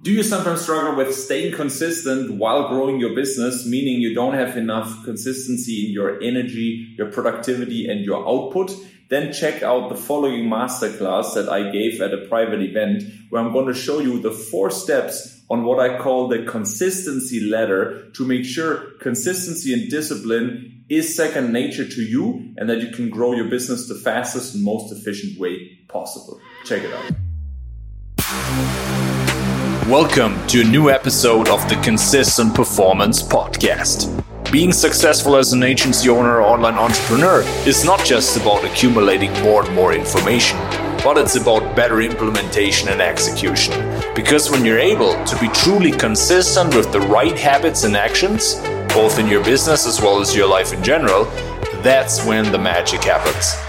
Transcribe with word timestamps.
Do 0.00 0.12
you 0.12 0.22
sometimes 0.22 0.62
struggle 0.62 0.94
with 0.94 1.12
staying 1.12 1.54
consistent 1.54 2.38
while 2.38 2.68
growing 2.68 3.00
your 3.00 3.16
business, 3.16 3.66
meaning 3.66 4.00
you 4.00 4.14
don't 4.14 4.34
have 4.34 4.56
enough 4.56 5.04
consistency 5.04 5.86
in 5.86 5.92
your 5.92 6.22
energy, 6.22 6.94
your 6.96 7.10
productivity, 7.10 7.88
and 7.88 8.04
your 8.04 8.24
output? 8.28 8.70
Then 9.08 9.32
check 9.32 9.64
out 9.64 9.88
the 9.88 9.96
following 9.96 10.44
masterclass 10.44 11.34
that 11.34 11.48
I 11.48 11.72
gave 11.72 12.00
at 12.00 12.14
a 12.14 12.28
private 12.28 12.62
event 12.62 13.02
where 13.30 13.42
I'm 13.42 13.52
going 13.52 13.66
to 13.66 13.74
show 13.74 13.98
you 13.98 14.20
the 14.20 14.30
four 14.30 14.70
steps 14.70 15.42
on 15.50 15.64
what 15.64 15.80
I 15.80 15.98
call 15.98 16.28
the 16.28 16.44
consistency 16.44 17.50
ladder 17.50 18.08
to 18.10 18.24
make 18.24 18.44
sure 18.44 18.92
consistency 19.00 19.72
and 19.72 19.90
discipline 19.90 20.84
is 20.88 21.16
second 21.16 21.52
nature 21.52 21.88
to 21.88 22.02
you 22.02 22.54
and 22.56 22.70
that 22.70 22.80
you 22.80 22.92
can 22.92 23.10
grow 23.10 23.32
your 23.32 23.48
business 23.48 23.88
the 23.88 23.96
fastest 23.96 24.54
and 24.54 24.62
most 24.62 24.92
efficient 24.92 25.40
way 25.40 25.76
possible. 25.88 26.40
Check 26.64 26.84
it 26.84 26.92
out. 26.92 28.77
Welcome 29.88 30.46
to 30.48 30.60
a 30.60 30.64
new 30.64 30.90
episode 30.90 31.48
of 31.48 31.66
the 31.70 31.76
Consistent 31.76 32.54
Performance 32.54 33.22
Podcast. 33.22 34.22
Being 34.52 34.70
successful 34.70 35.34
as 35.34 35.54
an 35.54 35.62
agency 35.62 36.10
owner 36.10 36.40
or 36.40 36.42
online 36.42 36.74
entrepreneur 36.74 37.40
is 37.66 37.86
not 37.86 38.04
just 38.04 38.36
about 38.36 38.62
accumulating 38.66 39.32
more 39.42 39.64
and 39.64 39.74
more 39.74 39.94
information, 39.94 40.58
but 41.02 41.16
it's 41.16 41.36
about 41.36 41.74
better 41.74 42.02
implementation 42.02 42.90
and 42.90 43.00
execution. 43.00 43.72
Because 44.14 44.50
when 44.50 44.62
you're 44.62 44.78
able 44.78 45.14
to 45.24 45.38
be 45.40 45.48
truly 45.54 45.92
consistent 45.92 46.74
with 46.74 46.92
the 46.92 47.00
right 47.00 47.38
habits 47.38 47.84
and 47.84 47.96
actions, 47.96 48.56
both 48.92 49.18
in 49.18 49.26
your 49.26 49.42
business 49.42 49.86
as 49.86 50.02
well 50.02 50.20
as 50.20 50.36
your 50.36 50.48
life 50.48 50.74
in 50.74 50.84
general, 50.84 51.24
that's 51.80 52.26
when 52.26 52.52
the 52.52 52.58
magic 52.58 53.04
happens. 53.04 53.67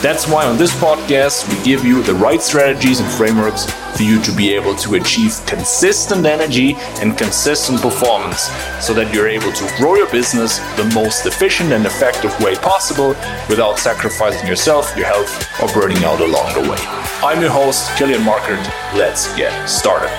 That's 0.00 0.26
why 0.26 0.46
on 0.46 0.56
this 0.56 0.72
podcast, 0.80 1.48
we 1.48 1.64
give 1.64 1.84
you 1.84 2.02
the 2.02 2.14
right 2.14 2.40
strategies 2.40 3.00
and 3.00 3.08
frameworks 3.10 3.66
for 3.96 4.02
you 4.02 4.20
to 4.22 4.32
be 4.32 4.52
able 4.54 4.74
to 4.76 4.94
achieve 4.94 5.38
consistent 5.46 6.24
energy 6.26 6.74
and 7.00 7.16
consistent 7.16 7.80
performance 7.80 8.50
so 8.80 8.94
that 8.94 9.12
you're 9.14 9.28
able 9.28 9.52
to 9.52 9.74
grow 9.76 9.94
your 9.94 10.10
business 10.10 10.58
the 10.76 10.90
most 10.94 11.26
efficient 11.26 11.72
and 11.72 11.86
effective 11.86 12.36
way 12.40 12.56
possible 12.56 13.08
without 13.48 13.78
sacrificing 13.78 14.46
yourself, 14.48 14.96
your 14.96 15.06
health, 15.06 15.30
or 15.62 15.68
burning 15.72 16.02
out 16.04 16.20
along 16.20 16.52
the 16.54 16.70
way. 16.70 16.78
I'm 17.22 17.40
your 17.40 17.50
host, 17.50 17.88
Kilian 17.90 18.24
Markert. 18.24 18.64
Let's 18.94 19.32
get 19.36 19.66
started. 19.68 20.10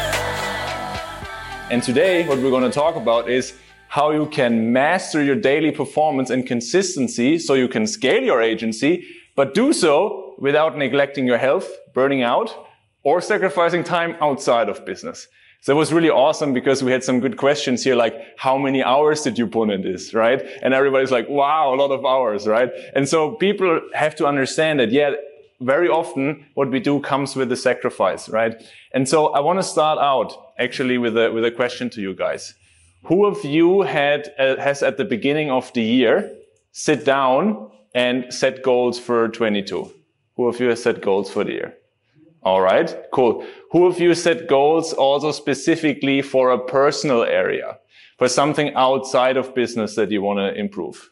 And 1.72 1.82
today, 1.82 2.28
what 2.28 2.38
we're 2.38 2.52
going 2.52 2.64
to 2.64 2.72
talk 2.72 2.96
about 2.96 3.30
is 3.30 3.54
how 3.88 4.12
you 4.12 4.28
can 4.28 4.72
master 4.72 5.24
your 5.24 5.36
daily 5.36 5.72
performance 5.72 6.30
and 6.30 6.48
consistency 6.48 7.38
so 7.38 7.54
you 7.54 7.68
can 7.68 7.86
scale 7.86 8.24
your 8.24 8.42
agency 8.42 9.08
but 9.36 9.54
do 9.54 9.74
so 9.74 10.36
without 10.38 10.78
neglecting 10.78 11.26
your 11.26 11.38
health, 11.38 11.70
burning 11.94 12.24
out, 12.24 12.68
or 13.04 13.22
sacrificing 13.22 13.84
time 13.84 14.16
outside 14.22 14.70
of 14.70 14.86
business. 14.86 15.28
So 15.62 15.74
it 15.74 15.78
was 15.78 15.94
really 15.94 16.10
awesome 16.10 16.54
because 16.54 16.84
we 16.84 16.92
had 16.92 17.06
some 17.06 17.22
good 17.22 17.38
questions 17.38 17.86
here, 17.86 17.96
like 17.96 18.16
how 18.38 18.58
many 18.58 18.84
hours 18.84 19.22
did 19.22 19.38
you 19.38 19.48
put 19.48 19.70
in 19.70 19.82
this, 19.82 20.14
right? 20.14 20.44
And 20.62 20.74
everybody's 20.74 21.12
like, 21.12 21.30
wow, 21.30 21.74
a 21.74 21.78
lot 21.78 21.92
of 21.92 22.06
hours, 22.06 22.48
right? 22.48 22.70
And 22.96 23.08
so 23.08 23.32
people 23.36 23.80
have 23.94 24.14
to 24.18 24.28
understand 24.28 24.82
that, 24.82 24.92
yeah, 24.92 25.12
very 25.62 25.88
often 25.88 26.46
what 26.56 26.70
we 26.70 26.82
do 26.82 27.00
comes 27.00 27.38
with 27.38 27.50
a 27.52 27.56
sacrifice, 27.56 28.28
right? 28.28 28.62
And 28.94 29.08
so 29.08 29.28
I 29.28 29.40
want 29.40 29.60
to 29.60 29.64
start 29.64 30.00
out 30.00 30.54
actually 30.60 30.98
with 30.98 31.18
a, 31.18 31.32
with 31.32 31.46
a 31.46 31.52
question 31.52 31.90
to 31.92 32.02
you 32.02 32.14
guys. 32.14 32.56
Who 33.06 33.26
of 33.26 33.46
you 33.46 33.84
had, 33.84 34.34
uh, 34.38 34.58
has 34.58 34.84
at 34.84 34.98
the 34.98 35.06
beginning 35.06 35.50
of 35.50 35.72
the 35.72 35.82
year 35.82 36.30
sit 36.74 37.06
down 37.06 37.72
and 37.94 38.34
set 38.34 38.64
goals 38.64 39.00
for 39.00 39.28
22? 39.30 39.92
Who 40.36 40.48
of 40.48 40.60
you 40.60 40.70
has 40.70 40.82
set 40.84 41.02
goals 41.02 41.30
for 41.30 41.44
the 41.44 41.52
year? 41.52 41.78
All 42.42 42.62
right, 42.62 42.94
cool. 43.14 43.46
Who 43.72 43.86
of 43.86 44.00
you 44.00 44.14
set 44.16 44.48
goals 44.48 44.92
also 44.94 45.32
specifically 45.32 46.22
for 46.22 46.52
a 46.52 46.60
personal 46.60 47.24
area, 47.24 47.78
for 48.18 48.28
something 48.28 48.74
outside 48.74 49.38
of 49.38 49.56
business 49.56 49.96
that 49.96 50.12
you 50.12 50.22
want 50.22 50.40
to 50.40 50.60
improve? 50.60 51.10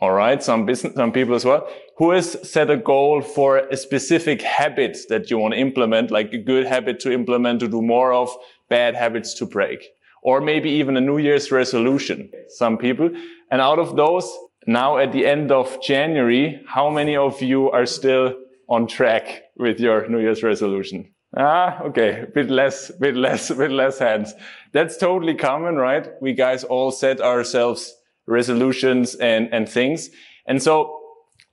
All 0.00 0.12
right, 0.12 0.42
some 0.42 0.66
business, 0.66 0.94
some 0.94 1.12
people 1.12 1.34
as 1.34 1.44
well. 1.44 1.68
Who 1.96 2.10
has 2.10 2.48
set 2.48 2.70
a 2.70 2.76
goal 2.76 3.22
for 3.22 3.58
a 3.58 3.76
specific 3.76 4.42
habit 4.42 4.98
that 5.08 5.30
you 5.30 5.38
want 5.38 5.54
to 5.54 5.60
implement, 5.60 6.10
like 6.10 6.32
a 6.32 6.38
good 6.38 6.66
habit 6.66 7.00
to 7.00 7.12
implement 7.12 7.60
to 7.60 7.68
do 7.68 7.80
more 7.80 8.12
of, 8.12 8.30
bad 8.68 8.94
habits 8.94 9.32
to 9.34 9.46
break, 9.46 9.88
or 10.22 10.40
maybe 10.40 10.68
even 10.68 10.96
a 10.96 11.00
New 11.00 11.18
Year's 11.18 11.50
resolution? 11.50 12.30
Some 12.48 12.76
people. 12.76 13.10
And 13.50 13.60
out 13.60 13.78
of 13.78 13.96
those, 13.96 14.30
now 14.66 14.98
at 14.98 15.12
the 15.12 15.26
end 15.26 15.52
of 15.52 15.80
January, 15.82 16.62
how 16.66 16.90
many 16.90 17.16
of 17.16 17.40
you 17.40 17.70
are 17.70 17.86
still 17.86 18.34
on 18.68 18.86
track 18.86 19.44
with 19.56 19.80
your 19.80 20.08
New 20.08 20.20
Year's 20.20 20.42
resolution? 20.42 21.12
Ah, 21.36 21.80
okay. 21.82 22.26
Bit 22.34 22.50
less, 22.50 22.90
bit 22.92 23.14
less, 23.14 23.50
bit 23.50 23.70
less 23.70 23.98
hands. 23.98 24.34
That's 24.72 24.96
totally 24.96 25.34
common, 25.34 25.76
right? 25.76 26.08
We 26.20 26.32
guys 26.32 26.64
all 26.64 26.90
set 26.90 27.20
ourselves 27.20 27.94
resolutions 28.26 29.14
and, 29.16 29.48
and 29.52 29.68
things. 29.68 30.10
And 30.46 30.62
so 30.62 30.98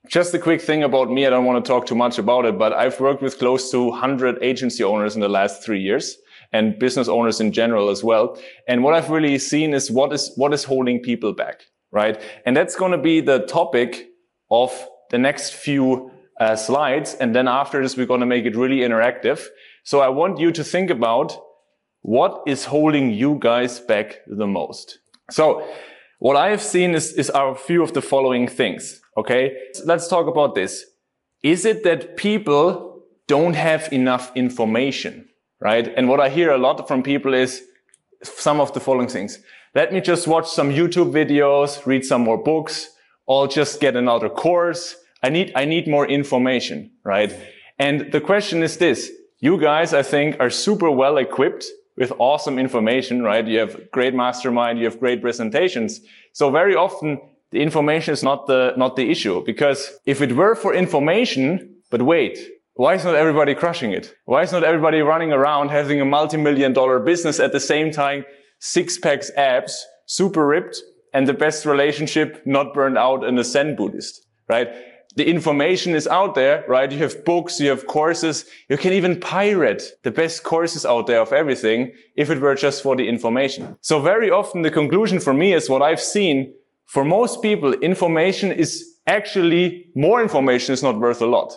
just 0.08 0.34
a 0.34 0.38
quick 0.38 0.60
thing 0.60 0.82
about 0.82 1.10
me. 1.10 1.26
I 1.26 1.30
don't 1.30 1.44
want 1.44 1.64
to 1.64 1.68
talk 1.68 1.86
too 1.86 1.94
much 1.94 2.18
about 2.18 2.44
it, 2.44 2.58
but 2.58 2.72
I've 2.72 2.98
worked 3.00 3.22
with 3.22 3.38
close 3.38 3.70
to 3.70 3.84
100 3.84 4.42
agency 4.42 4.82
owners 4.82 5.14
in 5.14 5.20
the 5.20 5.28
last 5.28 5.62
three 5.62 5.80
years 5.80 6.16
and 6.52 6.78
business 6.78 7.08
owners 7.08 7.40
in 7.40 7.52
general 7.52 7.88
as 7.88 8.04
well. 8.04 8.38
And 8.68 8.82
what 8.82 8.94
I've 8.94 9.10
really 9.10 9.38
seen 9.38 9.74
is 9.74 9.90
what 9.90 10.12
is, 10.12 10.32
what 10.36 10.52
is 10.52 10.64
holding 10.64 11.00
people 11.00 11.32
back 11.32 11.62
right? 11.94 12.20
And 12.44 12.54
that's 12.54 12.76
going 12.76 12.92
to 12.92 12.98
be 12.98 13.20
the 13.20 13.46
topic 13.46 14.10
of 14.50 14.70
the 15.10 15.18
next 15.18 15.54
few 15.54 16.10
uh, 16.40 16.56
slides. 16.56 17.14
And 17.14 17.34
then 17.34 17.48
after 17.48 17.80
this, 17.80 17.96
we're 17.96 18.06
going 18.06 18.20
to 18.20 18.26
make 18.26 18.44
it 18.44 18.56
really 18.56 18.80
interactive. 18.80 19.46
So 19.84 20.00
I 20.00 20.08
want 20.08 20.38
you 20.38 20.50
to 20.52 20.64
think 20.64 20.90
about 20.90 21.38
what 22.02 22.42
is 22.46 22.66
holding 22.66 23.12
you 23.12 23.38
guys 23.40 23.80
back 23.80 24.18
the 24.26 24.46
most. 24.46 24.98
So 25.30 25.66
what 26.18 26.36
I 26.36 26.50
have 26.50 26.60
seen 26.60 26.94
is, 26.94 27.12
is 27.12 27.30
a 27.34 27.54
few 27.54 27.82
of 27.82 27.94
the 27.94 28.02
following 28.02 28.48
things. 28.48 29.00
Okay. 29.16 29.56
Let's 29.84 30.08
talk 30.08 30.26
about 30.26 30.54
this. 30.54 30.84
Is 31.42 31.64
it 31.64 31.84
that 31.84 32.16
people 32.16 33.02
don't 33.28 33.54
have 33.54 33.90
enough 33.92 34.32
information? 34.34 35.28
Right. 35.60 35.86
And 35.96 36.08
what 36.08 36.20
I 36.20 36.28
hear 36.28 36.50
a 36.50 36.58
lot 36.58 36.86
from 36.88 37.02
people 37.02 37.32
is 37.32 37.62
some 38.22 38.60
of 38.60 38.72
the 38.74 38.80
following 38.80 39.08
things. 39.08 39.38
Let 39.74 39.92
me 39.92 40.00
just 40.00 40.28
watch 40.28 40.48
some 40.48 40.70
YouTube 40.70 41.10
videos, 41.10 41.84
read 41.84 42.04
some 42.04 42.22
more 42.22 42.38
books, 42.40 42.90
or 43.26 43.48
just 43.48 43.80
get 43.80 43.96
another 43.96 44.28
course. 44.28 44.94
I 45.20 45.30
need, 45.30 45.50
I 45.56 45.64
need 45.64 45.88
more 45.88 46.06
information, 46.06 46.92
right? 47.02 47.34
And 47.76 48.12
the 48.12 48.20
question 48.20 48.62
is 48.62 48.76
this. 48.76 49.10
You 49.40 49.58
guys, 49.58 49.92
I 49.92 50.04
think, 50.04 50.36
are 50.38 50.48
super 50.48 50.92
well 50.92 51.16
equipped 51.16 51.66
with 51.96 52.12
awesome 52.20 52.56
information, 52.56 53.22
right? 53.22 53.44
You 53.44 53.58
have 53.58 53.90
great 53.90 54.14
mastermind, 54.14 54.78
you 54.78 54.84
have 54.84 55.00
great 55.00 55.20
presentations. 55.20 56.00
So 56.34 56.52
very 56.52 56.76
often 56.76 57.20
the 57.50 57.60
information 57.60 58.12
is 58.12 58.22
not 58.22 58.46
the, 58.46 58.74
not 58.76 58.94
the 58.94 59.10
issue 59.10 59.44
because 59.44 59.90
if 60.06 60.22
it 60.22 60.36
were 60.36 60.54
for 60.54 60.72
information, 60.72 61.74
but 61.90 62.00
wait, 62.00 62.38
why 62.74 62.94
is 62.94 63.04
not 63.04 63.16
everybody 63.16 63.56
crushing 63.56 63.90
it? 63.90 64.14
Why 64.24 64.42
is 64.42 64.52
not 64.52 64.62
everybody 64.62 65.00
running 65.00 65.32
around 65.32 65.70
having 65.70 66.00
a 66.00 66.04
multi-million 66.04 66.72
dollar 66.72 67.00
business 67.00 67.40
at 67.40 67.50
the 67.50 67.60
same 67.60 67.90
time 67.90 68.24
six 68.64 68.96
packs 68.96 69.30
abs, 69.36 69.86
super 70.06 70.46
ripped, 70.46 70.80
and 71.12 71.28
the 71.28 71.34
best 71.34 71.66
relationship, 71.66 72.42
not 72.46 72.72
burned 72.72 72.96
out 72.96 73.22
and 73.22 73.38
a 73.38 73.44
Zen 73.44 73.76
Buddhist, 73.76 74.26
right? 74.48 74.68
The 75.16 75.28
information 75.28 75.94
is 75.94 76.08
out 76.08 76.34
there, 76.34 76.64
right? 76.66 76.90
You 76.90 76.98
have 77.00 77.26
books, 77.26 77.60
you 77.60 77.68
have 77.68 77.86
courses. 77.86 78.46
You 78.70 78.78
can 78.78 78.94
even 78.94 79.20
pirate 79.20 79.82
the 80.02 80.10
best 80.10 80.44
courses 80.44 80.86
out 80.86 81.06
there 81.06 81.20
of 81.20 81.32
everything 81.32 81.92
if 82.16 82.30
it 82.30 82.40
were 82.40 82.54
just 82.54 82.82
for 82.82 82.96
the 82.96 83.06
information. 83.06 83.76
So 83.82 84.00
very 84.00 84.30
often 84.30 84.62
the 84.62 84.70
conclusion 84.70 85.20
for 85.20 85.34
me 85.34 85.52
is 85.52 85.68
what 85.68 85.82
I've 85.82 86.00
seen. 86.00 86.54
For 86.86 87.04
most 87.04 87.42
people, 87.42 87.74
information 87.74 88.50
is 88.50 88.82
actually 89.06 89.90
more 89.94 90.22
information 90.22 90.72
is 90.72 90.82
not 90.82 90.98
worth 90.98 91.20
a 91.20 91.26
lot, 91.26 91.52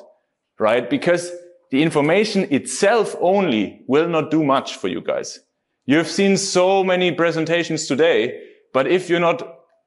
right? 0.60 0.88
Because 0.90 1.32
the 1.72 1.82
information 1.82 2.48
itself 2.52 3.16
only 3.22 3.86
will 3.88 4.10
not 4.10 4.30
do 4.30 4.44
much 4.44 4.76
for 4.76 4.90
you 4.90 5.00
guys. 5.02 5.40
You've 5.88 6.10
seen 6.10 6.36
so 6.36 6.84
many 6.84 7.14
presentations 7.14 7.88
today, 7.88 8.42
but 8.74 8.88
if 8.88 9.10
you're 9.10 9.22
not, 9.22 9.42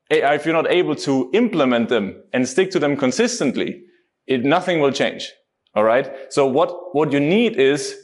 if 0.08 0.46
you're 0.46 0.54
not 0.54 0.70
able 0.70 0.96
to 0.96 1.30
implement 1.34 1.90
them 1.90 2.22
and 2.32 2.48
stick 2.48 2.70
to 2.70 2.78
them 2.78 2.96
consistently, 2.96 3.82
it, 4.26 4.42
nothing 4.42 4.80
will 4.80 4.92
change. 4.92 5.30
All 5.74 5.84
right. 5.84 6.10
So 6.30 6.46
what, 6.46 6.96
what 6.96 7.12
you 7.12 7.20
need 7.20 7.56
is 7.56 7.96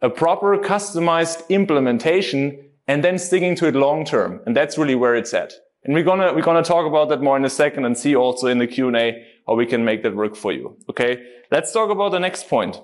a 0.00 0.08
proper 0.08 0.56
customized 0.56 1.48
implementation 1.50 2.70
and 2.88 3.04
then 3.04 3.18
sticking 3.18 3.54
to 3.56 3.68
it 3.68 3.74
long 3.74 4.06
term. 4.06 4.40
And 4.46 4.56
that's 4.56 4.78
really 4.78 4.94
where 4.94 5.14
it's 5.14 5.34
at. 5.34 5.52
And 5.84 5.94
we're 5.94 6.04
gonna, 6.04 6.32
we're 6.32 6.42
gonna 6.42 6.64
talk 6.64 6.86
about 6.86 7.10
that 7.10 7.20
more 7.20 7.36
in 7.36 7.44
a 7.44 7.50
second 7.50 7.84
and 7.84 7.96
see 7.96 8.16
also 8.16 8.46
in 8.46 8.58
the 8.58 8.66
Q&A 8.66 9.24
how 9.46 9.54
we 9.54 9.66
can 9.66 9.84
make 9.84 10.02
that 10.04 10.16
work 10.16 10.36
for 10.36 10.52
you. 10.52 10.76
Okay. 10.88 11.22
Let's 11.50 11.70
talk 11.70 11.90
about 11.90 12.12
the 12.12 12.20
next 12.20 12.48
point. 12.48 12.80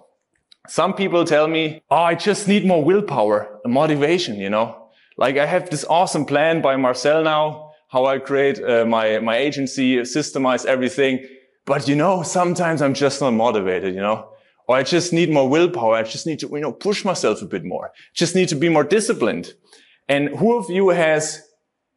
Some 0.68 0.92
people 0.94 1.24
tell 1.24 1.48
me, 1.48 1.82
oh, 1.90 1.96
I 1.96 2.14
just 2.14 2.46
need 2.46 2.66
more 2.66 2.84
willpower, 2.84 3.60
motivation, 3.66 4.36
you 4.38 4.50
know. 4.50 4.90
Like 5.16 5.36
I 5.38 5.46
have 5.46 5.70
this 5.70 5.84
awesome 5.88 6.24
plan 6.26 6.60
by 6.60 6.76
Marcel 6.76 7.22
now, 7.24 7.72
how 7.88 8.04
I 8.06 8.18
create 8.18 8.62
uh, 8.62 8.84
my, 8.84 9.18
my 9.18 9.36
agency, 9.36 9.96
systemize 10.00 10.66
everything. 10.66 11.26
But 11.64 11.88
you 11.88 11.96
know, 11.96 12.22
sometimes 12.22 12.82
I'm 12.82 12.94
just 12.94 13.20
not 13.20 13.32
motivated, 13.32 13.94
you 13.94 14.00
know. 14.00 14.28
or 14.68 14.76
I 14.76 14.82
just 14.82 15.12
need 15.12 15.30
more 15.30 15.48
willpower. 15.48 15.94
I 15.94 16.02
just 16.02 16.26
need 16.26 16.38
to, 16.40 16.48
you 16.48 16.60
know, 16.60 16.72
push 16.72 17.04
myself 17.04 17.42
a 17.42 17.46
bit 17.46 17.64
more. 17.64 17.90
Just 18.14 18.34
need 18.34 18.48
to 18.50 18.54
be 18.54 18.68
more 18.68 18.84
disciplined. 18.84 19.54
And 20.08 20.28
who 20.28 20.56
of 20.56 20.70
you 20.70 20.90
has 20.90 21.42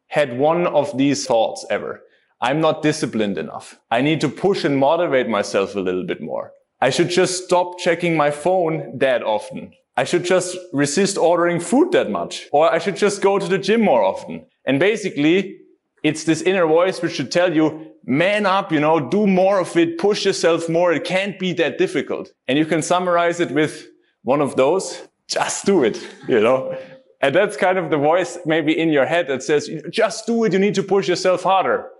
had 0.08 0.38
one 0.38 0.66
of 0.66 0.96
these 0.96 1.26
thoughts 1.26 1.64
ever? 1.70 2.02
I'm 2.40 2.60
not 2.60 2.82
disciplined 2.82 3.38
enough. 3.38 3.78
I 3.90 4.00
need 4.00 4.20
to 4.22 4.28
push 4.28 4.64
and 4.64 4.76
motivate 4.78 5.28
myself 5.28 5.76
a 5.76 5.80
little 5.80 6.04
bit 6.04 6.20
more. 6.20 6.52
I 6.82 6.90
should 6.90 7.10
just 7.10 7.44
stop 7.44 7.78
checking 7.78 8.16
my 8.16 8.32
phone 8.32 8.98
that 8.98 9.22
often. 9.22 9.72
I 9.96 10.02
should 10.02 10.24
just 10.24 10.56
resist 10.72 11.16
ordering 11.16 11.60
food 11.60 11.92
that 11.92 12.10
much. 12.10 12.48
Or 12.50 12.72
I 12.74 12.78
should 12.78 12.96
just 12.96 13.22
go 13.22 13.38
to 13.38 13.46
the 13.46 13.56
gym 13.56 13.82
more 13.82 14.02
often. 14.02 14.46
And 14.64 14.80
basically, 14.80 15.60
it's 16.02 16.24
this 16.24 16.42
inner 16.42 16.66
voice 16.66 17.00
which 17.00 17.12
should 17.12 17.30
tell 17.30 17.54
you, 17.54 17.92
man 18.04 18.46
up, 18.46 18.72
you 18.72 18.80
know, 18.80 18.98
do 18.98 19.28
more 19.28 19.60
of 19.60 19.76
it, 19.76 19.96
push 19.96 20.24
yourself 20.24 20.68
more. 20.68 20.92
It 20.92 21.04
can't 21.04 21.38
be 21.38 21.52
that 21.52 21.78
difficult. 21.78 22.32
And 22.48 22.58
you 22.58 22.66
can 22.66 22.82
summarize 22.82 23.38
it 23.38 23.52
with 23.52 23.86
one 24.22 24.40
of 24.40 24.56
those. 24.56 25.06
Just 25.28 25.64
do 25.64 25.84
it, 25.84 26.04
you 26.26 26.40
know. 26.40 26.76
And 27.20 27.32
that's 27.32 27.56
kind 27.56 27.78
of 27.78 27.90
the 27.90 27.96
voice 27.96 28.38
maybe 28.44 28.76
in 28.76 28.88
your 28.88 29.06
head 29.06 29.28
that 29.28 29.44
says, 29.44 29.70
just 29.90 30.26
do 30.26 30.42
it. 30.42 30.52
You 30.52 30.58
need 30.58 30.74
to 30.74 30.82
push 30.82 31.06
yourself 31.06 31.44
harder. 31.44 31.90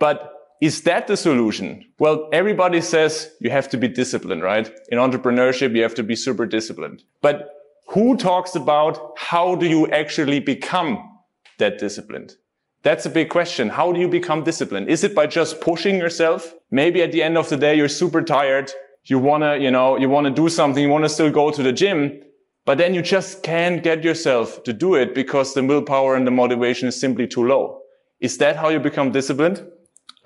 But 0.00 0.37
is 0.60 0.82
that 0.82 1.06
the 1.06 1.16
solution? 1.16 1.84
Well, 1.98 2.28
everybody 2.32 2.80
says 2.80 3.30
you 3.40 3.50
have 3.50 3.68
to 3.70 3.76
be 3.76 3.88
disciplined, 3.88 4.42
right? 4.42 4.70
In 4.90 4.98
entrepreneurship, 4.98 5.74
you 5.76 5.82
have 5.82 5.94
to 5.94 6.02
be 6.02 6.16
super 6.16 6.46
disciplined. 6.46 7.04
But 7.22 7.50
who 7.88 8.16
talks 8.16 8.54
about 8.54 9.14
how 9.16 9.54
do 9.54 9.66
you 9.66 9.86
actually 9.88 10.40
become 10.40 11.20
that 11.58 11.78
disciplined? 11.78 12.34
That's 12.82 13.06
a 13.06 13.10
big 13.10 13.28
question. 13.28 13.68
How 13.68 13.92
do 13.92 14.00
you 14.00 14.08
become 14.08 14.44
disciplined? 14.44 14.88
Is 14.88 15.04
it 15.04 15.14
by 15.14 15.26
just 15.26 15.60
pushing 15.60 15.96
yourself? 15.96 16.54
Maybe 16.70 17.02
at 17.02 17.12
the 17.12 17.22
end 17.22 17.36
of 17.38 17.48
the 17.48 17.56
day, 17.56 17.76
you're 17.76 17.88
super 17.88 18.22
tired. 18.22 18.70
You 19.04 19.18
want 19.18 19.42
to, 19.42 19.58
you 19.58 19.70
know, 19.70 19.96
you 19.96 20.08
want 20.08 20.26
to 20.26 20.32
do 20.32 20.48
something. 20.48 20.82
You 20.82 20.90
want 20.90 21.04
to 21.04 21.08
still 21.08 21.30
go 21.30 21.50
to 21.50 21.62
the 21.62 21.72
gym, 21.72 22.20
but 22.64 22.78
then 22.78 22.94
you 22.94 23.02
just 23.02 23.42
can't 23.42 23.82
get 23.82 24.04
yourself 24.04 24.62
to 24.64 24.72
do 24.72 24.94
it 24.94 25.14
because 25.14 25.54
the 25.54 25.64
willpower 25.64 26.14
and 26.14 26.26
the 26.26 26.30
motivation 26.30 26.88
is 26.88 27.00
simply 27.00 27.26
too 27.26 27.46
low. 27.46 27.80
Is 28.20 28.38
that 28.38 28.56
how 28.56 28.68
you 28.68 28.80
become 28.80 29.12
disciplined? 29.12 29.64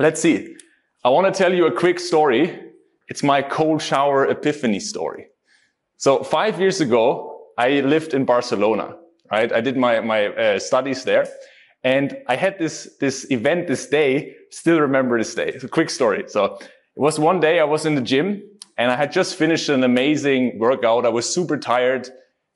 Let's 0.03 0.21
see. 0.21 0.57
I 1.05 1.11
want 1.11 1.33
to 1.33 1.39
tell 1.43 1.55
you 1.55 1.67
a 1.67 1.71
quick 1.71 2.01
story. 2.01 2.59
It's 3.07 3.23
my 3.23 3.41
cold 3.41 3.81
shower 3.81 4.27
epiphany 4.27 4.81
story. 4.81 5.27
So 5.97 6.25
five 6.25 6.59
years 6.59 6.81
ago, 6.81 7.47
I 7.57 7.83
lived 7.83 8.13
in 8.13 8.25
Barcelona, 8.25 8.97
right? 9.31 9.53
I 9.53 9.61
did 9.61 9.77
my, 9.77 10.01
my 10.01 10.27
uh, 10.27 10.59
studies 10.59 11.05
there. 11.05 11.29
And 11.85 12.19
I 12.27 12.35
had 12.35 12.59
this, 12.59 12.97
this 12.99 13.31
event 13.31 13.69
this 13.69 13.87
day, 13.87 14.35
still 14.51 14.81
remember 14.81 15.19
this 15.19 15.37
day. 15.37 15.51
It's 15.51 15.63
a 15.63 15.69
quick 15.69 15.89
story. 15.89 16.25
So 16.27 16.57
it 16.57 16.69
was 16.97 17.21
one 17.21 17.39
day 17.39 17.61
I 17.61 17.65
was 17.65 17.87
in 17.87 17.95
the 17.95 18.03
gym 18.03 18.43
and 18.79 18.91
I 18.91 18.97
had 18.97 19.13
just 19.13 19.37
finished 19.37 19.69
an 19.69 19.85
amazing 19.85 20.59
workout. 20.59 21.07
I 21.07 21.11
was 21.11 21.33
super 21.33 21.57
tired, 21.57 22.09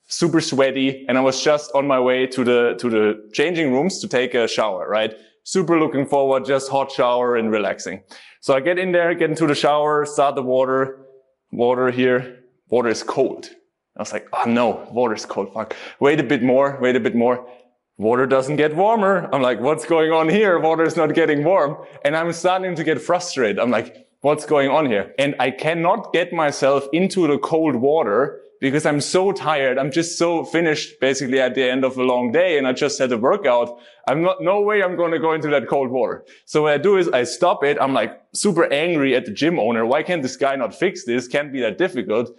super 0.08 0.40
sweaty, 0.40 1.06
and 1.08 1.16
I 1.16 1.20
was 1.20 1.40
just 1.44 1.70
on 1.76 1.86
my 1.86 2.00
way 2.00 2.26
to 2.26 2.42
the, 2.42 2.74
to 2.80 2.90
the 2.90 3.30
changing 3.34 3.72
rooms 3.72 4.00
to 4.00 4.08
take 4.08 4.34
a 4.34 4.48
shower, 4.48 4.88
right? 4.88 5.14
Super 5.46 5.78
looking 5.78 6.04
forward, 6.04 6.44
just 6.44 6.68
hot 6.68 6.90
shower 6.90 7.36
and 7.36 7.52
relaxing. 7.52 8.02
So 8.40 8.54
I 8.54 8.60
get 8.60 8.78
in 8.78 8.90
there, 8.90 9.14
get 9.14 9.30
into 9.30 9.46
the 9.46 9.54
shower, 9.54 10.04
start 10.04 10.34
the 10.34 10.42
water, 10.42 11.06
water 11.52 11.88
here, 11.92 12.40
water 12.68 12.88
is 12.88 13.04
cold. 13.04 13.48
I 13.96 14.02
was 14.02 14.12
like, 14.12 14.26
oh 14.32 14.50
no, 14.50 14.88
water 14.90 15.14
is 15.14 15.24
cold. 15.24 15.54
Fuck. 15.54 15.76
Wait 16.00 16.18
a 16.18 16.24
bit 16.24 16.42
more, 16.42 16.78
wait 16.80 16.96
a 16.96 17.00
bit 17.00 17.14
more. 17.14 17.48
Water 17.96 18.26
doesn't 18.26 18.56
get 18.56 18.74
warmer. 18.74 19.30
I'm 19.32 19.40
like, 19.40 19.60
what's 19.60 19.86
going 19.86 20.10
on 20.10 20.28
here? 20.28 20.58
Water 20.58 20.82
is 20.82 20.96
not 20.96 21.14
getting 21.14 21.44
warm. 21.44 21.76
And 22.04 22.16
I'm 22.16 22.32
starting 22.32 22.74
to 22.74 22.84
get 22.84 23.00
frustrated. 23.00 23.60
I'm 23.60 23.70
like, 23.70 24.05
what's 24.26 24.44
going 24.44 24.68
on 24.68 24.86
here? 24.86 25.14
And 25.20 25.36
I 25.38 25.52
cannot 25.52 26.12
get 26.12 26.32
myself 26.32 26.88
into 26.92 27.28
the 27.28 27.38
cold 27.38 27.76
water 27.76 28.40
because 28.60 28.84
I'm 28.84 29.00
so 29.00 29.30
tired. 29.30 29.78
I'm 29.78 29.92
just 29.92 30.18
so 30.18 30.42
finished 30.42 30.98
basically 31.00 31.38
at 31.38 31.54
the 31.54 31.62
end 31.62 31.84
of 31.84 31.96
a 31.96 32.02
long 32.02 32.32
day 32.32 32.58
and 32.58 32.66
I 32.66 32.72
just 32.72 32.98
had 32.98 33.12
a 33.12 33.16
workout. 33.16 33.78
I'm 34.08 34.22
not, 34.22 34.42
no 34.42 34.62
way 34.62 34.82
I'm 34.82 34.96
going 34.96 35.12
to 35.12 35.20
go 35.20 35.32
into 35.32 35.46
that 35.50 35.68
cold 35.68 35.92
water. 35.92 36.24
So 36.44 36.62
what 36.62 36.72
I 36.72 36.78
do 36.78 36.96
is 36.96 37.08
I 37.10 37.22
stop 37.22 37.62
it. 37.62 37.78
I'm 37.80 37.94
like 37.94 38.20
super 38.34 38.64
angry 38.72 39.14
at 39.14 39.26
the 39.26 39.32
gym 39.32 39.60
owner. 39.60 39.86
Why 39.86 40.02
can't 40.02 40.24
this 40.24 40.36
guy 40.36 40.56
not 40.56 40.74
fix 40.74 41.04
this? 41.04 41.28
Can't 41.28 41.52
be 41.52 41.60
that 41.60 41.78
difficult. 41.78 42.36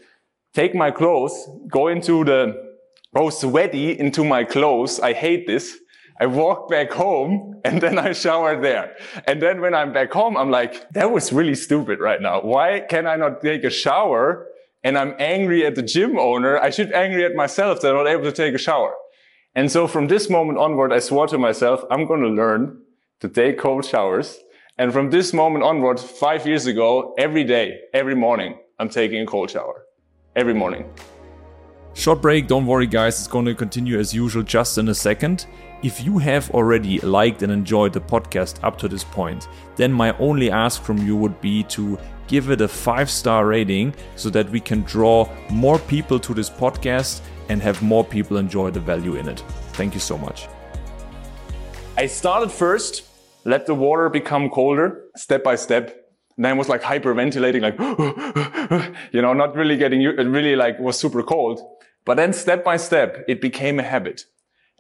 Take 0.53 0.75
my 0.75 0.91
clothes, 0.91 1.35
go 1.69 1.87
into 1.87 2.25
the, 2.25 2.53
go 3.15 3.29
sweaty 3.29 3.97
into 3.97 4.25
my 4.25 4.43
clothes. 4.43 4.99
I 4.99 5.13
hate 5.13 5.47
this. 5.47 5.77
I 6.19 6.25
walk 6.25 6.69
back 6.69 6.91
home 6.91 7.61
and 7.63 7.81
then 7.81 7.99
I 7.99 8.13
shower 8.13 8.59
there. 8.59 8.95
And 9.25 9.41
then 9.41 9.61
when 9.61 9.73
I'm 9.73 9.93
back 9.93 10.11
home, 10.11 10.35
I'm 10.35 10.49
like, 10.49 10.89
that 10.91 11.11
was 11.11 11.31
really 11.31 11.55
stupid 11.55 11.99
right 11.99 12.21
now. 12.21 12.41
Why 12.41 12.79
can 12.79 13.05
I 13.05 13.15
not 13.15 13.41
take 13.41 13.63
a 13.63 13.69
shower 13.69 14.47
and 14.83 14.97
I'm 14.97 15.15
angry 15.19 15.65
at 15.65 15.75
the 15.75 15.81
gym 15.81 16.17
owner, 16.17 16.57
I 16.57 16.69
should 16.69 16.93
angry 16.93 17.25
at 17.25 17.35
myself 17.35 17.81
that 17.81 17.89
I'm 17.89 17.97
not 17.97 18.07
able 18.07 18.23
to 18.23 18.31
take 18.31 18.53
a 18.53 18.57
shower. 18.57 18.93
And 19.55 19.71
so 19.71 19.87
from 19.87 20.07
this 20.07 20.29
moment 20.29 20.59
onward, 20.59 20.93
I 20.93 20.99
swore 20.99 21.27
to 21.27 21.37
myself, 21.37 21.83
I'm 21.89 22.05
going 22.05 22.21
to 22.21 22.29
learn 22.29 22.81
to 23.19 23.27
take 23.27 23.57
cold 23.57 23.85
showers. 23.85 24.39
And 24.77 24.93
from 24.93 25.09
this 25.09 25.33
moment 25.33 25.63
onward, 25.63 25.99
five 25.99 26.45
years 26.45 26.67
ago, 26.67 27.15
every 27.17 27.43
day, 27.43 27.79
every 27.93 28.15
morning, 28.15 28.59
I'm 28.79 28.89
taking 28.89 29.21
a 29.21 29.25
cold 29.25 29.49
shower. 29.49 29.85
Every 30.35 30.53
morning. 30.53 30.93
Short 31.97 32.21
break, 32.21 32.45
don't 32.45 32.67
worry 32.67 32.85
guys, 32.85 33.17
it's 33.17 33.27
going 33.27 33.45
to 33.45 33.55
continue 33.55 33.97
as 33.97 34.13
usual 34.13 34.44
just 34.44 34.77
in 34.77 34.88
a 34.89 34.94
second. 34.94 35.47
If 35.81 36.05
you 36.05 36.19
have 36.19 36.51
already 36.51 36.99
liked 36.99 37.41
and 37.41 37.51
enjoyed 37.51 37.91
the 37.91 37.99
podcast 37.99 38.63
up 38.63 38.77
to 38.77 38.88
this 38.88 39.03
point, 39.03 39.47
then 39.77 39.91
my 39.91 40.15
only 40.19 40.51
ask 40.51 40.83
from 40.83 40.99
you 40.99 41.15
would 41.15 41.41
be 41.41 41.63
to 41.63 41.97
give 42.27 42.51
it 42.51 42.61
a 42.61 42.67
five 42.67 43.09
star 43.09 43.47
rating 43.47 43.95
so 44.15 44.29
that 44.29 44.47
we 44.51 44.59
can 44.59 44.83
draw 44.83 45.27
more 45.49 45.79
people 45.79 46.19
to 46.19 46.35
this 46.35 46.51
podcast 46.51 47.21
and 47.49 47.63
have 47.63 47.81
more 47.81 48.03
people 48.03 48.38
enjoy 48.38 48.69
the 48.69 48.79
value 48.79 49.15
in 49.15 49.27
it. 49.27 49.39
Thank 49.73 49.95
you 49.95 49.99
so 49.99 50.19
much. 50.19 50.47
I 51.97 52.05
started 52.05 52.51
first, 52.51 53.05
let 53.44 53.65
the 53.65 53.73
water 53.73 54.07
become 54.07 54.51
colder 54.51 55.05
step 55.15 55.44
by 55.44 55.55
step. 55.55 56.11
And 56.35 56.45
then 56.45 56.51
I 56.51 56.57
was 56.59 56.69
like 56.69 56.83
hyperventilating, 56.83 57.61
like, 57.63 58.91
you 59.11 59.23
know, 59.23 59.33
not 59.33 59.55
really 59.55 59.77
getting, 59.77 60.03
really 60.03 60.55
like 60.55 60.77
was 60.77 60.99
super 60.99 61.23
cold. 61.23 61.59
But 62.07 62.15
then 62.15 62.31
step 62.31 62.63
by 62.63 62.77
step, 62.77 63.25
it 63.27 63.42
became 63.42 63.80
a 63.80 63.83
habit. 63.83 64.24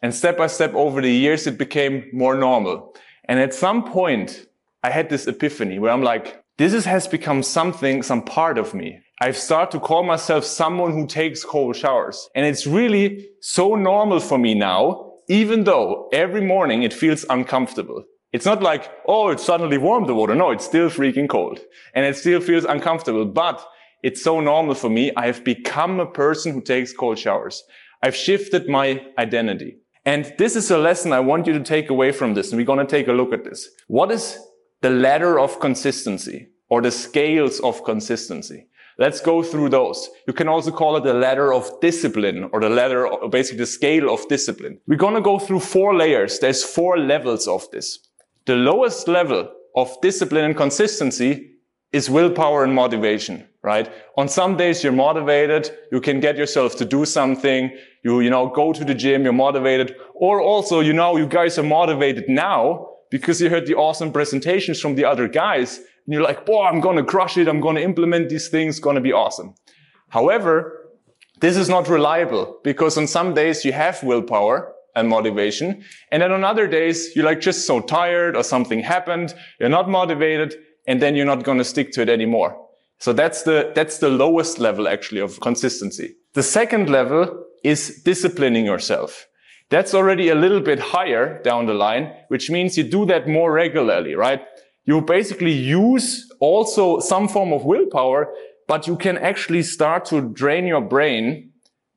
And 0.01 0.15
step 0.15 0.37
by 0.37 0.47
step 0.47 0.73
over 0.73 1.01
the 1.01 1.11
years, 1.11 1.45
it 1.45 1.57
became 1.57 2.09
more 2.13 2.35
normal. 2.35 2.95
And 3.25 3.37
at 3.37 3.53
some 3.53 3.83
point, 3.83 4.47
I 4.81 4.91
had 4.91 5.09
this 5.09 5.27
epiphany 5.27 5.77
where 5.77 5.91
I'm 5.91 6.03
like, 6.03 6.41
this 6.57 6.73
is, 6.73 6.85
has 6.85 7.05
become 7.05 7.43
something, 7.43 8.01
some 8.01 8.23
part 8.23 8.57
of 8.57 8.73
me. 8.73 9.01
I've 9.19 9.35
started 9.35 9.71
to 9.71 9.79
call 9.81 10.03
myself 10.03 10.45
someone 10.45 10.93
who 10.93 11.05
takes 11.05 11.43
cold 11.43 11.75
showers. 11.75 12.29
And 12.33 12.45
it's 12.45 12.65
really 12.65 13.27
so 13.41 13.75
normal 13.75 14.21
for 14.21 14.37
me 14.37 14.55
now, 14.55 15.11
even 15.27 15.65
though 15.65 16.07
every 16.13 16.41
morning 16.41 16.83
it 16.83 16.93
feels 16.93 17.25
uncomfortable. 17.29 18.05
It's 18.31 18.45
not 18.45 18.63
like, 18.63 18.89
oh, 19.05 19.29
it's 19.31 19.43
suddenly 19.43 19.77
warm, 19.77 20.07
the 20.07 20.15
water. 20.15 20.33
No, 20.33 20.51
it's 20.51 20.65
still 20.65 20.89
freaking 20.89 21.27
cold. 21.27 21.59
And 21.93 22.05
it 22.05 22.15
still 22.15 22.39
feels 22.39 22.63
uncomfortable. 22.63 23.25
But 23.25 23.67
it's 24.03 24.23
so 24.23 24.39
normal 24.39 24.75
for 24.75 24.89
me. 24.89 25.11
I 25.15 25.25
have 25.27 25.43
become 25.43 25.99
a 25.99 26.05
person 26.05 26.53
who 26.53 26.61
takes 26.61 26.93
cold 26.93 27.17
showers. 27.17 27.63
I've 28.03 28.15
shifted 28.15 28.69
my 28.69 29.05
identity. 29.17 29.77
And 30.05 30.33
this 30.37 30.55
is 30.55 30.71
a 30.71 30.77
lesson 30.77 31.11
I 31.11 31.19
want 31.19 31.47
you 31.47 31.53
to 31.53 31.63
take 31.63 31.89
away 31.89 32.11
from 32.11 32.33
this. 32.33 32.51
And 32.51 32.57
we're 32.57 32.65
going 32.65 32.79
to 32.79 32.85
take 32.85 33.07
a 33.07 33.13
look 33.13 33.33
at 33.33 33.43
this. 33.43 33.67
What 33.87 34.11
is 34.11 34.39
the 34.81 34.89
ladder 34.89 35.39
of 35.39 35.59
consistency 35.59 36.49
or 36.69 36.81
the 36.81 36.91
scales 36.91 37.59
of 37.61 37.83
consistency. 37.83 38.67
Let's 38.99 39.21
go 39.21 39.43
through 39.43 39.69
those. 39.69 40.09
You 40.27 40.33
can 40.33 40.47
also 40.47 40.71
call 40.71 40.97
it 40.97 41.03
the 41.03 41.13
ladder 41.13 41.53
of 41.53 41.69
discipline 41.81 42.49
or 42.51 42.59
the 42.59 42.69
ladder, 42.69 43.07
or 43.07 43.29
basically 43.29 43.59
the 43.59 43.67
scale 43.67 44.13
of 44.13 44.27
discipline. 44.27 44.79
We're 44.87 44.97
going 44.97 45.13
to 45.13 45.21
go 45.21 45.39
through 45.39 45.59
four 45.59 45.95
layers. 45.95 46.39
There's 46.39 46.63
four 46.63 46.97
levels 46.97 47.47
of 47.47 47.69
this. 47.71 47.99
The 48.45 48.55
lowest 48.55 49.07
level 49.07 49.51
of 49.75 49.95
discipline 50.01 50.45
and 50.45 50.57
consistency 50.57 51.56
is 51.91 52.09
willpower 52.09 52.63
and 52.63 52.73
motivation, 52.73 53.47
right? 53.63 53.91
On 54.17 54.27
some 54.27 54.57
days 54.57 54.83
you're 54.83 54.93
motivated. 54.93 55.71
You 55.91 56.01
can 56.01 56.19
get 56.19 56.37
yourself 56.37 56.75
to 56.77 56.85
do 56.85 57.05
something. 57.05 57.75
You, 58.03 58.19
you 58.19 58.29
know, 58.29 58.47
go 58.47 58.73
to 58.73 58.83
the 58.83 58.93
gym. 58.93 59.23
You're 59.23 59.33
motivated. 59.33 59.95
Or 60.13 60.41
also, 60.41 60.81
you 60.81 60.93
know, 60.93 61.17
you 61.17 61.27
guys 61.27 61.57
are 61.57 61.63
motivated 61.63 62.27
now 62.27 62.89
because 63.09 63.41
you 63.41 63.49
heard 63.49 63.65
the 63.65 63.75
awesome 63.75 64.11
presentations 64.11 64.81
from 64.81 64.95
the 64.95 65.05
other 65.05 65.27
guys 65.27 65.77
and 65.77 66.13
you're 66.13 66.23
like, 66.23 66.45
boy, 66.45 66.65
I'm 66.65 66.79
going 66.79 66.97
to 66.97 67.03
crush 67.03 67.37
it. 67.37 67.47
I'm 67.47 67.59
going 67.59 67.75
to 67.75 67.83
implement 67.83 68.29
these 68.29 68.47
things. 68.47 68.79
Going 68.79 68.95
to 68.95 69.01
be 69.01 69.11
awesome. 69.11 69.55
However, 70.09 70.87
this 71.41 71.57
is 71.57 71.69
not 71.69 71.89
reliable 71.89 72.59
because 72.63 72.97
on 72.97 73.07
some 73.07 73.33
days 73.33 73.65
you 73.65 73.73
have 73.73 74.01
willpower 74.03 74.73
and 74.95 75.09
motivation. 75.09 75.83
And 76.11 76.21
then 76.21 76.31
on 76.31 76.43
other 76.43 76.65
days, 76.65 77.15
you're 77.15 77.25
like 77.25 77.41
just 77.41 77.67
so 77.67 77.81
tired 77.81 78.35
or 78.35 78.43
something 78.43 78.79
happened. 78.79 79.35
You're 79.59 79.69
not 79.69 79.89
motivated 79.89 80.55
and 80.87 81.01
then 81.01 81.15
you're 81.15 81.25
not 81.25 81.43
going 81.43 81.57
to 81.57 81.63
stick 81.63 81.91
to 81.91 82.01
it 82.01 82.09
anymore. 82.09 82.57
So 82.99 83.13
that's 83.13 83.43
the, 83.43 83.71
that's 83.75 83.99
the 83.99 84.09
lowest 84.09 84.57
level 84.57 84.87
actually 84.87 85.21
of 85.21 85.39
consistency. 85.39 86.15
The 86.33 86.43
second 86.43 86.89
level 86.89 87.45
is 87.63 88.01
disciplining 88.03 88.65
yourself. 88.65 89.27
That's 89.69 89.93
already 89.93 90.29
a 90.29 90.35
little 90.35 90.61
bit 90.61 90.79
higher 90.79 91.41
down 91.43 91.65
the 91.65 91.73
line, 91.73 92.13
which 92.29 92.49
means 92.49 92.77
you 92.77 92.83
do 92.83 93.05
that 93.07 93.27
more 93.27 93.51
regularly, 93.51 94.15
right? 94.15 94.41
You 94.85 95.01
basically 95.01 95.51
use 95.51 96.25
also 96.39 96.99
some 96.99 97.27
form 97.27 97.51
of 97.51 97.65
willpower, 97.65 98.33
but 98.67 98.87
you 98.87 98.95
can 98.95 99.17
actually 99.17 99.63
start 99.63 100.05
to 100.05 100.21
drain 100.21 100.65
your 100.65 100.81
brain 100.81 101.46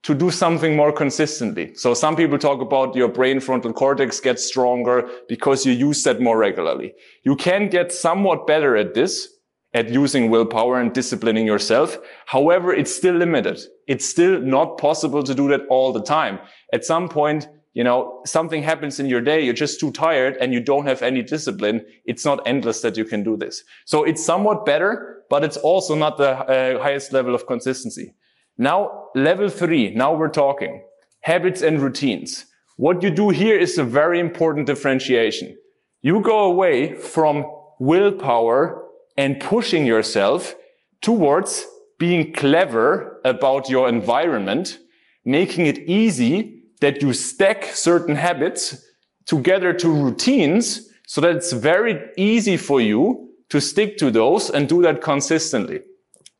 to 0.03 0.15
do 0.15 0.31
something 0.31 0.77
more 0.77 0.93
consistently. 0.93 1.75
So 1.75 1.93
some 1.93 2.17
people 2.17 2.39
talk 2.39 2.61
about 2.61 2.95
your 2.97 3.09
brain 3.09 3.39
frontal 3.39 3.73
cortex 3.73 4.19
gets 4.19 4.45
stronger 4.45 5.09
because 5.29 5.67
you 5.67 5.73
use 5.73 6.03
that 6.05 6.21
more 6.21 6.39
regularly. 6.39 6.95
You 7.25 7.37
can 7.37 7.69
get 7.69 7.93
somewhat 7.93 8.47
better 8.47 8.77
at 8.77 8.95
this, 8.95 9.29
at 9.75 9.91
using 9.91 10.31
willpower 10.31 10.81
and 10.81 10.93
disciplining 10.93 11.47
yourself. 11.47 11.99
However, 12.27 12.73
it's 12.73 12.95
still 12.95 13.15
limited. 13.15 13.61
It's 13.87 14.07
still 14.09 14.41
not 14.41 14.79
possible 14.79 15.23
to 15.23 15.35
do 15.35 15.49
that 15.49 15.67
all 15.69 15.93
the 15.93 16.03
time. 16.03 16.39
At 16.73 16.85
some 16.85 17.09
point, 17.09 17.47
you 17.75 17.85
know, 17.85 18.23
something 18.25 18.63
happens 18.63 18.99
in 18.99 19.07
your 19.07 19.21
day, 19.21 19.45
you're 19.45 19.55
just 19.55 19.79
too 19.79 19.93
tired 19.93 20.37
and 20.41 20.53
you 20.53 20.61
don't 20.61 20.87
have 20.87 21.03
any 21.03 21.23
discipline. 21.23 21.85
It's 22.05 22.25
not 22.25 22.41
endless 22.47 22.81
that 22.81 22.97
you 22.97 23.05
can 23.05 23.23
do 23.23 23.37
this. 23.37 23.63
So 23.85 24.03
it's 24.03 24.25
somewhat 24.25 24.67
better, 24.67 25.23
but 25.31 25.45
it's 25.45 25.57
also 25.59 25.95
not 25.95 26.17
the 26.17 26.31
uh, 26.31 26.83
highest 26.83 27.13
level 27.13 27.35
of 27.35 27.47
consistency. 27.47 28.15
Now, 28.61 29.07
level 29.15 29.49
three, 29.49 29.95
now 29.95 30.13
we're 30.13 30.29
talking 30.29 30.85
habits 31.21 31.63
and 31.63 31.81
routines. 31.81 32.45
What 32.77 33.03
you 33.03 33.09
do 33.09 33.31
here 33.31 33.59
is 33.59 33.79
a 33.79 33.85
very 33.85 34.21
important 34.21 34.67
differentiation. 34.67 35.57
You 36.03 36.21
go 36.21 36.41
away 36.41 36.95
from 36.95 37.47
willpower 37.79 38.85
and 39.17 39.41
pushing 39.41 39.87
yourself 39.87 40.55
towards 41.01 41.67
being 41.99 42.35
clever 42.35 43.23
about 43.25 43.71
your 43.71 43.89
environment, 43.89 44.79
making 45.25 45.65
it 45.65 45.79
easy 45.79 46.63
that 46.83 47.01
you 47.01 47.15
stack 47.15 47.65
certain 47.65 48.17
habits 48.17 48.85
together 49.25 49.73
to 49.73 49.89
routines 49.89 50.87
so 51.07 51.23
that 51.23 51.35
it's 51.35 51.53
very 51.53 51.99
easy 52.19 52.59
for 52.59 52.83
you 52.83 53.31
to 53.49 53.59
stick 53.59 53.97
to 53.97 54.11
those 54.11 54.51
and 54.51 54.69
do 54.69 54.83
that 54.83 55.01
consistently. 55.01 55.81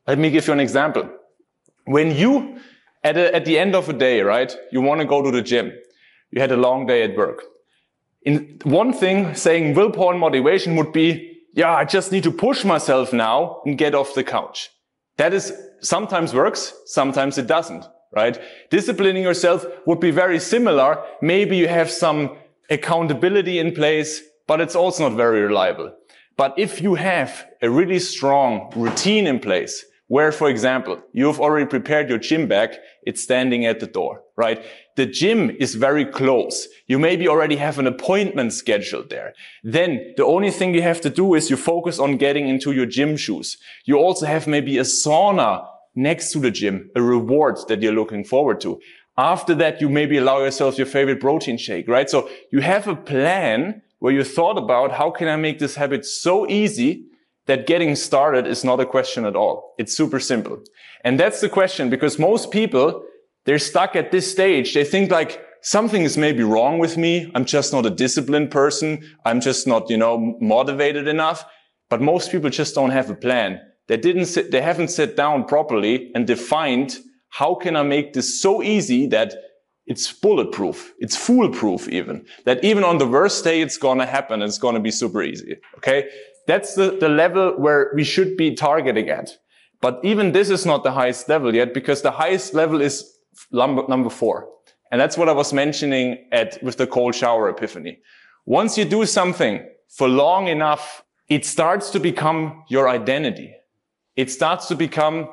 Let 0.05 0.19
me 0.19 0.29
give 0.29 0.45
you 0.45 0.53
an 0.53 0.59
example. 0.59 1.09
When 1.85 2.15
you, 2.15 2.59
at, 3.03 3.17
a, 3.17 3.33
at 3.35 3.45
the 3.45 3.57
end 3.57 3.75
of 3.75 3.89
a 3.89 3.93
day, 3.93 4.21
right, 4.21 4.55
you 4.71 4.81
want 4.81 5.01
to 5.01 5.07
go 5.07 5.21
to 5.21 5.31
the 5.31 5.41
gym. 5.41 5.71
You 6.31 6.41
had 6.41 6.51
a 6.51 6.57
long 6.57 6.85
day 6.85 7.03
at 7.03 7.17
work. 7.17 7.43
In 8.23 8.59
one 8.63 8.93
thing, 8.93 9.33
saying 9.35 9.73
willpower 9.73 10.11
and 10.11 10.19
motivation 10.19 10.75
would 10.75 10.93
be 10.93 11.31
yeah, 11.53 11.75
I 11.75 11.85
just 11.85 12.11
need 12.11 12.23
to 12.23 12.31
push 12.31 12.63
myself 12.63 13.11
now 13.11 13.61
and 13.65 13.77
get 13.77 13.93
off 13.93 14.15
the 14.15 14.23
couch. 14.23 14.69
That 15.17 15.33
is 15.33 15.53
sometimes 15.81 16.33
works, 16.33 16.73
sometimes 16.85 17.37
it 17.37 17.47
doesn't, 17.47 17.85
right? 18.15 18.39
Disciplining 18.69 19.23
yourself 19.23 19.65
would 19.85 19.99
be 19.99 20.11
very 20.11 20.39
similar. 20.39 21.03
Maybe 21.21 21.57
you 21.57 21.67
have 21.67 21.91
some 21.91 22.37
accountability 22.69 23.59
in 23.59 23.73
place, 23.73 24.21
but 24.47 24.61
it's 24.61 24.75
also 24.75 25.09
not 25.09 25.17
very 25.17 25.41
reliable. 25.41 25.93
But 26.37 26.53
if 26.57 26.81
you 26.81 26.95
have 26.95 27.45
a 27.61 27.69
really 27.69 27.99
strong 27.99 28.71
routine 28.75 29.27
in 29.27 29.39
place, 29.39 29.85
where, 30.11 30.33
for 30.33 30.49
example, 30.49 31.01
you've 31.13 31.39
already 31.39 31.65
prepared 31.65 32.09
your 32.09 32.17
gym 32.17 32.45
bag, 32.45 32.71
it's 33.03 33.23
standing 33.23 33.65
at 33.65 33.79
the 33.79 33.87
door, 33.87 34.21
right? 34.35 34.61
The 34.97 35.05
gym 35.05 35.49
is 35.51 35.75
very 35.75 36.03
close. 36.03 36.67
You 36.87 36.99
maybe 36.99 37.29
already 37.29 37.55
have 37.55 37.79
an 37.79 37.87
appointment 37.87 38.51
scheduled 38.51 39.09
there. 39.09 39.33
Then 39.63 40.13
the 40.17 40.25
only 40.25 40.51
thing 40.51 40.73
you 40.73 40.81
have 40.81 40.99
to 41.01 41.09
do 41.09 41.33
is 41.33 41.49
you 41.49 41.55
focus 41.55 41.97
on 41.97 42.17
getting 42.17 42.49
into 42.49 42.73
your 42.73 42.85
gym 42.85 43.15
shoes. 43.15 43.57
You 43.85 43.99
also 43.99 44.25
have 44.25 44.47
maybe 44.47 44.77
a 44.79 44.83
sauna 44.83 45.65
next 45.95 46.33
to 46.33 46.39
the 46.39 46.51
gym, 46.51 46.91
a 46.93 47.01
reward 47.01 47.59
that 47.69 47.81
you're 47.81 47.93
looking 47.93 48.25
forward 48.25 48.59
to. 48.59 48.81
After 49.17 49.55
that, 49.55 49.79
you 49.79 49.87
maybe 49.87 50.17
allow 50.17 50.39
yourself 50.39 50.77
your 50.77 50.87
favorite 50.87 51.21
protein 51.21 51.57
shake, 51.57 51.87
right? 51.87 52.09
So 52.09 52.29
you 52.51 52.59
have 52.59 52.85
a 52.85 52.97
plan 52.97 53.81
where 53.99 54.11
you 54.11 54.25
thought 54.25 54.57
about 54.57 54.91
how 54.91 55.09
can 55.09 55.29
I 55.29 55.37
make 55.37 55.59
this 55.59 55.75
habit 55.75 56.03
so 56.03 56.49
easy 56.49 57.05
that 57.47 57.67
getting 57.67 57.95
started 57.95 58.47
is 58.47 58.63
not 58.63 58.79
a 58.79 58.85
question 58.85 59.25
at 59.25 59.35
all. 59.35 59.73
It's 59.77 59.95
super 59.95 60.19
simple. 60.19 60.61
And 61.03 61.19
that's 61.19 61.41
the 61.41 61.49
question 61.49 61.89
because 61.89 62.19
most 62.19 62.51
people, 62.51 63.03
they're 63.45 63.59
stuck 63.59 63.95
at 63.95 64.11
this 64.11 64.31
stage. 64.31 64.73
They 64.73 64.83
think 64.83 65.11
like, 65.11 65.43
something 65.63 66.03
is 66.03 66.17
maybe 66.17 66.43
wrong 66.43 66.79
with 66.79 66.97
me. 66.97 67.31
I'm 67.35 67.45
just 67.45 67.73
not 67.73 67.85
a 67.85 67.89
disciplined 67.89 68.51
person. 68.51 69.03
I'm 69.25 69.41
just 69.41 69.67
not, 69.67 69.89
you 69.89 69.97
know, 69.97 70.35
motivated 70.41 71.07
enough. 71.07 71.45
But 71.89 72.01
most 72.01 72.31
people 72.31 72.49
just 72.49 72.75
don't 72.75 72.91
have 72.91 73.09
a 73.09 73.15
plan. 73.15 73.59
They 73.87 73.97
didn't 73.97 74.25
sit, 74.25 74.51
they 74.51 74.61
haven't 74.61 74.89
sat 74.89 75.15
down 75.15 75.45
properly 75.45 76.11
and 76.15 76.25
defined 76.25 76.97
how 77.29 77.55
can 77.55 77.75
I 77.75 77.83
make 77.83 78.13
this 78.13 78.41
so 78.41 78.61
easy 78.61 79.07
that 79.07 79.33
it's 79.85 80.11
bulletproof. 80.11 80.93
It's 80.99 81.17
foolproof 81.17 81.89
even. 81.89 82.25
That 82.45 82.63
even 82.63 82.83
on 82.83 82.97
the 82.97 83.07
worst 83.07 83.43
day, 83.43 83.61
it's 83.61 83.77
to 83.77 84.05
happen. 84.05 84.41
It's 84.41 84.57
to 84.57 84.79
be 84.79 84.91
super 84.91 85.21
easy. 85.21 85.57
Okay. 85.77 86.07
That's 86.47 86.75
the, 86.75 86.97
the 86.99 87.09
level 87.09 87.53
where 87.57 87.91
we 87.95 88.03
should 88.03 88.37
be 88.37 88.55
targeting 88.55 89.09
at. 89.09 89.37
But 89.81 89.99
even 90.03 90.31
this 90.31 90.49
is 90.49 90.65
not 90.65 90.83
the 90.83 90.91
highest 90.91 91.27
level 91.27 91.53
yet 91.53 91.73
because 91.73 92.01
the 92.01 92.11
highest 92.11 92.53
level 92.53 92.81
is 92.81 93.17
number, 93.51 93.83
number 93.87 94.09
four. 94.09 94.47
And 94.91 94.99
that's 94.99 95.17
what 95.17 95.29
I 95.29 95.31
was 95.31 95.53
mentioning 95.53 96.27
at, 96.31 96.61
with 96.61 96.77
the 96.77 96.85
cold 96.85 97.15
shower 97.15 97.49
epiphany. 97.49 97.99
Once 98.45 98.77
you 98.77 98.85
do 98.85 99.05
something 99.05 99.65
for 99.89 100.07
long 100.07 100.47
enough, 100.47 101.03
it 101.29 101.45
starts 101.45 101.89
to 101.91 101.99
become 101.99 102.63
your 102.67 102.89
identity. 102.89 103.55
It 104.15 104.29
starts 104.29 104.67
to 104.67 104.75
become 104.75 105.29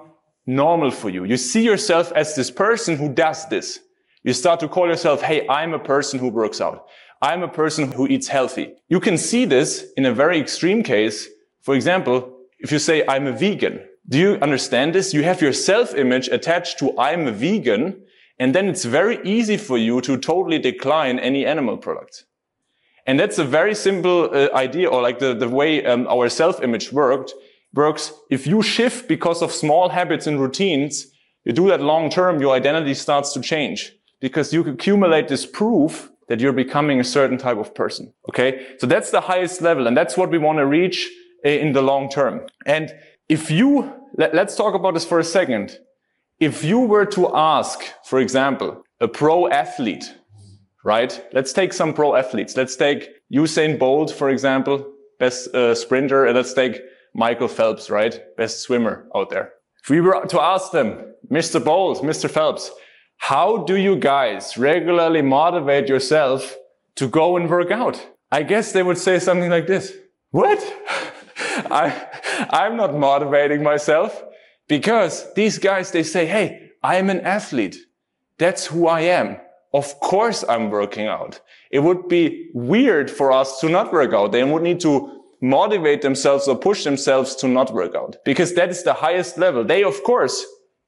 normal 0.47 0.91
for 0.91 1.11
you. 1.11 1.25
You 1.25 1.37
see 1.37 1.62
yourself 1.62 2.12
as 2.12 2.35
this 2.35 2.50
person 2.50 2.97
who 2.97 3.12
does 3.12 3.49
this. 3.49 3.81
You 4.23 4.33
start 4.33 4.61
to 4.61 4.69
call 4.69 4.87
yourself, 4.87 5.23
Hey, 5.23 5.47
I'm 5.49 5.75
a 5.75 5.79
person 5.79 6.21
who 6.21 6.29
works 6.29 6.61
out. 6.61 6.87
I'm 7.21 7.43
a 7.43 7.49
person 7.49 7.93
who 7.93 8.07
eats 8.07 8.29
healthy. 8.29 8.75
You 8.89 9.01
can 9.01 9.19
see 9.19 9.45
this 9.45 9.87
in 9.97 10.07
a 10.07 10.13
very 10.13 10.39
extreme 10.39 10.83
case. 10.83 11.29
For 11.63 11.75
example, 11.75 12.39
if 12.61 12.71
you 12.71 12.79
say, 12.79 13.05
I'm 13.09 13.27
a 13.27 13.33
vegan, 13.33 13.81
do 14.09 14.19
you 14.19 14.39
understand 14.41 14.95
this? 14.95 15.13
You 15.13 15.23
have 15.25 15.43
your 15.43 15.53
self-image 15.53 16.29
attached 16.29 16.79
to 16.79 16.97
I'm 16.99 17.27
a 17.27 17.33
vegan, 17.33 18.03
and 18.39 18.55
then 18.55 18.69
it's 18.69 18.85
very 18.85 19.19
easy 19.25 19.57
for 19.57 19.77
you 19.77 20.01
to 20.03 20.17
totally 20.17 20.59
decline 20.59 21.19
any 21.19 21.45
animal 21.45 21.77
product. 21.77 22.25
And 23.07 23.19
that's 23.19 23.39
a 23.39 23.45
very 23.45 23.75
simple 23.75 24.31
uh, 24.33 24.49
idea, 24.55 24.89
or 24.89 25.03
like 25.03 25.19
the, 25.19 25.35
the 25.35 25.49
way 25.49 25.85
um, 25.85 26.07
our 26.09 26.29
self-image 26.29 26.93
worked, 26.93 27.35
works. 27.75 28.13
If 28.31 28.47
you 28.47 28.63
shift 28.63 29.09
because 29.09 29.43
of 29.43 29.53
small 29.53 29.89
habits 29.89 30.27
and 30.27 30.41
routines, 30.41 31.07
you 31.45 31.53
do 31.53 31.69
that 31.69 31.81
long 31.81 32.11
term, 32.11 32.41
your 32.41 32.55
identity 32.55 32.95
starts 32.95 33.33
to 33.33 33.41
change 33.41 33.93
because 34.21 34.53
you 34.53 34.63
accumulate 34.63 35.29
this 35.29 35.47
proof 35.47 36.11
that 36.28 36.40
you're 36.40 36.52
becoming 36.52 37.00
a 37.00 37.04
certain 37.04 37.38
type 37.38 37.56
of 37.56 37.75
person. 37.75 38.12
Okay. 38.28 38.66
So 38.78 38.87
that's 38.87 39.11
the 39.11 39.20
highest 39.20 39.62
level. 39.62 39.87
And 39.87 39.97
that's 39.97 40.16
what 40.16 40.30
we 40.30 40.38
want 40.38 40.58
to 40.58 40.66
reach 40.66 41.08
eh, 41.44 41.56
in 41.56 41.73
the 41.73 41.82
long 41.82 42.08
term. 42.08 42.47
And 42.66 42.94
if 43.28 43.50
you, 43.50 43.92
let, 44.16 44.35
let's 44.35 44.56
talk 44.56 44.75
about 44.75 44.94
this 44.94 45.04
for 45.04 45.18
a 45.18 45.25
second. 45.25 45.78
If 46.38 46.62
you 46.62 46.80
were 46.80 47.06
to 47.06 47.35
ask, 47.35 47.80
for 48.04 48.20
example, 48.20 48.82
a 49.00 49.08
pro 49.08 49.49
athlete, 49.49 50.14
right? 50.85 51.25
Let's 51.32 51.52
take 51.52 51.73
some 51.73 51.92
pro 51.92 52.14
athletes. 52.14 52.56
Let's 52.56 52.76
take 52.76 53.08
Usain 53.32 53.78
Bolt, 53.78 54.11
for 54.11 54.30
example, 54.30 54.87
best 55.18 55.54
uh, 55.54 55.75
sprinter, 55.75 56.26
and 56.26 56.37
let's 56.37 56.52
take 56.52 56.80
Michael 57.14 57.49
Phelps, 57.49 57.90
right? 57.90 58.20
Best 58.37 58.61
swimmer 58.61 59.06
out 59.14 59.30
there. 59.30 59.52
If 59.82 59.90
we 59.90 60.00
were 60.00 60.25
to 60.26 60.40
ask 60.40 60.73
them, 60.73 61.14
Mr. 61.30 61.62
Bolt, 61.62 62.02
Mr. 62.02 62.30
Phelps, 62.30 62.70
how 63.19 63.59
do 63.59 63.77
you 63.77 63.97
guys 63.97 64.57
regularly 64.57 65.23
motivate 65.23 65.89
yourself 65.89 66.57
to 66.97 67.09
go 67.09 67.37
and 67.37 67.51
work 67.51 67.71
out? 67.71 68.07
I 68.33 68.43
guess 68.43 68.73
they 68.73 68.83
would 68.83 68.99
say 68.99 69.19
something 69.19 69.51
like 69.51 69.67
this. 69.67 69.93
What? 70.31 70.59
I, 71.71 72.07
I'm 72.51 72.77
not 72.77 72.95
motivating 72.95 73.63
myself 73.63 74.23
because 74.69 75.33
these 75.35 75.59
guys, 75.59 75.91
they 75.91 76.03
say, 76.03 76.27
Hey, 76.27 76.71
I'm 76.83 77.11
an 77.11 77.21
athlete. 77.21 77.77
That's 78.39 78.67
who 78.67 78.87
I 78.87 79.01
am. 79.01 79.39
Of 79.75 80.01
course 80.01 80.45
I'm 80.49 80.71
working 80.71 81.07
out. 81.07 81.41
It 81.71 81.81
would 81.81 82.09
be 82.09 82.51
weird 82.55 83.11
for 83.11 83.33
us 83.33 83.61
to 83.61 83.69
not 83.69 83.93
work 83.93 84.15
out. 84.15 84.33
They 84.33 84.45
would 84.45 84.63
need 84.63 84.81
to 84.81 85.23
motivate 85.41 86.03
themselves 86.03 86.49
or 86.49 86.57
push 86.57 86.85
themselves 86.85 87.35
to 87.37 87.49
not 87.49 87.73
work 87.73 87.95
out 87.95 88.17
because 88.25 88.55
that 88.55 88.71
is 88.71 88.83
the 88.83 88.95
highest 88.95 89.39
level. 89.39 89.65
They, 89.65 89.85
of 89.85 90.03
course, 90.03 90.45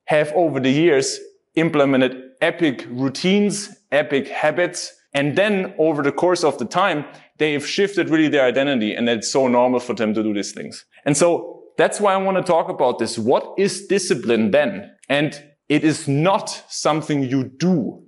have 0.06 0.32
over 0.32 0.58
the 0.58 0.70
years 0.70 1.20
implemented 1.54 2.22
epic 2.40 2.86
routines, 2.90 3.76
epic 3.92 4.28
habits. 4.28 4.92
And 5.12 5.36
then 5.36 5.74
over 5.78 6.02
the 6.02 6.12
course 6.12 6.44
of 6.44 6.58
the 6.58 6.64
time, 6.64 7.04
they've 7.38 7.66
shifted 7.66 8.10
really 8.10 8.28
their 8.28 8.44
identity 8.44 8.94
and 8.94 9.08
it's 9.08 9.30
so 9.30 9.48
normal 9.48 9.80
for 9.80 9.94
them 9.94 10.14
to 10.14 10.22
do 10.22 10.32
these 10.32 10.52
things. 10.52 10.84
And 11.04 11.16
so 11.16 11.64
that's 11.76 12.00
why 12.00 12.14
I 12.14 12.16
want 12.18 12.36
to 12.36 12.42
talk 12.42 12.68
about 12.68 12.98
this. 12.98 13.18
What 13.18 13.54
is 13.58 13.86
discipline 13.86 14.50
then? 14.50 14.90
And 15.08 15.42
it 15.68 15.84
is 15.84 16.06
not 16.06 16.48
something 16.68 17.22
you 17.22 17.44
do. 17.44 18.02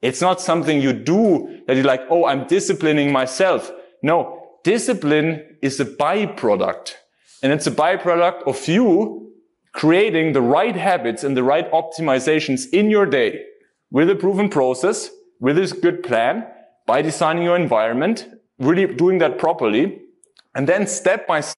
It's 0.00 0.20
not 0.20 0.40
something 0.40 0.80
you 0.80 0.92
do 0.92 1.62
that 1.66 1.76
you're 1.76 1.84
like, 1.84 2.02
oh, 2.10 2.26
I'm 2.26 2.46
disciplining 2.46 3.12
myself. 3.12 3.70
No, 4.02 4.58
discipline 4.64 5.56
is 5.62 5.78
a 5.78 5.84
byproduct. 5.84 6.94
And 7.42 7.52
it's 7.52 7.66
a 7.66 7.70
byproduct 7.70 8.42
of 8.46 8.66
you 8.66 9.31
creating 9.72 10.32
the 10.32 10.42
right 10.42 10.76
habits 10.76 11.24
and 11.24 11.36
the 11.36 11.42
right 11.42 11.70
optimizations 11.72 12.68
in 12.72 12.90
your 12.90 13.06
day 13.06 13.42
with 13.90 14.10
a 14.10 14.14
proven 14.14 14.48
process, 14.48 15.10
with 15.40 15.58
a 15.58 15.78
good 15.80 16.02
plan, 16.02 16.46
by 16.86 17.02
designing 17.02 17.44
your 17.44 17.56
environment, 17.56 18.26
really 18.58 18.86
doing 18.86 19.18
that 19.18 19.38
properly, 19.38 20.00
and 20.54 20.68
then 20.68 20.86
step 20.86 21.26
by 21.26 21.40
step 21.40 21.56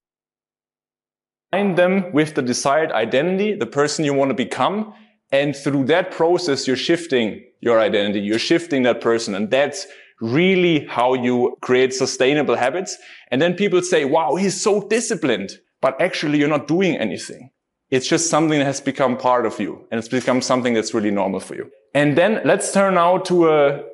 Align 1.54 1.76
them 1.76 2.10
with 2.12 2.34
the 2.34 2.42
desired 2.42 2.90
identity, 2.90 3.54
the 3.54 3.66
person 3.66 4.04
you 4.04 4.12
want 4.12 4.30
to 4.30 4.34
become. 4.34 4.92
And 5.30 5.54
through 5.54 5.84
that 5.84 6.10
process, 6.10 6.66
you're 6.66 6.76
shifting 6.76 7.44
your 7.60 7.78
identity. 7.78 8.18
You're 8.18 8.40
shifting 8.40 8.82
that 8.82 9.00
person. 9.00 9.36
And 9.36 9.48
that's 9.52 9.86
really 10.20 10.84
how 10.86 11.14
you 11.14 11.56
create 11.60 11.94
sustainable 11.94 12.56
habits. 12.56 12.96
And 13.30 13.40
then 13.40 13.54
people 13.54 13.82
say, 13.82 14.04
wow, 14.04 14.34
he's 14.34 14.60
so 14.60 14.88
disciplined, 14.88 15.52
but 15.80 16.00
actually 16.00 16.38
you're 16.38 16.48
not 16.48 16.66
doing 16.66 16.96
anything. 16.96 17.50
It's 17.94 18.08
just 18.08 18.28
something 18.28 18.58
that 18.58 18.64
has 18.64 18.80
become 18.80 19.16
part 19.16 19.46
of 19.46 19.60
you 19.60 19.86
and 19.88 20.00
it's 20.00 20.08
become 20.08 20.42
something 20.42 20.74
that's 20.74 20.92
really 20.94 21.12
normal 21.12 21.38
for 21.38 21.54
you. 21.54 21.70
And 21.94 22.18
then 22.18 22.40
let's 22.44 22.72
turn 22.72 22.94
now 22.94 23.18
to 23.18 23.48
a 23.48 23.84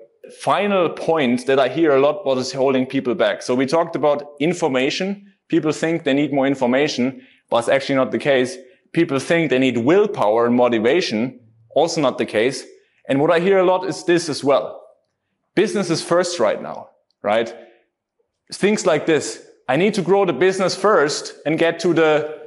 final 0.41 0.89
point 0.89 1.45
that 1.47 1.59
I 1.59 1.69
hear 1.69 1.95
a 1.95 2.01
lot 2.01 2.25
what 2.25 2.39
is 2.39 2.51
holding 2.51 2.87
people 2.87 3.15
back. 3.15 3.43
So 3.43 3.55
we 3.55 3.67
talked 3.67 3.95
about 3.95 4.23
information. 4.41 5.31
People 5.49 5.73
think 5.73 6.05
they 6.05 6.15
need 6.15 6.33
more 6.33 6.47
information, 6.47 7.21
but 7.51 7.59
it's 7.59 7.69
actually 7.69 7.97
not 7.97 8.11
the 8.11 8.19
case. 8.19 8.57
People 8.93 9.19
think 9.19 9.51
they 9.51 9.59
need 9.59 9.77
willpower 9.77 10.47
and 10.47 10.57
motivation. 10.57 11.39
Also 11.75 12.01
not 12.01 12.17
the 12.17 12.25
case. 12.25 12.65
And 13.07 13.21
what 13.21 13.31
I 13.31 13.39
hear 13.39 13.59
a 13.59 13.65
lot 13.65 13.85
is 13.85 14.05
this 14.05 14.31
as 14.31 14.43
well. 14.43 14.83
Business 15.55 15.91
is 15.91 16.03
first 16.03 16.41
right 16.41 16.63
now, 16.63 16.89
right? 17.21 17.55
Things 18.51 18.87
like 18.87 19.05
this. 19.05 19.45
I 19.69 19.77
need 19.77 19.93
to 19.93 20.01
grow 20.01 20.25
the 20.25 20.33
business 20.33 20.75
first 20.75 21.35
and 21.45 21.59
get 21.59 21.79
to 21.81 21.93
the 21.93 22.40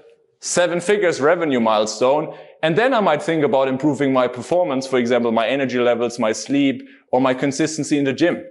seven 0.43 0.81
figures 0.81 1.21
revenue 1.21 1.61
milestone. 1.61 2.35
And 2.61 2.77
then 2.77 2.93
I 2.93 2.99
might 2.99 3.23
think 3.23 3.45
about 3.45 3.69
improving 3.69 4.11
my 4.11 4.27
performance, 4.27 4.85
for 4.85 4.99
example, 4.99 5.31
my 5.31 5.47
energy 5.47 5.79
levels, 5.79 6.19
my 6.19 6.33
sleep, 6.33 6.87
or 7.11 7.21
my 7.21 7.33
consistency 7.33 7.97
in 7.97 8.03
the 8.03 8.11
gym. 8.11 8.43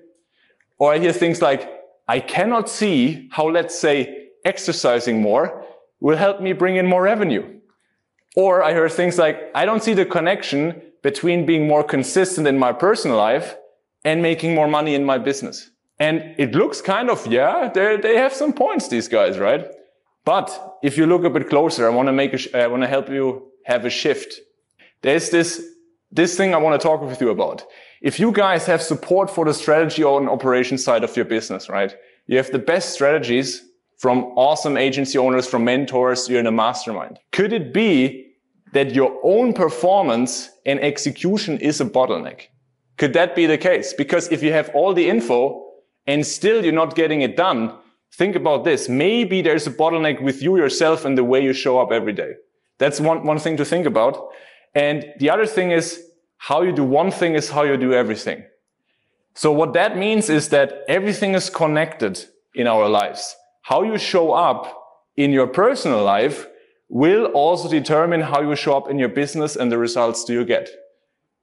Or 0.79 0.95
I 0.95 0.99
hear 0.99 1.13
things 1.13 1.43
like, 1.43 1.71
I 2.09 2.21
cannot 2.21 2.71
see 2.71 3.29
how, 3.31 3.47
let's 3.49 3.79
say, 3.79 4.29
exercising 4.45 5.21
more 5.21 5.65
will 6.01 6.17
help 6.17 6.41
me 6.41 6.55
bring 6.55 6.77
in 6.77 6.87
more 6.87 7.03
revenue. 7.03 7.61
Or 8.37 8.63
I 8.63 8.73
hear 8.73 8.89
things 8.89 9.19
like, 9.19 9.51
I 9.55 9.67
don't 9.67 9.83
see 9.83 9.93
the 9.93 10.07
connection 10.07 10.81
between 11.03 11.45
being 11.45 11.69
more 11.69 11.85
consistent 11.85 12.49
in 12.49 12.59
my 12.59 12.73
personal 12.73 13.19
life 13.19 13.57
and 14.03 14.23
making 14.23 14.55
more 14.55 14.67
money 14.67 14.95
in 14.95 15.05
my 15.05 15.19
business. 15.19 15.71
And 15.99 16.35
it 16.39 16.55
looks 16.55 16.81
kind 16.81 17.11
of, 17.11 17.27
yeah, 17.27 17.69
they 17.69 18.17
have 18.17 18.33
some 18.33 18.55
points, 18.55 18.89
these 18.89 19.09
guys, 19.09 19.39
right? 19.39 19.67
But 20.25 20.79
if 20.83 20.97
you 20.97 21.07
look 21.07 21.25
a 21.25 21.31
bit 21.31 21.49
closer, 21.49 21.87
I 21.87 21.91
want 21.91 22.09
to 22.09 22.13
make 22.13 22.33
a, 22.33 22.63
I 22.63 22.67
want 22.69 22.83
to 22.83 22.89
help 22.89 23.09
you 23.09 23.49
have 23.65 23.85
a 23.85 23.91
shift. 23.91 24.41
There's 25.03 25.31
this, 25.31 25.65
this 26.11 26.37
thing 26.37 26.55
I 26.55 26.59
want 26.59 26.81
to 26.81 26.87
talk 26.87 27.03
with 27.03 27.21
you 27.21 27.31
about. 27.31 27.65
If 28.01 28.21
you 28.21 28.33
guys 28.33 28.67
have 28.67 28.83
support 28.83 29.31
for 29.31 29.45
the 29.45 29.55
strategy 29.55 30.03
or 30.03 30.29
operation 30.29 30.79
side 30.79 31.05
of 31.05 31.17
your 31.17 31.25
business, 31.25 31.69
right? 31.69 31.95
You 32.27 32.37
have 32.37 32.51
the 32.51 32.59
best 32.59 32.93
strategies 32.93 33.63
from 33.99 34.25
awesome 34.37 34.77
agency 34.77 35.19
owners, 35.19 35.49
from 35.49 35.65
mentors, 35.65 36.29
you're 36.29 36.41
in 36.41 36.47
a 36.47 36.53
mastermind. 36.53 37.19
Could 37.31 37.53
it 37.53 37.73
be 37.73 38.33
that 38.73 38.95
your 38.95 39.19
own 39.23 39.53
performance 39.53 40.51
and 40.67 40.81
execution 40.81 41.59
is 41.59 41.81
a 41.81 41.85
bottleneck? 41.85 42.49
Could 42.97 43.13
that 43.13 43.35
be 43.35 43.47
the 43.47 43.59
case? 43.59 43.93
Because 43.93 44.31
if 44.33 44.43
you 44.43 44.53
have 44.53 44.71
all 44.75 44.95
the 44.95 45.09
info 45.09 45.65
and 46.07 46.27
still 46.27 46.65
you're 46.65 46.73
not 46.73 46.95
getting 46.95 47.23
it 47.23 47.37
done, 47.37 47.77
think 48.15 48.37
about 48.37 48.65
this. 48.65 48.89
Maybe 48.89 49.43
there's 49.43 49.67
a 49.67 49.71
bottleneck 49.71 50.23
with 50.23 50.43
you 50.43 50.57
yourself 50.57 51.05
and 51.05 51.17
the 51.17 51.25
way 51.25 51.43
you 51.43 51.53
show 51.53 51.79
up 51.79 51.93
every 51.93 52.13
day. 52.13 52.33
That's 52.79 53.01
one, 53.01 53.25
one 53.25 53.39
thing 53.39 53.57
to 53.57 53.65
think 53.65 53.87
about. 53.87 54.29
And 54.75 55.07
the 55.19 55.31
other 55.31 55.47
thing 55.47 55.71
is 55.71 56.03
how 56.39 56.63
you 56.63 56.73
do 56.73 56.85
one 56.85 57.11
thing 57.11 57.35
is 57.35 57.51
how 57.51 57.63
you 57.63 57.77
do 57.77 57.93
everything. 57.93 58.45
So 59.35 59.53
what 59.53 59.73
that 59.75 59.97
means 59.97 60.29
is 60.29 60.49
that 60.49 60.85
everything 60.89 61.35
is 61.35 61.49
connected 61.49 62.25
in 62.55 62.67
our 62.67 62.89
lives. 62.89 63.37
How 63.63 63.83
you 63.83 63.97
show 63.97 64.33
up 64.33 64.79
in 65.17 65.31
your 65.31 65.47
personal 65.47 66.03
life 66.03 66.47
will 66.89 67.27
also 67.27 67.69
determine 67.69 68.21
how 68.21 68.43
you 68.43 68.55
show 68.55 68.77
up 68.77 68.91
in 68.91 68.99
your 68.99 69.09
business 69.09 69.57
and 69.57 69.73
the 69.73 69.79
results 69.79 70.25
do 70.25 70.35
you 70.35 70.45
get. 70.45 70.69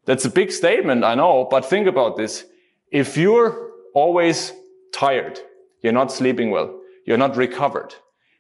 That's 0.06 0.26
a 0.26 0.30
big 0.30 0.52
statement, 0.52 1.04
I 1.04 1.16
know, 1.16 1.48
but 1.50 1.66
think 1.66 1.88
about 1.88 2.18
this. 2.18 2.46
If 2.92 3.18
you're 3.18 3.72
always 3.94 4.54
tired, 4.94 5.40
you're 5.82 5.94
not 5.94 6.12
sleeping 6.12 6.52
well. 6.52 6.80
You're 7.06 7.18
not 7.18 7.36
recovered. 7.38 7.96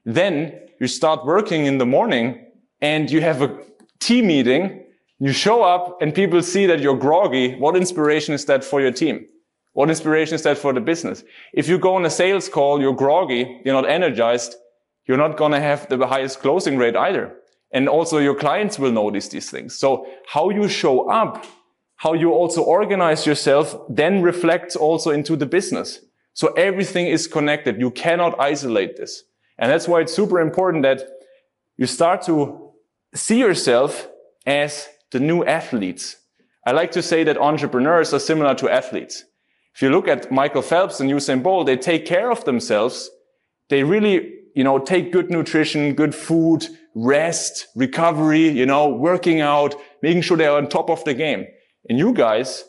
Then 0.06 0.60
you 0.80 0.88
start 0.88 1.25
working 1.25 1.65
in 1.65 1.78
the 1.78 1.86
morning 1.86 2.45
and 2.82 3.10
you 3.10 3.21
have 3.21 3.41
a 3.41 3.58
team 3.99 4.28
meeting. 4.28 4.86
You 5.19 5.34
show 5.34 5.63
up 5.63 6.02
and 6.02 6.13
people 6.13 6.41
see 6.41 6.65
that 6.65 6.80
you're 6.80 6.97
groggy. 6.97 7.56
What 7.56 7.75
inspiration 7.75 8.34
is 8.34 8.45
that 8.45 8.63
for 8.63 8.80
your 8.82 8.91
team? 8.91 9.25
What 9.73 9.89
inspiration 9.89 10.36
is 10.36 10.43
that 10.43 10.58
for 10.58 10.73
the 10.73 10.82
business? 10.82 11.23
If 11.54 11.67
you 11.67 11.78
go 11.78 11.95
on 11.95 12.06
a 12.06 12.10
sales 12.10 12.49
call, 12.49 12.82
you're 12.82 12.93
groggy, 12.93 13.62
you're 13.63 13.80
not 13.80 13.89
energized, 13.89 14.56
you're 15.06 15.17
not 15.17 15.38
going 15.38 15.52
to 15.52 15.60
have 15.60 15.88
the 15.89 16.06
highest 16.08 16.39
closing 16.39 16.78
rate 16.78 16.95
either. 16.95 17.36
And 17.71 17.88
also 17.88 18.17
your 18.17 18.36
clients 18.36 18.80
will 18.80 18.91
notice 18.91 19.28
these 19.28 19.49
things. 19.49 19.78
So 19.78 20.08
how 20.28 20.49
you 20.49 20.67
show 20.67 21.10
up, 21.10 21.45
how 21.97 22.13
you 22.13 22.32
also 22.32 22.63
organize 22.63 23.25
yourself 23.25 23.75
then 23.89 24.21
reflects 24.21 24.75
also 24.75 25.12
into 25.12 25.36
the 25.36 25.45
business. 25.45 25.99
So 26.39 26.54
everything 26.54 27.08
is 27.08 27.28
connected. 27.28 27.82
You 27.82 27.91
cannot 27.91 28.39
isolate 28.39 28.95
this. 28.95 29.23
And 29.58 29.69
that's 29.69 29.89
why 29.89 29.99
it's 29.99 30.13
super 30.13 30.39
important 30.39 30.84
that 30.84 31.02
you 31.75 31.86
start 31.86 32.21
to 32.28 32.71
see 33.13 33.39
yourself 33.39 34.08
as 34.45 34.88
the 35.12 35.19
new 35.19 35.43
athletes. 35.43 36.15
I 36.65 36.71
like 36.71 36.91
to 36.91 37.02
say 37.02 37.25
that 37.25 37.38
entrepreneurs 37.38 38.13
are 38.13 38.19
similar 38.19 38.56
to 38.56 38.69
athletes. 38.69 39.25
If 39.75 39.82
you 39.82 39.89
look 39.89 40.08
at 40.08 40.32
Michael 40.32 40.62
Phelps 40.62 41.02
and 41.02 41.12
Usain 41.12 41.43
Bolt, 41.43 41.65
they 41.65 41.75
take 41.75 42.06
care 42.06 42.32
of 42.32 42.45
themselves. 42.45 43.10
They 43.67 43.84
really, 43.84 44.36
you 44.56 44.63
know, 44.63 44.80
take 44.80 45.12
good 45.12 45.30
nutrition, 45.30 45.93
good 45.93 46.15
food, 46.15 46.65
rest, 46.95 47.67
recovery, 47.75 48.47
you 48.47 48.65
know, 48.65 48.88
working 48.88 49.41
out, 49.41 49.75
making 50.02 50.21
sure 50.21 50.38
they're 50.38 50.56
on 50.56 50.69
top 50.69 50.89
of 50.89 51.04
the 51.04 51.13
game. 51.13 51.47
And 51.89 51.99
you 51.99 52.13
guys, 52.13 52.63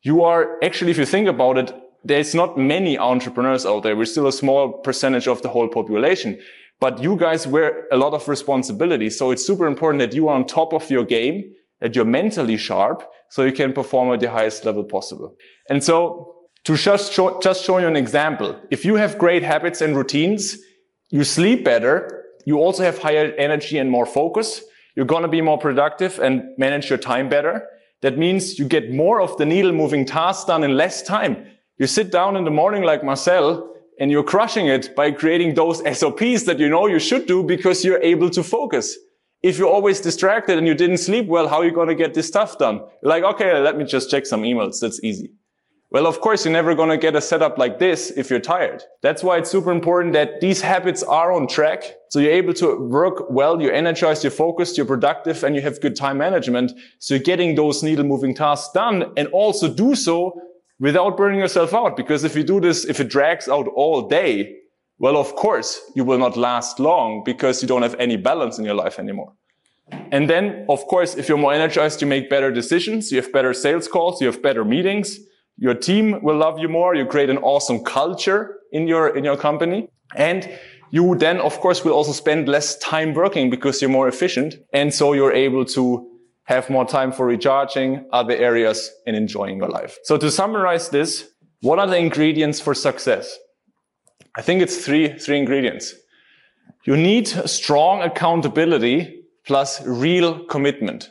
you 0.00 0.22
are 0.22 0.56
actually, 0.64 0.92
if 0.92 0.96
you 0.96 1.04
think 1.04 1.28
about 1.28 1.58
it, 1.58 1.74
there's 2.06 2.34
not 2.34 2.56
many 2.56 2.98
entrepreneurs 2.98 3.66
out 3.66 3.82
there. 3.82 3.96
We're 3.96 4.04
still 4.04 4.26
a 4.26 4.32
small 4.32 4.72
percentage 4.72 5.26
of 5.26 5.42
the 5.42 5.48
whole 5.48 5.68
population, 5.68 6.38
but 6.80 7.02
you 7.02 7.16
guys 7.16 7.46
wear 7.46 7.86
a 7.90 7.96
lot 7.96 8.12
of 8.12 8.28
responsibility. 8.28 9.10
So 9.10 9.30
it's 9.30 9.46
super 9.46 9.66
important 9.66 10.00
that 10.00 10.14
you 10.14 10.28
are 10.28 10.34
on 10.34 10.46
top 10.46 10.72
of 10.72 10.90
your 10.90 11.04
game, 11.04 11.52
that 11.80 11.94
you're 11.96 12.04
mentally 12.04 12.56
sharp 12.56 13.02
so 13.30 13.44
you 13.44 13.52
can 13.52 13.72
perform 13.72 14.12
at 14.12 14.20
the 14.20 14.30
highest 14.30 14.64
level 14.64 14.84
possible. 14.84 15.34
And 15.68 15.82
so 15.82 16.34
to 16.64 16.76
just 16.76 17.12
show, 17.12 17.40
just 17.40 17.64
show 17.64 17.78
you 17.78 17.86
an 17.86 17.96
example, 17.96 18.58
if 18.70 18.84
you 18.84 18.94
have 18.96 19.18
great 19.18 19.42
habits 19.42 19.80
and 19.80 19.96
routines, 19.96 20.58
you 21.10 21.24
sleep 21.24 21.64
better. 21.64 22.24
You 22.44 22.58
also 22.58 22.82
have 22.82 22.98
higher 22.98 23.32
energy 23.38 23.78
and 23.78 23.90
more 23.90 24.06
focus. 24.06 24.62
You're 24.94 25.06
going 25.06 25.22
to 25.22 25.28
be 25.28 25.40
more 25.40 25.58
productive 25.58 26.18
and 26.18 26.44
manage 26.56 26.88
your 26.88 26.98
time 26.98 27.28
better. 27.28 27.66
That 28.02 28.18
means 28.18 28.58
you 28.58 28.66
get 28.66 28.92
more 28.92 29.20
of 29.20 29.36
the 29.38 29.46
needle 29.46 29.72
moving 29.72 30.04
tasks 30.04 30.44
done 30.44 30.62
in 30.62 30.76
less 30.76 31.02
time 31.02 31.46
you 31.78 31.86
sit 31.86 32.10
down 32.10 32.36
in 32.36 32.44
the 32.44 32.50
morning 32.50 32.82
like 32.82 33.04
Marcel 33.04 33.74
and 33.98 34.10
you're 34.10 34.24
crushing 34.24 34.66
it 34.66 34.94
by 34.96 35.10
creating 35.10 35.54
those 35.54 35.78
SOPs 35.98 36.44
that 36.44 36.58
you 36.58 36.68
know 36.68 36.86
you 36.86 36.98
should 36.98 37.26
do 37.26 37.42
because 37.42 37.84
you're 37.84 38.02
able 38.02 38.30
to 38.30 38.42
focus. 38.42 38.96
If 39.42 39.58
you're 39.58 39.68
always 39.68 40.00
distracted 40.00 40.58
and 40.58 40.66
you 40.66 40.74
didn't 40.74 40.98
sleep 40.98 41.26
well, 41.26 41.48
how 41.48 41.58
are 41.58 41.64
you 41.64 41.72
going 41.72 41.88
to 41.88 41.94
get 41.94 42.14
this 42.14 42.26
stuff 42.26 42.58
done? 42.58 42.76
You're 43.02 43.10
like, 43.10 43.24
okay, 43.24 43.58
let 43.60 43.76
me 43.76 43.84
just 43.84 44.10
check 44.10 44.26
some 44.26 44.42
emails. 44.42 44.80
That's 44.80 45.02
easy. 45.02 45.32
Well, 45.90 46.06
of 46.06 46.20
course, 46.20 46.44
you're 46.44 46.52
never 46.52 46.74
going 46.74 46.88
to 46.88 46.96
get 46.96 47.14
a 47.14 47.20
setup 47.20 47.58
like 47.58 47.78
this 47.78 48.10
if 48.16 48.28
you're 48.28 48.40
tired. 48.40 48.82
That's 49.02 49.22
why 49.22 49.38
it's 49.38 49.50
super 49.50 49.70
important 49.70 50.14
that 50.14 50.40
these 50.40 50.60
habits 50.60 51.02
are 51.04 51.30
on 51.30 51.46
track. 51.46 51.84
So 52.10 52.18
you're 52.18 52.32
able 52.32 52.54
to 52.54 52.76
work 52.76 53.30
well, 53.30 53.62
you're 53.62 53.72
energized, 53.72 54.24
you're 54.24 54.32
focused, 54.32 54.76
you're 54.76 54.86
productive, 54.86 55.44
and 55.44 55.54
you 55.54 55.62
have 55.62 55.80
good 55.80 55.94
time 55.94 56.18
management. 56.18 56.72
So 56.98 57.14
you're 57.14 57.22
getting 57.22 57.54
those 57.54 57.82
needle 57.84 58.04
moving 58.04 58.34
tasks 58.34 58.72
done 58.72 59.12
and 59.16 59.28
also 59.28 59.72
do 59.72 59.94
so 59.94 60.40
without 60.78 61.16
burning 61.16 61.40
yourself 61.40 61.74
out. 61.74 61.96
Because 61.96 62.24
if 62.24 62.36
you 62.36 62.42
do 62.42 62.60
this, 62.60 62.84
if 62.84 63.00
it 63.00 63.08
drags 63.08 63.48
out 63.48 63.66
all 63.74 64.08
day, 64.08 64.56
well, 64.98 65.16
of 65.16 65.34
course, 65.34 65.80
you 65.94 66.04
will 66.04 66.18
not 66.18 66.36
last 66.36 66.80
long 66.80 67.22
because 67.24 67.62
you 67.62 67.68
don't 67.68 67.82
have 67.82 67.94
any 67.98 68.16
balance 68.16 68.58
in 68.58 68.64
your 68.64 68.74
life 68.74 68.98
anymore. 68.98 69.32
And 70.10 70.28
then, 70.28 70.66
of 70.68 70.86
course, 70.86 71.14
if 71.14 71.28
you're 71.28 71.38
more 71.38 71.52
energized, 71.52 72.00
you 72.00 72.06
make 72.06 72.28
better 72.28 72.50
decisions. 72.50 73.12
You 73.12 73.20
have 73.20 73.32
better 73.32 73.52
sales 73.52 73.88
calls. 73.88 74.20
You 74.20 74.26
have 74.26 74.42
better 74.42 74.64
meetings. 74.64 75.18
Your 75.58 75.74
team 75.74 76.22
will 76.22 76.36
love 76.36 76.58
you 76.58 76.68
more. 76.68 76.94
You 76.94 77.06
create 77.06 77.30
an 77.30 77.38
awesome 77.38 77.84
culture 77.84 78.58
in 78.72 78.88
your, 78.88 79.16
in 79.16 79.22
your 79.22 79.36
company. 79.36 79.88
And 80.14 80.48
you 80.90 81.14
then, 81.16 81.40
of 81.40 81.60
course, 81.60 81.84
will 81.84 81.92
also 81.92 82.12
spend 82.12 82.48
less 82.48 82.78
time 82.78 83.14
working 83.14 83.50
because 83.50 83.80
you're 83.80 83.90
more 83.90 84.08
efficient. 84.08 84.56
And 84.72 84.92
so 84.92 85.12
you're 85.12 85.32
able 85.32 85.64
to 85.66 86.15
have 86.46 86.70
more 86.70 86.86
time 86.86 87.12
for 87.12 87.26
recharging 87.26 88.06
other 88.12 88.34
areas 88.34 88.90
and 89.06 89.16
enjoying 89.16 89.58
your 89.58 89.68
life. 89.68 89.98
So 90.04 90.16
to 90.16 90.30
summarize 90.30 90.88
this, 90.88 91.28
what 91.60 91.78
are 91.78 91.86
the 91.86 91.98
ingredients 91.98 92.60
for 92.60 92.74
success? 92.74 93.36
I 94.36 94.42
think 94.42 94.62
it's 94.62 94.84
three, 94.84 95.18
three 95.18 95.38
ingredients. 95.38 95.94
You 96.84 96.96
need 96.96 97.26
strong 97.26 98.02
accountability 98.02 99.24
plus 99.44 99.84
real 99.84 100.44
commitment. 100.44 101.10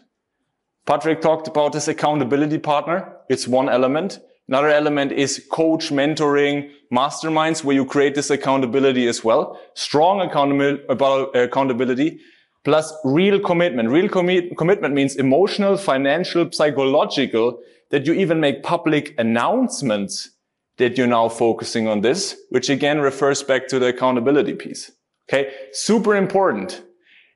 Patrick 0.86 1.22
talked 1.22 1.48
about 1.48 1.74
this 1.74 1.88
accountability 1.88 2.60
partner. 2.60 3.18
It's 3.28 3.48
one 3.48 3.68
element. 3.68 4.20
Another 4.48 4.70
element 4.70 5.12
is 5.12 5.44
coach 5.52 5.90
mentoring 5.90 6.70
masterminds 6.94 7.64
where 7.64 7.76
you 7.76 7.84
create 7.84 8.14
this 8.14 8.30
accountability 8.30 9.08
as 9.08 9.24
well. 9.24 9.60
Strong 9.74 10.22
accountability 10.22 12.20
plus 12.66 12.92
real 13.06 13.40
commitment. 13.40 13.90
Real 13.90 14.10
commi- 14.10 14.56
commitment 14.58 14.94
means 14.94 15.16
emotional, 15.16 15.78
financial, 15.78 16.52
psychological, 16.52 17.60
that 17.92 18.06
you 18.06 18.14
even 18.14 18.40
make 18.40 18.64
public 18.64 19.16
announcements 19.18 20.32
that 20.78 20.98
you're 20.98 21.08
now 21.08 21.30
focusing 21.30 21.88
on 21.88 22.02
this, 22.02 22.36
which 22.50 22.70
again 22.70 23.00
refers 23.00 23.42
back 23.44 23.68
to 23.70 23.80
the 23.80 23.88
accountability 23.88 24.54
piece. 24.54 24.92
Okay. 25.30 25.54
Super 25.72 26.16
important. 26.16 26.84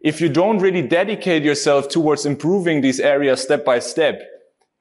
If 0.01 0.19
you 0.19 0.29
don't 0.29 0.59
really 0.59 0.81
dedicate 0.81 1.43
yourself 1.43 1.87
towards 1.87 2.25
improving 2.25 2.81
these 2.81 2.99
areas 2.99 3.41
step 3.41 3.63
by 3.63 3.79
step, 3.79 4.21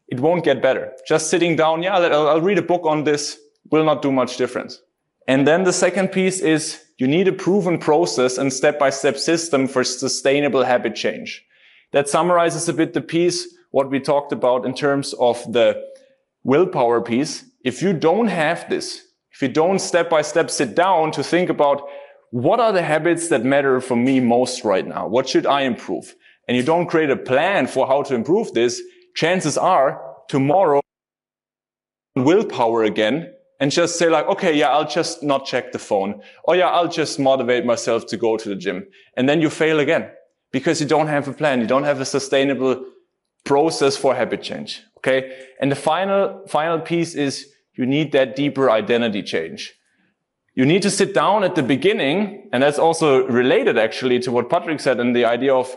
it 0.09 0.21
won't 0.21 0.45
get 0.45 0.63
better. 0.63 0.93
Just 1.07 1.29
sitting 1.29 1.55
down, 1.57 1.83
yeah, 1.83 1.97
I'll, 1.97 2.29
I'll 2.29 2.41
read 2.41 2.59
a 2.59 2.63
book 2.63 2.83
on 2.85 3.05
this 3.05 3.39
will 3.71 3.85
not 3.85 4.01
do 4.03 4.11
much 4.11 4.37
difference. 4.37 4.81
And 5.29 5.47
then 5.47 5.65
the 5.65 5.75
second 5.75 6.09
piece 6.09 6.41
is 6.41 6.83
you 6.97 7.07
need 7.07 7.29
a 7.29 7.33
proven 7.33 7.79
process 7.79 8.39
and 8.39 8.51
step-by-step 8.51 9.19
system 9.19 9.69
for 9.69 9.85
sustainable 9.85 10.65
habit 10.65 10.95
change. 10.95 11.45
That 11.93 12.09
summarizes 12.09 12.67
a 12.69 12.73
bit 12.73 12.95
the 12.95 13.03
piece, 13.03 13.47
what 13.71 13.91
we 13.91 14.01
talked 14.01 14.33
about 14.33 14.65
in 14.65 14.73
terms 14.73 15.15
of 15.21 15.41
the 15.53 15.85
willpower 16.45 17.03
piece. 17.03 17.45
If 17.63 17.83
you 17.83 17.93
don't 17.93 18.29
have 18.29 18.71
this, 18.71 19.03
if 19.31 19.43
you 19.43 19.49
don't 19.49 19.81
step 19.81 20.09
by 20.09 20.23
step 20.23 20.51
sit 20.51 20.75
down 20.75 21.13
to 21.13 21.23
think 21.23 21.51
about 21.51 21.83
what 22.31 22.59
are 22.59 22.73
the 22.73 22.83
habits 22.83 23.29
that 23.29 23.45
matter 23.45 23.83
for 23.83 23.97
me 23.97 24.21
most 24.21 24.65
right 24.65 24.87
now? 24.87 25.07
What 25.07 25.29
should 25.29 25.47
I 25.47 25.63
improve? 25.63 26.15
And 26.47 26.57
you 26.57 26.63
don't 26.63 26.87
create 26.87 27.11
a 27.11 27.17
plan 27.17 27.67
for 27.67 27.87
how 27.87 28.03
to 28.05 28.15
improve 28.15 28.55
this, 28.55 28.81
chances 29.15 29.59
are 29.59 30.01
tomorrow 30.29 30.81
willpower 32.17 32.85
again 32.85 33.35
and 33.61 33.71
just 33.71 33.99
say 33.99 34.09
like, 34.09 34.27
okay, 34.27 34.57
yeah, 34.57 34.69
I'll 34.69 34.89
just 34.89 35.23
not 35.23 35.45
check 35.45 35.73
the 35.73 35.79
phone. 35.79 36.21
Or 36.45 36.55
yeah, 36.57 36.69
I'll 36.69 36.89
just 36.89 37.19
motivate 37.19 37.65
myself 37.65 38.07
to 38.07 38.17
go 38.17 38.37
to 38.37 38.49
the 38.49 38.55
gym. 38.55 38.87
And 39.17 39.29
then 39.29 39.41
you 39.41 39.51
fail 39.51 39.81
again 39.81 40.11
because 40.53 40.81
you 40.81 40.87
don't 40.87 41.09
have 41.09 41.27
a 41.27 41.33
plan. 41.33 41.61
You 41.61 41.67
don't 41.67 41.85
have 41.85 42.01
a 42.01 42.05
sustainable 42.05 42.85
process 43.45 43.97
for 43.97 44.15
habit 44.15 44.43
change. 44.43 44.83
Okay. 44.99 45.47
And 45.61 45.73
the 45.73 45.77
final, 45.77 46.45
final 46.49 46.79
piece 46.79 47.15
is 47.15 47.49
you 47.75 47.87
need 47.87 48.13
that 48.13 48.37
deeper 48.37 48.71
identity 48.71 49.23
change. 49.23 49.75
You 50.55 50.65
need 50.65 50.83
to 50.83 50.91
sit 50.91 51.15
down 51.15 51.45
at 51.45 51.55
the 51.55 51.63
beginning. 51.63 52.49
And 52.53 52.63
that's 52.63 52.79
also 52.79 53.27
related 53.27 53.77
actually 53.77 54.21
to 54.21 54.31
what 54.31 54.51
Patrick 54.51 54.81
said 54.81 55.01
and 55.01 55.15
the 55.15 55.25
idea 55.25 55.55
of 55.55 55.77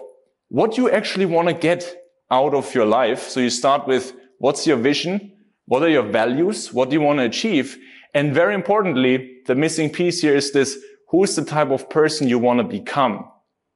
what 0.50 0.78
you 0.78 0.90
actually 0.90 1.26
want 1.26 1.48
to 1.48 1.54
get 1.54 1.96
out 2.30 2.54
of 2.54 2.74
your 2.76 2.86
life. 2.86 3.28
So 3.30 3.40
you 3.40 3.50
start 3.50 3.88
with 3.88 4.14
what's 4.38 4.68
your 4.68 4.78
vision? 4.78 5.32
What 5.66 5.84
are 5.84 5.90
your 5.90 6.04
values? 6.04 6.74
What 6.74 6.90
do 6.90 6.96
you 6.96 7.02
want 7.02 7.20
to 7.20 7.26
achieve? 7.26 7.78
And 8.14 8.34
very 8.34 8.54
importantly, 8.54 9.42
the 9.46 9.56
missing 9.56 9.90
piece 9.90 10.22
here 10.22 10.36
is 10.36 10.52
this, 10.52 10.78
who's 11.10 11.36
the 11.36 11.46
type 11.46 11.70
of 11.70 11.90
person 11.90 12.28
you 12.28 12.40
want 12.40 12.60
to 12.60 12.64
become, 12.64 13.26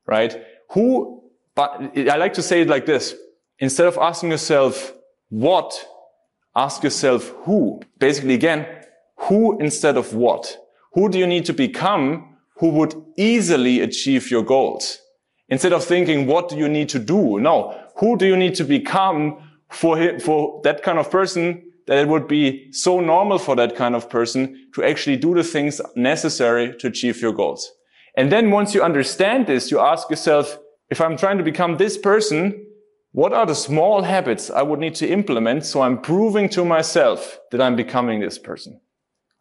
right? 0.06 0.36
Who, 0.72 1.24
but 1.56 1.98
I 1.98 2.18
like 2.18 2.34
to 2.34 2.42
say 2.42 2.62
it 2.62 2.68
like 2.68 2.86
this. 2.86 3.16
Instead 3.60 3.88
of 3.88 3.98
asking 3.98 4.32
yourself 4.32 4.94
what, 5.30 5.74
ask 6.56 6.84
yourself 6.84 7.34
who. 7.44 7.82
Basically, 7.98 8.34
again, 8.34 8.68
who 9.18 9.58
instead 9.60 9.98
of 9.98 10.14
what? 10.14 10.58
Who 10.94 11.10
do 11.10 11.18
you 11.18 11.28
need 11.28 11.46
to 11.46 11.54
become 11.54 12.38
who 12.58 12.70
would 12.70 12.96
easily 13.18 13.82
achieve 13.82 14.32
your 14.32 14.44
goals? 14.44 15.00
Instead 15.50 15.74
of 15.74 15.84
thinking, 15.84 16.26
what 16.26 16.50
do 16.50 16.58
you 16.58 16.68
need 16.68 16.90
to 16.90 17.00
do? 17.00 17.40
No, 17.40 17.78
who 17.98 18.18
do 18.18 18.26
you 18.26 18.36
need 18.36 18.56
to 18.56 18.64
become 18.64 19.38
for, 19.70 20.20
for 20.20 20.62
that 20.64 20.84
kind 20.84 20.98
of 20.98 21.12
person 21.12 21.65
that 21.88 21.98
it 21.98 22.08
would 22.08 22.28
be 22.28 22.72
so 22.72 23.00
normal 23.00 23.38
for 23.38 23.56
that 23.56 23.76
kind 23.76 23.96
of 23.96 24.10
person 24.10 24.70
to 24.74 24.84
actually 24.84 25.18
do 25.18 25.34
the 25.34 25.44
things 25.44 25.80
necessary 25.96 26.76
to 26.78 26.88
achieve 26.88 27.22
your 27.22 27.34
goals. 27.34 27.72
And 28.18 28.32
then 28.32 28.52
once 28.52 28.74
you 28.74 28.82
understand 28.82 29.48
this, 29.48 29.72
you 29.72 29.80
ask 29.80 30.10
yourself, 30.10 30.58
if 30.90 31.02
I'm 31.02 31.18
trying 31.18 31.38
to 31.38 31.44
become 31.44 31.78
this 31.78 31.98
person, 31.98 32.66
what 33.12 33.34
are 33.34 33.46
the 33.46 33.56
small 33.56 34.02
habits 34.04 34.50
I 34.50 34.62
would 34.62 34.80
need 34.80 34.96
to 34.96 35.08
implement 35.08 35.66
so 35.66 35.82
I'm 35.82 36.02
proving 36.02 36.50
to 36.50 36.66
myself 36.66 37.40
that 37.52 37.62
I'm 37.62 37.76
becoming 37.76 38.20
this 38.20 38.38
person? 38.38 38.80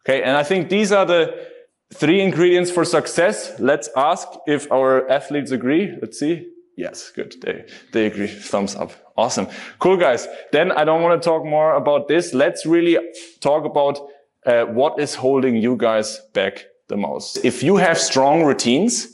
Okay. 0.03 0.21
And 0.23 0.37
I 0.37 0.43
think 0.43 0.69
these 0.69 0.91
are 0.91 1.05
the 1.05 1.47
three 1.93 2.21
ingredients 2.21 2.71
for 2.71 2.85
success. 2.85 3.59
Let's 3.59 3.89
ask 3.95 4.27
if 4.47 4.71
our 4.71 5.09
athletes 5.09 5.51
agree. 5.51 5.95
Let's 6.01 6.19
see. 6.19 6.51
Yes, 6.77 7.11
good. 7.15 7.35
They, 7.41 7.65
they 7.91 8.05
agree. 8.05 8.27
Thumbs 8.27 8.75
up. 8.75 8.91
Awesome. 9.17 9.47
Cool, 9.79 9.97
guys. 9.97 10.27
Then 10.51 10.71
I 10.71 10.83
don't 10.83 11.01
want 11.01 11.21
to 11.21 11.25
talk 11.25 11.45
more 11.45 11.75
about 11.75 12.07
this. 12.07 12.33
Let's 12.33 12.65
really 12.65 12.97
talk 13.39 13.63
about 13.65 13.99
uh, 14.45 14.65
what 14.65 14.99
is 14.99 15.15
holding 15.15 15.55
you 15.55 15.77
guys 15.77 16.19
back 16.33 16.65
the 16.89 16.97
most. 16.97 17.43
If 17.45 17.63
you 17.63 17.77
have 17.77 17.97
strong 17.97 18.43
routines, 18.43 19.07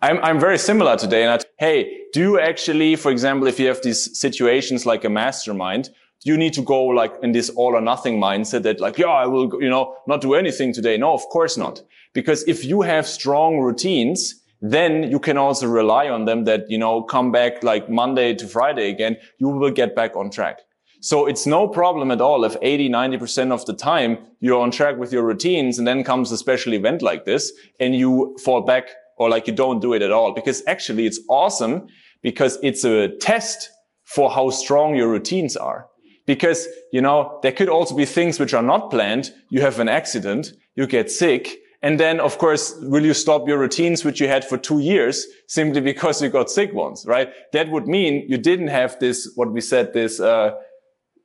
I'm, 0.00 0.18
I'm 0.24 0.40
very 0.40 0.58
similar 0.58 0.96
today. 0.96 1.24
And 1.24 1.32
I, 1.32 1.38
hey, 1.58 2.00
do 2.12 2.20
you 2.20 2.40
actually, 2.40 2.96
for 2.96 3.12
example, 3.12 3.46
if 3.46 3.60
you 3.60 3.68
have 3.68 3.82
these 3.82 4.18
situations 4.18 4.86
like 4.86 5.04
a 5.04 5.10
mastermind, 5.10 5.90
do 6.24 6.30
you 6.30 6.38
need 6.38 6.54
to 6.54 6.62
go 6.62 6.84
like 6.84 7.12
in 7.22 7.32
this 7.32 7.50
all 7.50 7.74
or 7.76 7.80
nothing 7.80 8.20
mindset 8.20 8.62
that 8.62 8.80
like, 8.80 8.96
yeah, 8.98 9.06
I 9.06 9.26
will, 9.26 9.50
you 9.62 9.68
know, 9.68 9.96
not 10.06 10.20
do 10.20 10.34
anything 10.34 10.72
today? 10.72 10.96
No, 10.96 11.12
of 11.12 11.22
course 11.28 11.56
not. 11.56 11.82
Because 12.14 12.42
if 12.48 12.64
you 12.64 12.82
have 12.82 13.06
strong 13.06 13.58
routines, 13.58 14.41
then 14.62 15.10
you 15.10 15.18
can 15.18 15.36
also 15.36 15.66
rely 15.66 16.08
on 16.08 16.24
them 16.24 16.44
that, 16.44 16.70
you 16.70 16.78
know, 16.78 17.02
come 17.02 17.32
back 17.32 17.62
like 17.64 17.90
Monday 17.90 18.32
to 18.34 18.46
Friday 18.46 18.88
again, 18.88 19.16
you 19.38 19.48
will 19.48 19.72
get 19.72 19.94
back 19.96 20.16
on 20.16 20.30
track. 20.30 20.60
So 21.00 21.26
it's 21.26 21.48
no 21.48 21.66
problem 21.66 22.12
at 22.12 22.20
all 22.20 22.44
if 22.44 22.56
80, 22.62 22.88
90% 22.88 23.50
of 23.50 23.66
the 23.66 23.74
time 23.74 24.18
you're 24.38 24.60
on 24.60 24.70
track 24.70 24.98
with 24.98 25.12
your 25.12 25.24
routines 25.24 25.78
and 25.78 25.86
then 25.86 26.04
comes 26.04 26.30
a 26.30 26.38
special 26.38 26.74
event 26.74 27.02
like 27.02 27.24
this 27.24 27.52
and 27.80 27.96
you 27.96 28.38
fall 28.44 28.60
back 28.60 28.84
or 29.18 29.28
like 29.28 29.48
you 29.48 29.52
don't 29.52 29.80
do 29.80 29.94
it 29.94 30.02
at 30.02 30.12
all 30.12 30.32
because 30.32 30.62
actually 30.68 31.06
it's 31.06 31.18
awesome 31.28 31.88
because 32.22 32.56
it's 32.62 32.84
a 32.84 33.08
test 33.18 33.68
for 34.04 34.30
how 34.30 34.50
strong 34.50 34.94
your 34.94 35.08
routines 35.08 35.56
are. 35.56 35.88
Because, 36.24 36.68
you 36.92 37.00
know, 37.00 37.40
there 37.42 37.50
could 37.50 37.68
also 37.68 37.96
be 37.96 38.04
things 38.04 38.38
which 38.38 38.54
are 38.54 38.62
not 38.62 38.92
planned. 38.92 39.32
You 39.50 39.60
have 39.62 39.80
an 39.80 39.88
accident, 39.88 40.52
you 40.76 40.86
get 40.86 41.10
sick, 41.10 41.58
and 41.82 41.98
then, 41.98 42.20
of 42.20 42.38
course, 42.38 42.76
will 42.80 43.04
you 43.04 43.12
stop 43.12 43.48
your 43.48 43.58
routines, 43.58 44.04
which 44.04 44.20
you 44.20 44.28
had 44.28 44.44
for 44.44 44.56
two 44.56 44.78
years, 44.78 45.26
simply 45.48 45.80
because 45.80 46.22
you 46.22 46.28
got 46.28 46.48
sick 46.48 46.72
once, 46.72 47.04
right? 47.06 47.30
That 47.52 47.70
would 47.70 47.88
mean 47.88 48.24
you 48.28 48.38
didn't 48.38 48.68
have 48.68 48.98
this, 49.00 49.32
what 49.34 49.52
we 49.52 49.60
said, 49.60 49.92
this, 49.92 50.20
uh, 50.20 50.52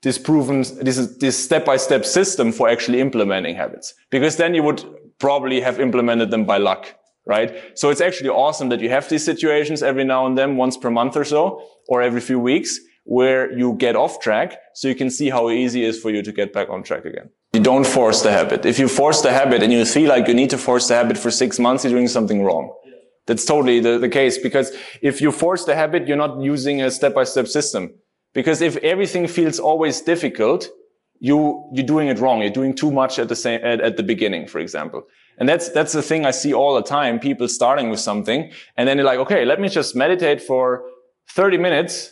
this 0.02 0.18
proven, 0.18 0.62
this, 0.82 1.18
this 1.18 1.44
step-by-step 1.44 2.06
system 2.06 2.52
for 2.52 2.68
actually 2.68 3.02
implementing 3.02 3.56
habits. 3.56 3.94
Because 4.10 4.38
then 4.38 4.56
you 4.56 4.64
would 4.64 4.84
probably 5.20 5.62
have 5.62 5.80
implemented 5.80 6.32
them 6.32 6.46
by 6.46 6.58
luck, 6.58 6.96
right? 7.28 7.78
So 7.78 7.90
it's 7.92 8.02
actually 8.02 8.30
awesome 8.30 8.70
that 8.70 8.80
you 8.80 8.90
have 8.90 9.08
these 9.10 9.24
situations 9.24 9.84
every 9.84 10.06
now 10.06 10.26
and 10.26 10.36
then, 10.36 10.58
once 10.58 10.76
per 10.76 10.90
month 10.90 11.16
or 11.16 11.24
so, 11.24 11.62
or 11.88 12.02
every 12.02 12.22
few 12.22 12.40
weeks, 12.40 12.80
where 13.04 13.56
you 13.58 13.74
get 13.76 13.96
off 13.96 14.20
track 14.20 14.58
so 14.74 14.88
you 14.88 14.96
can 14.96 15.10
see 15.10 15.30
how 15.30 15.50
easy 15.50 15.86
it 15.86 15.90
is 15.90 16.02
for 16.02 16.10
you 16.10 16.24
to 16.24 16.32
get 16.32 16.52
back 16.52 16.70
on 16.70 16.84
track 16.84 17.06
again. 17.06 17.30
You 17.54 17.62
don't 17.62 17.88
force 17.88 18.22
the 18.22 18.32
habit. 18.32 18.66
If 18.66 18.78
you 18.78 18.88
force 18.88 19.22
the 19.22 19.32
habit 19.32 19.64
and 19.64 19.72
you 19.72 19.86
feel 19.86 20.10
like 20.10 20.28
you 20.28 20.34
need 20.34 20.50
to 20.52 20.58
force 20.58 20.88
the 20.88 20.96
habit 20.96 21.18
for 21.18 21.32
six 21.32 21.60
months, 21.60 21.84
you're 21.84 21.94
doing 21.94 22.08
something 22.08 22.44
wrong. 22.44 22.74
That's 23.26 23.46
totally 23.46 23.80
the, 23.80 23.98
the 24.00 24.10
case 24.10 24.38
because 24.38 24.72
if 25.02 25.22
you 25.22 25.32
force 25.32 25.66
the 25.66 25.76
habit, 25.76 26.08
you're 26.08 26.18
not 26.18 26.42
using 26.42 26.82
a 26.82 26.90
step-by-step 26.92 27.48
system. 27.48 27.94
Because 28.34 28.62
if 28.62 28.78
everything 28.78 29.28
feels 29.28 29.60
always 29.60 30.02
difficult, 30.02 30.70
you, 31.20 31.70
you're 31.74 31.86
doing 31.86 32.08
it 32.08 32.20
wrong. 32.20 32.42
You're 32.42 32.52
doing 32.52 32.76
too 32.76 32.92
much 32.92 33.20
at 33.20 33.28
the 33.28 33.36
same, 33.36 33.60
at, 33.64 33.82
at 33.82 33.98
the 33.98 34.04
beginning, 34.04 34.48
for 34.48 34.60
example. 34.60 35.04
And 35.38 35.48
that's, 35.48 35.70
that's 35.70 35.94
the 35.94 36.02
thing 36.02 36.26
I 36.26 36.32
see 36.32 36.54
all 36.54 36.76
the 36.76 36.84
time. 36.84 37.20
People 37.20 37.48
starting 37.48 37.90
with 37.90 38.00
something 38.00 38.52
and 38.76 38.88
then 38.88 38.98
they're 38.98 39.06
like, 39.06 39.20
okay, 39.20 39.46
let 39.46 39.60
me 39.60 39.70
just 39.70 39.96
meditate 39.96 40.42
for 40.42 40.84
30 41.32 41.58
minutes 41.58 42.12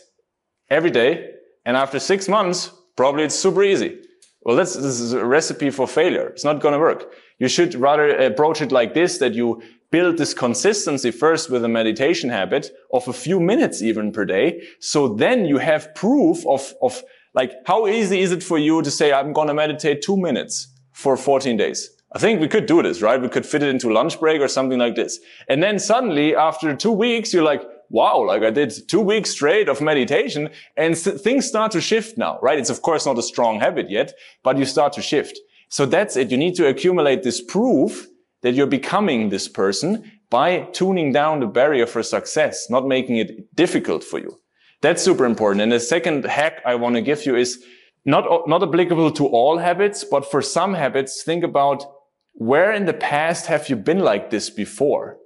every 0.68 0.90
day. 0.90 1.30
And 1.64 1.76
after 1.76 1.98
six 1.98 2.28
months, 2.28 2.70
probably 2.96 3.24
it's 3.24 3.34
super 3.34 3.62
easy. 3.62 3.98
Well, 4.46 4.54
this, 4.54 4.76
is 4.76 5.12
a 5.12 5.26
recipe 5.26 5.70
for 5.70 5.88
failure. 5.88 6.28
It's 6.28 6.44
not 6.44 6.60
going 6.60 6.72
to 6.72 6.78
work. 6.78 7.12
You 7.40 7.48
should 7.48 7.74
rather 7.74 8.10
approach 8.10 8.62
it 8.62 8.70
like 8.70 8.94
this, 8.94 9.18
that 9.18 9.34
you 9.34 9.60
build 9.90 10.18
this 10.18 10.34
consistency 10.34 11.10
first 11.10 11.50
with 11.50 11.64
a 11.64 11.68
meditation 11.68 12.30
habit 12.30 12.70
of 12.92 13.08
a 13.08 13.12
few 13.12 13.40
minutes 13.40 13.82
even 13.82 14.12
per 14.12 14.24
day. 14.24 14.62
So 14.78 15.08
then 15.08 15.46
you 15.46 15.58
have 15.58 15.92
proof 15.96 16.46
of, 16.46 16.72
of 16.80 17.02
like, 17.34 17.54
how 17.66 17.88
easy 17.88 18.20
is 18.20 18.30
it 18.30 18.40
for 18.40 18.56
you 18.56 18.82
to 18.82 18.90
say, 18.90 19.12
I'm 19.12 19.32
going 19.32 19.48
to 19.48 19.54
meditate 19.54 20.00
two 20.00 20.16
minutes 20.16 20.68
for 20.92 21.16
14 21.16 21.56
days? 21.56 21.90
I 22.12 22.20
think 22.20 22.40
we 22.40 22.46
could 22.46 22.66
do 22.66 22.84
this, 22.84 23.02
right? 23.02 23.20
We 23.20 23.28
could 23.28 23.44
fit 23.44 23.64
it 23.64 23.68
into 23.68 23.92
lunch 23.92 24.20
break 24.20 24.40
or 24.40 24.46
something 24.46 24.78
like 24.78 24.94
this. 24.94 25.18
And 25.48 25.60
then 25.60 25.80
suddenly 25.80 26.36
after 26.36 26.76
two 26.76 26.92
weeks, 26.92 27.34
you're 27.34 27.42
like, 27.42 27.62
wow, 27.90 28.24
like 28.26 28.42
I 28.42 28.50
did 28.50 28.72
two 28.88 29.00
weeks 29.00 29.30
straight 29.30 29.68
of 29.68 29.80
meditation 29.80 30.50
and 30.76 30.96
things 30.96 31.46
start 31.46 31.72
to 31.72 31.80
shift 31.80 32.18
now, 32.18 32.38
right? 32.42 32.58
It's 32.58 32.70
of 32.70 32.82
course 32.82 33.06
not 33.06 33.18
a 33.18 33.22
strong 33.22 33.60
habit 33.60 33.90
yet, 33.90 34.12
but 34.42 34.58
you 34.58 34.64
start 34.64 34.92
to 34.94 35.02
shift. 35.02 35.38
So 35.68 35.86
that's 35.86 36.16
it. 36.16 36.30
You 36.30 36.36
need 36.36 36.54
to 36.56 36.66
accumulate 36.66 37.22
this 37.22 37.40
proof 37.40 38.06
that 38.42 38.54
you're 38.54 38.66
becoming 38.66 39.28
this 39.28 39.48
person 39.48 40.10
by 40.30 40.60
tuning 40.72 41.12
down 41.12 41.40
the 41.40 41.46
barrier 41.46 41.86
for 41.86 42.02
success, 42.02 42.68
not 42.70 42.86
making 42.86 43.16
it 43.16 43.54
difficult 43.54 44.04
for 44.04 44.18
you. 44.18 44.38
That's 44.82 45.02
super 45.02 45.24
important. 45.24 45.62
And 45.62 45.72
the 45.72 45.80
second 45.80 46.24
hack 46.24 46.60
I 46.64 46.74
want 46.74 46.96
to 46.96 47.02
give 47.02 47.26
you 47.26 47.36
is 47.36 47.64
not, 48.04 48.48
not 48.48 48.62
applicable 48.62 49.10
to 49.12 49.26
all 49.26 49.58
habits, 49.58 50.04
but 50.04 50.30
for 50.30 50.42
some 50.42 50.74
habits, 50.74 51.22
think 51.22 51.42
about 51.42 51.84
where 52.32 52.72
in 52.72 52.84
the 52.84 52.92
past 52.92 53.46
have 53.46 53.68
you 53.68 53.76
been 53.76 54.00
like 54.00 54.30
this 54.30 54.50
before? 54.50 55.18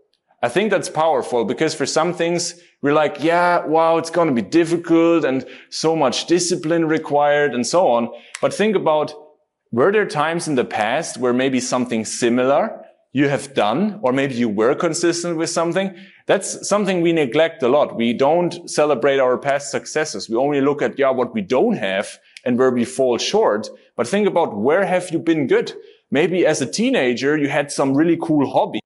I 0.42 0.48
think 0.48 0.70
that's 0.70 0.88
powerful 0.88 1.44
because 1.44 1.74
for 1.74 1.84
some 1.84 2.14
things 2.14 2.58
we're 2.80 2.94
like, 2.94 3.22
yeah, 3.22 3.64
wow, 3.66 3.98
it's 3.98 4.08
going 4.08 4.28
to 4.28 4.34
be 4.34 4.48
difficult 4.48 5.24
and 5.24 5.44
so 5.68 5.94
much 5.94 6.26
discipline 6.26 6.86
required 6.86 7.54
and 7.54 7.66
so 7.66 7.88
on. 7.88 8.08
But 8.40 8.54
think 8.54 8.74
about, 8.74 9.12
were 9.70 9.92
there 9.92 10.06
times 10.06 10.48
in 10.48 10.54
the 10.54 10.64
past 10.64 11.18
where 11.18 11.34
maybe 11.34 11.60
something 11.60 12.06
similar 12.06 12.86
you 13.12 13.28
have 13.28 13.54
done, 13.54 13.98
or 14.02 14.12
maybe 14.12 14.34
you 14.34 14.48
were 14.48 14.74
consistent 14.74 15.36
with 15.36 15.50
something? 15.50 15.94
That's 16.26 16.66
something 16.66 17.02
we 17.02 17.12
neglect 17.12 17.62
a 17.62 17.68
lot. 17.68 17.96
We 17.96 18.14
don't 18.14 18.70
celebrate 18.70 19.18
our 19.18 19.36
past 19.36 19.70
successes. 19.70 20.30
We 20.30 20.36
only 20.36 20.62
look 20.62 20.80
at, 20.80 20.98
yeah, 20.98 21.10
what 21.10 21.34
we 21.34 21.42
don't 21.42 21.76
have 21.76 22.18
and 22.46 22.58
where 22.58 22.70
we 22.70 22.86
fall 22.86 23.18
short. 23.18 23.68
But 23.94 24.08
think 24.08 24.26
about 24.26 24.56
where 24.56 24.86
have 24.86 25.10
you 25.10 25.18
been 25.18 25.48
good? 25.48 25.74
Maybe 26.10 26.46
as 26.46 26.62
a 26.62 26.66
teenager, 26.66 27.36
you 27.36 27.48
had 27.48 27.70
some 27.70 27.94
really 27.94 28.16
cool 28.16 28.48
hobby 28.50 28.79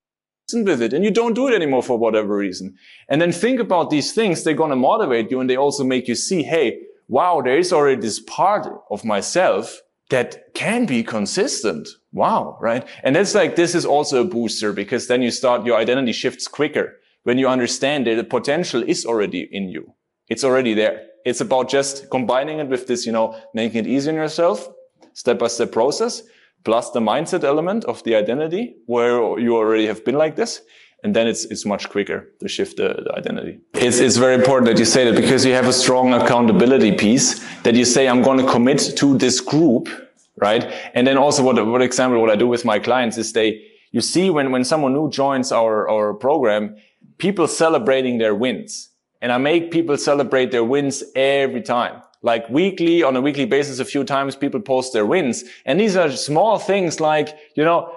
with 0.62 0.80
it 0.80 0.92
and 0.92 1.04
you 1.04 1.10
don't 1.10 1.34
do 1.34 1.48
it 1.48 1.54
anymore 1.54 1.82
for 1.82 1.98
whatever 1.98 2.36
reason. 2.36 2.76
And 3.08 3.20
then 3.20 3.32
think 3.32 3.58
about 3.58 3.90
these 3.90 4.12
things. 4.12 4.44
They're 4.44 4.54
going 4.54 4.70
to 4.70 4.76
motivate 4.76 5.30
you 5.30 5.40
and 5.40 5.50
they 5.50 5.56
also 5.56 5.82
make 5.82 6.06
you 6.06 6.14
see, 6.14 6.42
Hey, 6.44 6.82
wow, 7.08 7.40
there 7.42 7.58
is 7.58 7.72
already 7.72 8.00
this 8.00 8.20
part 8.20 8.68
of 8.90 9.04
myself 9.04 9.80
that 10.10 10.54
can 10.54 10.86
be 10.86 11.02
consistent. 11.02 11.88
Wow. 12.12 12.58
Right. 12.60 12.86
And 13.02 13.16
it's 13.16 13.34
like, 13.34 13.56
this 13.56 13.74
is 13.74 13.84
also 13.84 14.20
a 14.20 14.24
booster 14.24 14.72
because 14.72 15.08
then 15.08 15.22
you 15.22 15.30
start, 15.30 15.66
your 15.66 15.76
identity 15.76 16.12
shifts 16.12 16.46
quicker 16.46 17.00
when 17.24 17.38
you 17.38 17.48
understand 17.48 18.06
that 18.06 18.14
the 18.16 18.24
potential 18.24 18.82
is 18.82 19.04
already 19.04 19.48
in 19.50 19.68
you. 19.68 19.94
It's 20.28 20.44
already 20.44 20.74
there. 20.74 21.06
It's 21.24 21.40
about 21.40 21.68
just 21.68 22.10
combining 22.10 22.58
it 22.58 22.68
with 22.68 22.86
this, 22.86 23.06
you 23.06 23.12
know, 23.12 23.40
making 23.54 23.86
it 23.86 23.88
easy 23.88 24.10
on 24.10 24.16
yourself, 24.16 24.68
step 25.14 25.38
by 25.38 25.48
step 25.48 25.72
process, 25.72 26.22
plus 26.64 26.90
the 26.90 27.00
mindset 27.00 27.44
element 27.44 27.84
of 27.84 28.02
the 28.04 28.14
identity 28.14 28.76
where 28.86 29.38
you 29.38 29.56
already 29.56 29.86
have 29.86 30.04
been 30.04 30.16
like 30.16 30.36
this. 30.36 30.62
And 31.02 31.14
then 31.14 31.26
it's, 31.26 31.44
it's 31.44 31.66
much 31.66 31.90
quicker 31.90 32.30
to 32.40 32.48
shift 32.48 32.78
the, 32.78 32.88
the 33.04 33.14
identity. 33.14 33.60
It's, 33.74 33.98
it's 33.98 34.16
very 34.16 34.34
important 34.34 34.66
that 34.70 34.78
you 34.78 34.86
say 34.86 35.04
that 35.04 35.20
because 35.20 35.44
you 35.44 35.52
have 35.52 35.66
a 35.66 35.72
strong 35.72 36.14
accountability 36.14 36.92
piece 36.92 37.44
that 37.62 37.74
you 37.74 37.84
say, 37.84 38.08
I'm 38.08 38.22
going 38.22 38.38
to 38.38 38.50
commit 38.50 38.96
to 38.96 39.18
this 39.18 39.38
group, 39.40 39.90
right? 40.36 40.64
And 40.94 41.06
then 41.06 41.18
also 41.18 41.42
what, 41.42 41.64
what 41.66 41.82
example, 41.82 42.18
what 42.22 42.30
I 42.30 42.36
do 42.36 42.46
with 42.46 42.64
my 42.64 42.78
clients 42.78 43.18
is 43.18 43.34
they, 43.34 43.62
you 43.92 44.00
see 44.00 44.30
when, 44.30 44.50
when 44.50 44.64
someone 44.64 44.94
new 44.94 45.10
joins 45.10 45.52
our, 45.52 45.86
our 45.90 46.14
program, 46.14 46.76
people 47.18 47.46
celebrating 47.48 48.16
their 48.16 48.34
wins. 48.34 48.88
And 49.20 49.30
I 49.30 49.36
make 49.36 49.70
people 49.70 49.98
celebrate 49.98 50.52
their 50.52 50.64
wins 50.64 51.04
every 51.14 51.62
time. 51.62 52.02
Like 52.24 52.48
weekly, 52.48 53.02
on 53.02 53.14
a 53.14 53.20
weekly 53.20 53.44
basis, 53.44 53.78
a 53.78 53.84
few 53.84 54.02
times 54.02 54.34
people 54.34 54.60
post 54.60 54.94
their 54.94 55.06
wins. 55.06 55.44
And 55.66 55.78
these 55.78 55.94
are 55.94 56.10
small 56.10 56.58
things 56.58 56.98
like, 56.98 57.28
you 57.54 57.62
know, 57.62 57.94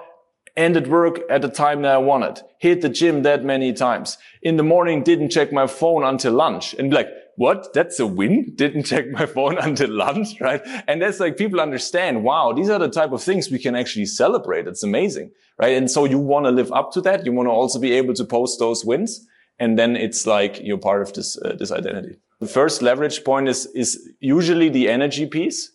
ended 0.56 0.86
work 0.86 1.20
at 1.30 1.42
the 1.42 1.48
time 1.48 1.82
that 1.82 1.94
I 1.94 1.98
wanted, 1.98 2.42
hit 2.58 2.82
the 2.82 2.90
gym 2.90 3.22
that 3.22 3.42
many 3.42 3.72
times. 3.72 4.18
In 4.42 4.56
the 4.56 4.62
morning, 4.62 5.02
didn't 5.02 5.30
check 5.30 5.52
my 5.52 5.66
phone 5.66 6.04
until 6.04 6.34
lunch. 6.34 6.74
And 6.74 6.92
like, 6.92 7.08
what? 7.36 7.72
That's 7.72 7.98
a 7.98 8.06
win? 8.06 8.52
Didn't 8.54 8.82
check 8.82 9.08
my 9.10 9.24
phone 9.34 9.56
until 9.56 9.90
lunch, 9.90 10.40
right? 10.40 10.60
And 10.86 11.00
that's 11.00 11.20
like 11.20 11.38
people 11.38 11.60
understand, 11.60 12.22
wow, 12.22 12.52
these 12.52 12.68
are 12.68 12.78
the 12.78 12.90
type 12.90 13.12
of 13.12 13.22
things 13.22 13.50
we 13.50 13.58
can 13.58 13.74
actually 13.74 14.06
celebrate. 14.06 14.66
It's 14.68 14.82
amazing, 14.82 15.32
right? 15.58 15.74
And 15.74 15.90
so 15.90 16.04
you 16.04 16.18
want 16.18 16.44
to 16.46 16.50
live 16.50 16.70
up 16.70 16.92
to 16.92 17.00
that. 17.02 17.24
You 17.24 17.32
want 17.32 17.46
to 17.46 17.52
also 17.52 17.80
be 17.80 17.92
able 17.92 18.14
to 18.14 18.24
post 18.24 18.58
those 18.58 18.84
wins 18.84 19.26
and 19.58 19.78
then 19.78 19.96
it's 19.96 20.26
like 20.26 20.60
you're 20.62 20.78
part 20.78 21.02
of 21.02 21.12
this 21.12 21.36
uh, 21.38 21.56
this 21.58 21.72
identity. 21.72 22.16
The 22.40 22.46
first 22.46 22.82
leverage 22.82 23.24
point 23.24 23.48
is 23.48 23.66
is 23.74 24.10
usually 24.20 24.68
the 24.68 24.88
energy 24.88 25.26
piece, 25.26 25.72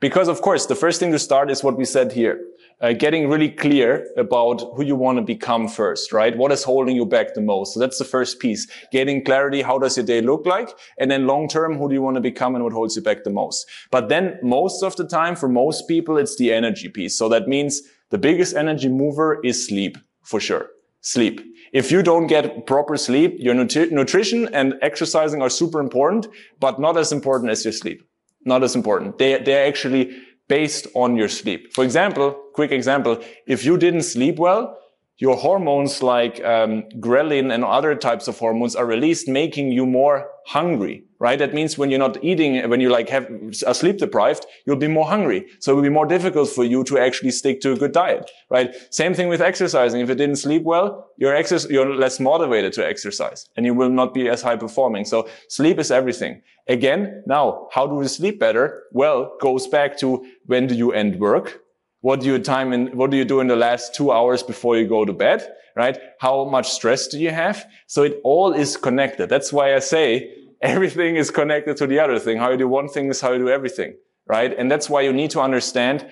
because 0.00 0.28
of 0.28 0.40
course 0.42 0.66
the 0.66 0.74
first 0.74 0.98
thing 1.00 1.12
to 1.12 1.18
start 1.18 1.50
is 1.50 1.62
what 1.62 1.76
we 1.76 1.84
said 1.84 2.12
here. 2.12 2.40
Uh, 2.82 2.94
getting 2.94 3.28
really 3.28 3.50
clear 3.50 4.06
about 4.16 4.62
who 4.74 4.82
you 4.82 4.96
want 4.96 5.18
to 5.18 5.22
become 5.22 5.68
first, 5.68 6.14
right? 6.14 6.34
What 6.38 6.50
is 6.50 6.64
holding 6.64 6.96
you 6.96 7.04
back 7.04 7.34
the 7.34 7.42
most? 7.42 7.74
So 7.74 7.80
that's 7.80 7.98
the 7.98 8.06
first 8.06 8.40
piece. 8.40 8.66
Getting 8.90 9.22
clarity. 9.22 9.60
How 9.60 9.78
does 9.78 9.98
your 9.98 10.06
day 10.06 10.22
look 10.22 10.46
like? 10.46 10.70
And 10.98 11.10
then 11.10 11.26
long 11.26 11.46
term, 11.46 11.76
who 11.76 11.88
do 11.88 11.94
you 11.94 12.00
want 12.00 12.14
to 12.14 12.22
become 12.22 12.54
and 12.54 12.64
what 12.64 12.72
holds 12.72 12.96
you 12.96 13.02
back 13.02 13.22
the 13.22 13.30
most? 13.30 13.66
But 13.90 14.08
then 14.08 14.38
most 14.42 14.82
of 14.82 14.96
the 14.96 15.06
time 15.06 15.36
for 15.36 15.46
most 15.46 15.88
people, 15.88 16.16
it's 16.16 16.36
the 16.36 16.54
energy 16.54 16.88
piece. 16.88 17.18
So 17.18 17.28
that 17.28 17.46
means 17.46 17.82
the 18.08 18.18
biggest 18.18 18.56
energy 18.56 18.88
mover 18.88 19.40
is 19.44 19.66
sleep 19.66 19.98
for 20.22 20.40
sure. 20.40 20.70
Sleep. 21.02 21.42
If 21.72 21.92
you 21.92 22.02
don't 22.02 22.26
get 22.26 22.66
proper 22.66 22.96
sleep, 22.96 23.36
your 23.38 23.54
nutri 23.54 23.90
nutrition 23.90 24.48
and 24.52 24.74
exercising 24.82 25.40
are 25.40 25.50
super 25.50 25.80
important, 25.80 26.26
but 26.58 26.80
not 26.80 26.96
as 26.96 27.12
important 27.12 27.50
as 27.50 27.64
your 27.64 27.72
sleep. 27.72 28.02
Not 28.44 28.62
as 28.62 28.74
important. 28.74 29.18
They, 29.18 29.38
they're 29.42 29.66
actually 29.66 30.16
based 30.48 30.88
on 30.94 31.16
your 31.16 31.28
sleep. 31.28 31.72
For 31.72 31.84
example, 31.84 32.32
quick 32.54 32.72
example, 32.72 33.22
if 33.46 33.64
you 33.64 33.78
didn't 33.78 34.02
sleep 34.02 34.36
well, 34.36 34.76
your 35.18 35.36
hormones 35.36 36.02
like 36.02 36.42
um, 36.44 36.84
ghrelin 36.98 37.52
and 37.52 37.62
other 37.62 37.94
types 37.94 38.26
of 38.26 38.38
hormones 38.38 38.74
are 38.74 38.86
released, 38.86 39.28
making 39.28 39.70
you 39.70 39.86
more 39.86 40.28
hungry, 40.50 41.04
right? 41.20 41.38
That 41.38 41.54
means 41.54 41.78
when 41.78 41.90
you're 41.90 42.00
not 42.00 42.24
eating, 42.24 42.68
when 42.68 42.80
you 42.80 42.90
like 42.90 43.08
have 43.08 43.30
are 43.68 43.74
sleep 43.74 43.98
deprived, 43.98 44.46
you'll 44.66 44.84
be 44.84 44.88
more 44.88 45.06
hungry. 45.06 45.46
So 45.60 45.70
it 45.70 45.76
will 45.76 45.88
be 45.90 45.98
more 45.98 46.06
difficult 46.06 46.48
for 46.48 46.64
you 46.64 46.82
to 46.84 46.98
actually 46.98 47.30
stick 47.30 47.60
to 47.60 47.72
a 47.72 47.76
good 47.76 47.92
diet, 47.92 48.28
right? 48.50 48.74
Same 48.90 49.14
thing 49.14 49.28
with 49.28 49.40
exercising. 49.40 50.00
If 50.00 50.08
you 50.08 50.16
didn't 50.16 50.36
sleep 50.46 50.64
well, 50.64 51.06
you're 51.18 51.36
exercise, 51.36 51.70
you're 51.70 51.94
less 51.94 52.18
motivated 52.18 52.72
to 52.72 52.84
exercise 52.84 53.48
and 53.56 53.64
you 53.64 53.74
will 53.74 53.90
not 53.90 54.12
be 54.12 54.28
as 54.28 54.42
high 54.42 54.56
performing. 54.56 55.04
So 55.04 55.28
sleep 55.48 55.78
is 55.78 55.92
everything. 55.92 56.42
Again, 56.66 57.22
now, 57.26 57.68
how 57.70 57.86
do 57.86 57.94
we 57.94 58.08
sleep 58.08 58.40
better? 58.40 58.82
Well, 58.90 59.36
goes 59.40 59.68
back 59.68 59.96
to 59.98 60.26
when 60.46 60.66
do 60.66 60.74
you 60.74 60.90
end 60.92 61.20
work? 61.20 61.60
What 62.00 62.22
do 62.22 62.26
you 62.26 62.40
time 62.40 62.72
in, 62.72 62.96
what 62.96 63.12
do 63.12 63.16
you 63.16 63.24
do 63.24 63.38
in 63.38 63.46
the 63.46 63.54
last 63.54 63.94
two 63.94 64.10
hours 64.10 64.42
before 64.42 64.76
you 64.76 64.88
go 64.88 65.04
to 65.04 65.12
bed? 65.12 65.48
Right? 65.76 65.96
How 66.18 66.44
much 66.44 66.68
stress 66.68 67.06
do 67.06 67.18
you 67.20 67.30
have? 67.30 67.64
So 67.86 68.02
it 68.02 68.20
all 68.24 68.52
is 68.52 68.76
connected. 68.76 69.28
That's 69.28 69.52
why 69.52 69.76
I 69.76 69.78
say 69.78 70.34
everything 70.60 71.16
is 71.16 71.30
connected 71.30 71.76
to 71.78 71.86
the 71.86 71.98
other 71.98 72.18
thing. 72.18 72.38
How 72.38 72.50
you 72.50 72.56
do 72.56 72.68
one 72.68 72.88
thing 72.88 73.08
is 73.08 73.20
how 73.20 73.32
you 73.32 73.38
do 73.38 73.48
everything. 73.48 73.96
Right? 74.26 74.56
And 74.56 74.70
that's 74.70 74.88
why 74.88 75.00
you 75.00 75.12
need 75.12 75.30
to 75.32 75.40
understand 75.40 76.06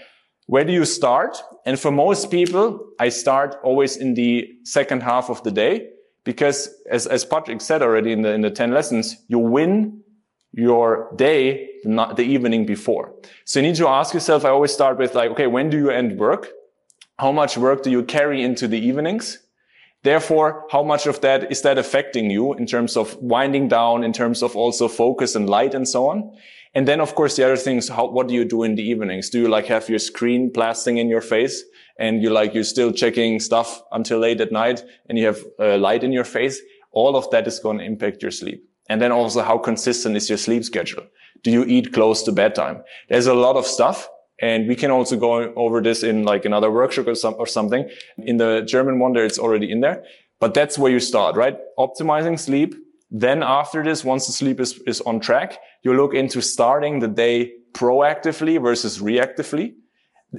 where 0.46 0.64
do 0.64 0.72
you 0.72 0.86
start? 0.86 1.36
And 1.66 1.78
for 1.78 1.90
most 1.90 2.30
people, 2.30 2.88
I 2.98 3.10
start 3.10 3.56
always 3.62 3.98
in 3.98 4.14
the 4.14 4.48
second 4.64 5.02
half 5.02 5.28
of 5.28 5.42
the 5.42 5.50
day 5.50 5.90
because 6.24 6.70
as, 6.90 7.06
as 7.06 7.24
Patrick 7.24 7.60
said 7.60 7.82
already 7.82 8.12
in 8.12 8.22
the, 8.22 8.32
in 8.32 8.40
the 8.40 8.50
10 8.50 8.72
lessons, 8.72 9.16
you 9.28 9.38
win 9.38 10.02
your 10.52 11.12
day 11.16 11.68
the, 11.84 12.14
the 12.16 12.22
evening 12.22 12.64
before. 12.64 13.12
So 13.44 13.60
you 13.60 13.66
need 13.66 13.76
to 13.76 13.88
ask 13.88 14.14
yourself, 14.14 14.46
I 14.46 14.48
always 14.48 14.72
start 14.72 14.96
with 14.96 15.14
like, 15.14 15.30
okay, 15.32 15.46
when 15.46 15.68
do 15.68 15.76
you 15.76 15.90
end 15.90 16.18
work? 16.18 16.48
How 17.18 17.30
much 17.30 17.58
work 17.58 17.82
do 17.82 17.90
you 17.90 18.02
carry 18.02 18.42
into 18.42 18.66
the 18.66 18.78
evenings? 18.78 19.38
Therefore, 20.04 20.64
how 20.70 20.82
much 20.82 21.06
of 21.06 21.20
that 21.22 21.50
is 21.50 21.62
that 21.62 21.78
affecting 21.78 22.30
you 22.30 22.54
in 22.54 22.66
terms 22.66 22.96
of 22.96 23.16
winding 23.16 23.68
down, 23.68 24.04
in 24.04 24.12
terms 24.12 24.42
of 24.42 24.54
also 24.56 24.88
focus 24.88 25.34
and 25.34 25.50
light 25.50 25.74
and 25.74 25.88
so 25.88 26.08
on? 26.08 26.32
And 26.74 26.86
then, 26.86 27.00
of 27.00 27.14
course, 27.14 27.36
the 27.36 27.44
other 27.44 27.56
things, 27.56 27.88
how, 27.88 28.08
what 28.08 28.28
do 28.28 28.34
you 28.34 28.44
do 28.44 28.62
in 28.62 28.76
the 28.76 28.82
evenings? 28.82 29.30
Do 29.30 29.40
you 29.40 29.48
like 29.48 29.66
have 29.66 29.88
your 29.88 29.98
screen 29.98 30.52
blasting 30.52 30.98
in 30.98 31.08
your 31.08 31.20
face 31.20 31.64
and 31.98 32.22
you 32.22 32.30
like, 32.30 32.54
you're 32.54 32.64
still 32.64 32.92
checking 32.92 33.40
stuff 33.40 33.82
until 33.90 34.20
late 34.20 34.40
at 34.40 34.52
night 34.52 34.84
and 35.08 35.18
you 35.18 35.26
have 35.26 35.40
uh, 35.58 35.78
light 35.78 36.04
in 36.04 36.12
your 36.12 36.24
face? 36.24 36.60
All 36.92 37.16
of 37.16 37.28
that 37.30 37.46
is 37.46 37.58
going 37.58 37.78
to 37.78 37.84
impact 37.84 38.22
your 38.22 38.30
sleep. 38.30 38.64
And 38.88 39.02
then 39.02 39.12
also 39.12 39.42
how 39.42 39.58
consistent 39.58 40.16
is 40.16 40.28
your 40.28 40.38
sleep 40.38 40.64
schedule? 40.64 41.04
Do 41.42 41.50
you 41.50 41.64
eat 41.64 41.92
close 41.92 42.22
to 42.24 42.32
bedtime? 42.32 42.82
There's 43.08 43.26
a 43.26 43.34
lot 43.34 43.56
of 43.56 43.66
stuff. 43.66 44.08
And 44.40 44.68
we 44.68 44.76
can 44.76 44.90
also 44.90 45.16
go 45.16 45.52
over 45.54 45.80
this 45.80 46.02
in 46.02 46.22
like 46.24 46.44
another 46.44 46.70
workshop 46.70 47.08
or, 47.08 47.14
some, 47.14 47.34
or 47.38 47.46
something. 47.46 47.88
In 48.18 48.36
the 48.36 48.62
German 48.62 48.98
one 48.98 49.12
there, 49.12 49.24
it's 49.24 49.38
already 49.38 49.70
in 49.70 49.80
there. 49.80 50.04
But 50.40 50.54
that's 50.54 50.78
where 50.78 50.92
you 50.92 51.00
start, 51.00 51.34
right? 51.36 51.56
Optimizing 51.78 52.38
sleep. 52.38 52.74
Then 53.10 53.42
after 53.42 53.82
this, 53.82 54.04
once 54.04 54.26
the 54.26 54.32
sleep 54.32 54.60
is, 54.60 54.80
is 54.86 55.00
on 55.00 55.18
track, 55.18 55.58
you 55.82 55.94
look 55.94 56.14
into 56.14 56.40
starting 56.40 57.00
the 57.00 57.08
day 57.08 57.52
proactively 57.72 58.62
versus 58.62 58.98
reactively. 58.98 59.74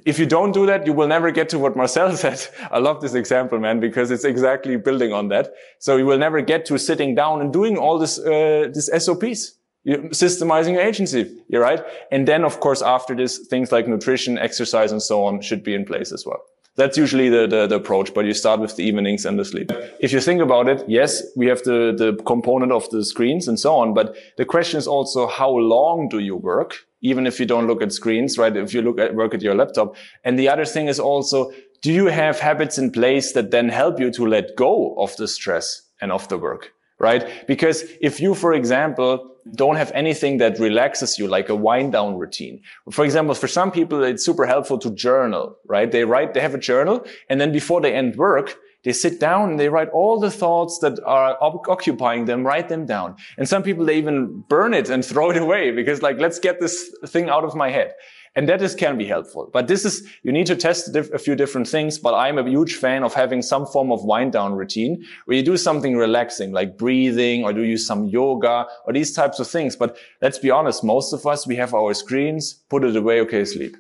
If 0.06 0.20
you 0.20 0.28
don't 0.28 0.52
do 0.52 0.68
that, 0.68 0.86
you 0.86 0.94
will 0.94 1.08
never 1.08 1.32
get 1.32 1.50
to 1.50 1.60
what 1.60 1.76
Marcel 1.76 2.16
said. 2.16 2.46
I 2.72 2.78
love 2.78 3.02
this 3.02 3.16
example, 3.16 3.60
man, 3.60 3.80
because 3.80 4.12
it's 4.12 4.24
exactly 4.24 4.78
building 4.78 5.14
on 5.14 5.30
that. 5.30 5.52
So 5.80 5.98
you 5.98 6.06
will 6.06 6.20
never 6.20 6.42
get 6.42 6.66
to 6.66 6.78
sitting 6.78 7.16
down 7.16 7.42
and 7.42 7.52
doing 7.52 7.78
all 7.78 7.98
this, 7.98 8.20
uh, 8.20 8.70
this 8.74 8.90
SOPs. 8.98 9.59
You're 9.84 10.00
systemizing 10.10 10.74
your 10.74 10.82
agency. 10.82 11.38
You're 11.48 11.62
right. 11.62 11.82
And 12.12 12.28
then, 12.28 12.44
of 12.44 12.60
course, 12.60 12.82
after 12.82 13.16
this, 13.16 13.38
things 13.48 13.72
like 13.72 13.88
nutrition, 13.88 14.38
exercise, 14.38 14.92
and 14.92 15.02
so 15.02 15.24
on 15.24 15.42
should 15.42 15.64
be 15.64 15.74
in 15.74 15.86
place 15.86 16.12
as 16.12 16.26
well. 16.26 16.42
That's 16.76 16.98
usually 16.98 17.28
the, 17.28 17.46
the, 17.46 17.68
the, 17.68 17.76
approach, 17.76 18.14
but 18.14 18.24
you 18.24 18.34
start 18.34 18.62
with 18.62 18.78
the 18.78 18.84
evenings 18.84 19.26
and 19.26 19.38
the 19.38 19.44
sleep. 19.44 19.70
If 20.00 20.14
you 20.14 20.22
think 20.22 20.42
about 20.42 20.70
it, 20.70 20.82
yes, 20.88 21.22
we 21.36 21.48
have 21.48 21.62
the, 21.64 21.94
the 21.98 22.24
component 22.24 22.72
of 22.72 22.90
the 22.90 23.04
screens 23.04 23.50
and 23.50 23.60
so 23.60 23.76
on, 23.76 23.94
but 23.94 24.16
the 24.38 24.46
question 24.46 24.78
is 24.78 24.88
also 24.88 25.28
how 25.28 25.50
long 25.50 26.08
do 26.08 26.20
you 26.20 26.38
work? 26.38 26.76
Even 27.02 27.28
if 27.28 27.38
you 27.38 27.46
don't 27.46 27.68
look 27.68 27.82
at 27.82 27.92
screens, 27.92 28.38
right? 28.38 28.56
If 28.56 28.74
you 28.74 28.82
look 28.82 28.98
at 28.98 29.14
work 29.14 29.34
at 29.34 29.42
your 29.42 29.56
laptop. 29.56 29.96
And 30.24 30.40
the 30.40 30.48
other 30.48 30.64
thing 30.64 30.88
is 30.88 31.02
also, 31.02 31.52
do 31.82 31.92
you 31.92 32.06
have 32.06 32.40
habits 32.40 32.78
in 32.78 32.92
place 32.92 33.34
that 33.34 33.52
then 33.52 33.68
help 33.68 34.00
you 34.00 34.10
to 34.12 34.26
let 34.26 34.56
go 34.56 34.96
of 34.98 35.14
the 35.18 35.28
stress 35.28 35.82
and 36.00 36.14
of 36.14 36.30
the 36.30 36.38
work? 36.38 36.74
Right? 37.00 37.48
Because 37.48 37.84
if 38.02 38.20
you, 38.20 38.36
for 38.36 38.54
example, 38.54 39.36
don't 39.56 39.78
have 39.78 39.92
anything 39.94 40.38
that 40.38 40.60
relaxes 40.60 41.18
you, 41.18 41.28
like 41.28 41.50
a 41.50 41.56
wind 41.56 41.94
down 41.94 42.18
routine. 42.18 42.62
For 42.92 43.06
example, 43.06 43.34
for 43.36 43.48
some 43.48 43.72
people, 43.72 44.04
it's 44.04 44.24
super 44.24 44.46
helpful 44.46 44.78
to 44.80 44.92
journal, 44.92 45.58
right? 45.66 45.92
They 45.92 46.04
write, 46.04 46.34
they 46.34 46.42
have 46.42 46.54
a 46.54 46.60
journal 46.60 47.06
and 47.30 47.40
then 47.40 47.52
before 47.52 47.82
they 47.82 47.94
end 47.94 48.16
work, 48.18 48.58
they 48.84 48.94
sit 48.94 49.20
down 49.20 49.50
and 49.50 49.60
they 49.60 49.68
write 49.68 49.90
all 49.90 50.20
the 50.20 50.32
thoughts 50.32 50.80
that 50.80 51.00
are 51.06 51.38
occupying 51.42 52.26
them, 52.26 52.46
write 52.46 52.70
them 52.70 52.86
down. 52.86 53.16
And 53.38 53.48
some 53.48 53.62
people, 53.62 53.84
they 53.84 53.98
even 53.98 54.46
burn 54.48 54.74
it 54.74 54.90
and 54.90 55.04
throw 55.12 55.32
it 55.32 55.38
away 55.38 55.72
because 55.72 56.02
like, 56.02 56.20
let's 56.20 56.40
get 56.40 56.60
this 56.60 56.90
thing 57.08 57.30
out 57.30 57.44
of 57.44 57.56
my 57.56 57.72
head. 57.72 57.94
And 58.40 58.48
that 58.48 58.62
is, 58.62 58.74
can 58.74 58.98
be 58.98 59.04
helpful. 59.04 59.50
But 59.52 59.68
this 59.68 59.84
is, 59.84 60.08
you 60.24 60.32
need 60.32 60.48
to 60.48 60.56
test 60.56 60.96
a 60.96 61.20
few 61.20 61.36
different 61.36 61.68
things. 61.68 62.00
But 62.00 62.14
I'm 62.16 62.38
a 62.38 62.50
huge 62.50 62.76
fan 62.76 63.04
of 63.04 63.14
having 63.14 63.42
some 63.42 63.66
form 63.66 63.92
of 63.92 64.06
wind 64.06 64.32
down 64.32 64.54
routine 64.54 65.04
where 65.26 65.36
you 65.36 65.44
do 65.44 65.58
something 65.58 65.98
relaxing, 65.98 66.54
like 66.54 66.78
breathing 66.78 67.44
or 67.44 67.52
do 67.52 67.64
you 67.64 67.76
some 67.78 68.06
yoga 68.06 68.66
or 68.86 68.94
these 68.94 69.12
types 69.12 69.42
of 69.42 69.48
things. 69.50 69.76
But 69.76 69.98
let's 70.22 70.40
be 70.40 70.52
honest, 70.52 70.86
most 70.86 71.12
of 71.12 71.26
us, 71.26 71.46
we 71.46 71.58
have 71.58 71.74
our 71.74 71.94
screens, 71.94 72.54
put 72.70 72.86
it 72.86 72.96
away, 72.96 73.20
okay, 73.20 73.44
sleep. 73.44 73.76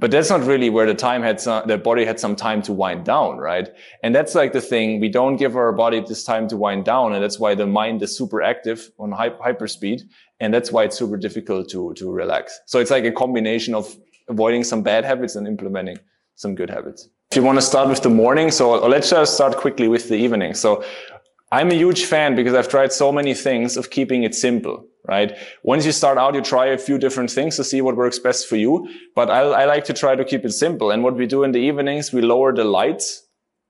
But 0.00 0.12
that's 0.12 0.30
not 0.30 0.44
really 0.44 0.70
where 0.70 0.86
the 0.86 0.94
time 0.94 1.22
had 1.22 1.40
some, 1.40 1.66
the 1.66 1.76
body 1.76 2.04
had 2.04 2.20
some 2.20 2.36
time 2.36 2.62
to 2.62 2.72
wind 2.72 3.04
down, 3.04 3.38
right? 3.38 3.68
And 4.04 4.14
that's 4.14 4.34
like 4.36 4.52
the 4.52 4.60
thing. 4.60 5.00
We 5.00 5.08
don't 5.08 5.36
give 5.36 5.56
our 5.56 5.72
body 5.72 6.00
this 6.00 6.22
time 6.22 6.46
to 6.48 6.56
wind 6.56 6.84
down. 6.84 7.12
And 7.12 7.22
that's 7.22 7.40
why 7.40 7.56
the 7.56 7.66
mind 7.66 8.00
is 8.02 8.16
super 8.16 8.40
active 8.40 8.90
on 8.98 9.10
hyper 9.10 9.66
speed. 9.66 10.02
And 10.38 10.54
that's 10.54 10.70
why 10.70 10.84
it's 10.84 10.96
super 10.96 11.16
difficult 11.16 11.68
to, 11.70 11.94
to 11.94 12.12
relax. 12.12 12.60
So 12.66 12.78
it's 12.78 12.92
like 12.92 13.04
a 13.04 13.10
combination 13.10 13.74
of 13.74 13.96
avoiding 14.28 14.62
some 14.62 14.82
bad 14.82 15.04
habits 15.04 15.34
and 15.34 15.48
implementing 15.48 15.98
some 16.36 16.54
good 16.54 16.70
habits. 16.70 17.08
If 17.32 17.36
you 17.36 17.42
want 17.42 17.58
to 17.58 17.62
start 17.62 17.88
with 17.88 18.02
the 18.02 18.08
morning, 18.08 18.52
so 18.52 18.86
let's 18.86 19.10
just 19.10 19.34
start 19.34 19.56
quickly 19.56 19.88
with 19.88 20.08
the 20.08 20.14
evening. 20.14 20.54
So 20.54 20.84
I'm 21.50 21.70
a 21.70 21.74
huge 21.74 22.04
fan 22.04 22.36
because 22.36 22.54
I've 22.54 22.68
tried 22.68 22.92
so 22.92 23.10
many 23.10 23.32
things 23.32 23.76
of 23.76 23.88
keeping 23.90 24.22
it 24.22 24.34
simple, 24.34 24.86
right? 25.06 25.36
Once 25.62 25.86
you 25.86 25.92
start 25.92 26.18
out, 26.18 26.34
you 26.34 26.42
try 26.42 26.66
a 26.66 26.78
few 26.78 26.98
different 26.98 27.30
things 27.30 27.56
to 27.56 27.64
see 27.64 27.80
what 27.80 27.96
works 27.96 28.18
best 28.18 28.46
for 28.46 28.56
you. 28.56 28.86
But 29.14 29.30
I, 29.30 29.40
I 29.40 29.64
like 29.64 29.84
to 29.84 29.94
try 29.94 30.14
to 30.14 30.24
keep 30.24 30.44
it 30.44 30.52
simple. 30.52 30.90
And 30.90 31.02
what 31.02 31.14
we 31.14 31.26
do 31.26 31.44
in 31.44 31.52
the 31.52 31.60
evenings, 31.60 32.12
we 32.12 32.20
lower 32.20 32.54
the 32.54 32.64
lights 32.64 33.26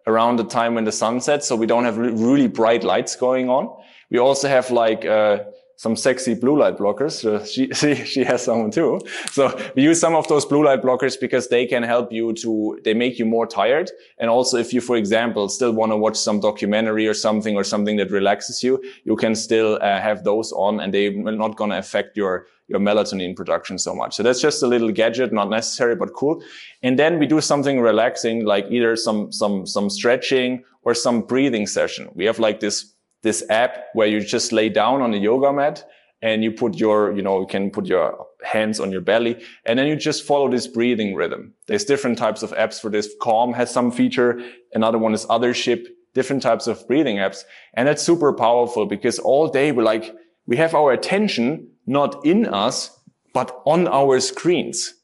around 0.08 0.36
the 0.36 0.44
time 0.44 0.74
when 0.74 0.84
the 0.84 0.92
sun 0.92 1.20
sets. 1.20 1.46
So 1.46 1.54
we 1.54 1.66
don't 1.66 1.84
have 1.84 1.98
really 1.98 2.48
bright 2.48 2.82
lights 2.82 3.14
going 3.14 3.48
on. 3.48 3.68
We 4.10 4.18
also 4.18 4.48
have 4.48 4.70
like, 4.72 5.04
uh, 5.04 5.44
some 5.78 5.94
sexy 5.94 6.34
blue 6.34 6.58
light 6.58 6.76
blockers. 6.76 7.22
She, 7.46 7.68
she, 7.72 7.94
she 8.04 8.24
has 8.24 8.42
some 8.42 8.70
too. 8.70 9.00
So 9.30 9.56
we 9.76 9.84
use 9.84 10.00
some 10.00 10.16
of 10.16 10.26
those 10.26 10.44
blue 10.44 10.64
light 10.64 10.82
blockers 10.82 11.18
because 11.18 11.48
they 11.48 11.66
can 11.66 11.84
help 11.84 12.12
you 12.12 12.32
to, 12.34 12.80
they 12.82 12.94
make 12.94 13.16
you 13.18 13.24
more 13.24 13.46
tired. 13.46 13.88
And 14.18 14.28
also 14.28 14.56
if 14.56 14.72
you, 14.74 14.80
for 14.80 14.96
example, 14.96 15.48
still 15.48 15.72
want 15.72 15.92
to 15.92 15.96
watch 15.96 16.16
some 16.16 16.40
documentary 16.40 17.06
or 17.06 17.14
something 17.14 17.54
or 17.54 17.62
something 17.62 17.96
that 17.98 18.10
relaxes 18.10 18.60
you, 18.60 18.82
you 19.04 19.14
can 19.14 19.36
still 19.36 19.78
uh, 19.80 20.00
have 20.00 20.24
those 20.24 20.50
on 20.52 20.80
and 20.80 20.92
they're 20.92 21.12
not 21.12 21.56
going 21.56 21.70
to 21.70 21.78
affect 21.78 22.16
your, 22.16 22.48
your 22.66 22.80
melatonin 22.80 23.36
production 23.36 23.78
so 23.78 23.94
much. 23.94 24.16
So 24.16 24.24
that's 24.24 24.40
just 24.40 24.64
a 24.64 24.66
little 24.66 24.90
gadget, 24.90 25.32
not 25.32 25.48
necessary, 25.48 25.94
but 25.94 26.12
cool. 26.12 26.42
And 26.82 26.98
then 26.98 27.20
we 27.20 27.26
do 27.26 27.40
something 27.40 27.78
relaxing, 27.80 28.44
like 28.44 28.66
either 28.68 28.96
some, 28.96 29.30
some, 29.30 29.64
some 29.64 29.90
stretching 29.90 30.64
or 30.82 30.92
some 30.92 31.20
breathing 31.20 31.68
session. 31.68 32.08
We 32.14 32.24
have 32.24 32.40
like 32.40 32.58
this 32.58 32.94
this 33.22 33.44
app 33.50 33.86
where 33.94 34.06
you 34.06 34.20
just 34.20 34.52
lay 34.52 34.68
down 34.68 35.02
on 35.02 35.12
a 35.14 35.16
yoga 35.16 35.52
mat 35.52 35.84
and 36.22 36.42
you 36.42 36.50
put 36.50 36.76
your, 36.76 37.14
you 37.14 37.22
know, 37.22 37.40
you 37.40 37.46
can 37.46 37.70
put 37.70 37.86
your 37.86 38.26
hands 38.44 38.80
on 38.80 38.90
your 38.90 39.00
belly 39.00 39.40
and 39.64 39.78
then 39.78 39.86
you 39.86 39.96
just 39.96 40.24
follow 40.24 40.50
this 40.50 40.66
breathing 40.66 41.14
rhythm. 41.14 41.54
There's 41.66 41.84
different 41.84 42.18
types 42.18 42.42
of 42.42 42.50
apps 42.52 42.80
for 42.80 42.90
this. 42.90 43.08
Calm 43.20 43.52
has 43.52 43.70
some 43.70 43.90
feature. 43.90 44.40
Another 44.72 44.98
one 44.98 45.14
is 45.14 45.26
Othership, 45.26 45.86
different 46.14 46.42
types 46.42 46.66
of 46.66 46.86
breathing 46.88 47.16
apps. 47.16 47.44
And 47.74 47.88
that's 47.88 48.02
super 48.02 48.32
powerful 48.32 48.86
because 48.86 49.18
all 49.18 49.48
day 49.48 49.72
we're 49.72 49.82
like, 49.82 50.14
we 50.46 50.56
have 50.56 50.74
our 50.74 50.92
attention 50.92 51.68
not 51.86 52.24
in 52.24 52.46
us, 52.46 52.98
but 53.32 53.62
on 53.64 53.88
our 53.88 54.20
screens. 54.20 54.94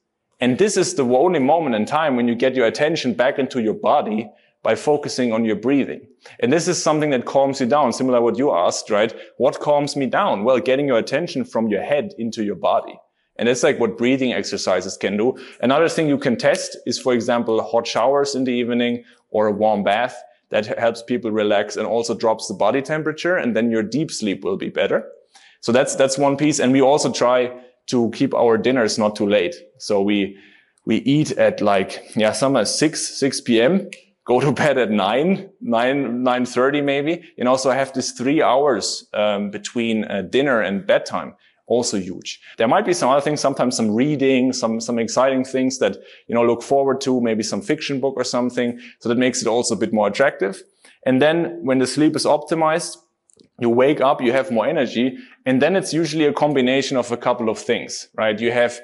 And 0.41 0.59
this 0.59 0.77
is 0.77 0.95
the 0.95 1.05
only 1.05 1.39
moment 1.39 1.75
in 1.75 1.87
time 1.87 2.17
when 2.17 2.29
you 2.29 2.35
get 2.35 2.55
your 2.55 2.67
attention 2.67 3.15
back 3.15 3.39
into 3.39 3.63
your 3.63 3.75
body 3.75 4.29
by 4.65 4.75
focusing 4.75 5.31
on 5.31 5.45
your 5.45 5.57
breathing. 5.57 6.01
And 6.41 6.51
this 6.51 6.67
is 6.67 6.83
something 6.83 7.11
that 7.11 7.27
calms 7.27 7.61
you 7.61 7.67
down, 7.67 7.93
similar 7.93 8.19
to 8.19 8.23
what 8.23 8.39
you 8.39 8.53
asked, 8.53 8.89
right? 8.91 9.15
What 9.37 9.61
calms 9.61 9.95
me 9.95 10.07
down? 10.07 10.43
Well, 10.43 10.59
getting 10.59 10.89
your 10.89 10.99
attention 10.99 11.45
from 11.45 11.69
your 11.69 11.83
head 11.83 12.15
into 12.19 12.43
your 12.43 12.57
body. 12.57 12.99
And 13.37 13.47
it's 13.49 13.63
like 13.63 13.79
what 13.79 13.99
breathing 13.99 14.33
exercises 14.33 14.97
can 14.97 15.19
do. 15.19 15.37
Another 15.61 15.89
thing 15.89 16.09
you 16.09 16.17
can 16.17 16.37
test 16.37 16.79
is, 16.87 16.99
for 16.99 17.13
example, 17.13 17.63
hot 17.63 17.87
showers 17.87 18.35
in 18.35 18.45
the 18.45 18.53
evening 18.53 19.05
or 19.31 19.49
a 19.49 19.53
warm 19.53 19.85
bath 19.85 20.17
that 20.49 20.67
helps 20.79 21.03
people 21.03 21.31
relax 21.31 21.77
and 21.77 21.87
also 21.87 22.15
drops 22.15 22.49
the 22.49 22.55
body 22.55 22.81
temperature. 22.81 23.37
And 23.37 23.55
then 23.55 23.71
your 23.71 23.83
deep 23.83 24.11
sleep 24.11 24.45
will 24.45 24.57
be 24.57 24.71
better. 24.71 25.07
So 25.61 25.73
that's, 25.73 25.95
that's 25.95 26.17
one 26.17 26.39
piece. 26.39 26.59
And 26.59 26.73
we 26.73 26.81
also 26.81 27.13
try 27.13 27.53
to 27.89 28.11
keep 28.13 28.33
our 28.33 28.57
dinners 28.57 28.99
not 28.99 29.15
too 29.15 29.29
late. 29.29 29.57
So 29.77 30.01
we, 30.01 30.39
we 30.87 30.97
eat 30.99 31.33
at 31.33 31.61
like, 31.61 32.03
yeah, 32.17 32.33
some 32.33 32.65
6, 32.65 33.19
6 33.19 33.41
p.m 33.43 33.91
go 34.25 34.41
to 34.41 34.53
bed 34.63 34.79
at 34.79 34.91
nine, 34.91 35.51
nine, 35.61 36.23
nine 36.23 36.47
thirty 36.47 36.81
maybe. 36.81 37.23
You 37.37 37.45
know, 37.45 37.57
so 37.57 37.71
I 37.71 37.77
have 37.77 37.93
this 37.93 38.13
three 38.13 38.43
hours 38.43 39.09
um, 39.15 39.51
between 39.51 40.05
uh, 40.05 40.23
dinner 40.23 40.61
and 40.61 40.87
bedtime. 40.87 41.35
Also 41.67 41.99
huge. 41.99 42.41
There 42.59 42.69
might 42.69 42.85
be 42.85 42.93
some 42.93 43.09
other 43.09 43.23
things, 43.23 43.41
sometimes 43.41 43.75
some 43.75 43.95
reading, 43.95 44.53
some, 44.53 44.81
some 44.81 44.99
exciting 44.99 45.45
things 45.45 45.79
that, 45.79 45.97
you 46.27 46.35
know, 46.35 46.45
look 46.45 46.63
forward 46.63 47.01
to, 47.03 47.23
maybe 47.23 47.43
some 47.43 47.63
fiction 47.63 48.01
book 48.01 48.15
or 48.19 48.25
something. 48.25 48.79
So 48.99 49.09
that 49.09 49.17
makes 49.17 49.41
it 49.41 49.49
also 49.49 49.75
a 49.75 49.79
bit 49.79 49.91
more 49.91 50.09
attractive. 50.09 50.63
And 51.07 51.23
then 51.23 51.61
when 51.63 51.79
the 51.79 51.87
sleep 51.87 52.17
is 52.17 52.27
optimized, 52.27 52.99
you 53.61 53.71
wake 53.71 54.03
up, 54.03 54.21
you 54.21 54.33
have 54.33 54.51
more 54.51 54.67
energy. 54.67 55.17
And 55.47 55.63
then 55.63 55.75
it's 55.75 55.95
usually 55.95 56.27
a 56.27 56.33
combination 56.35 56.99
of 56.99 57.11
a 57.13 57.17
couple 57.17 57.49
of 57.49 57.59
things, 57.59 58.09
right? 58.15 58.39
You 58.39 58.53
have, 58.53 58.79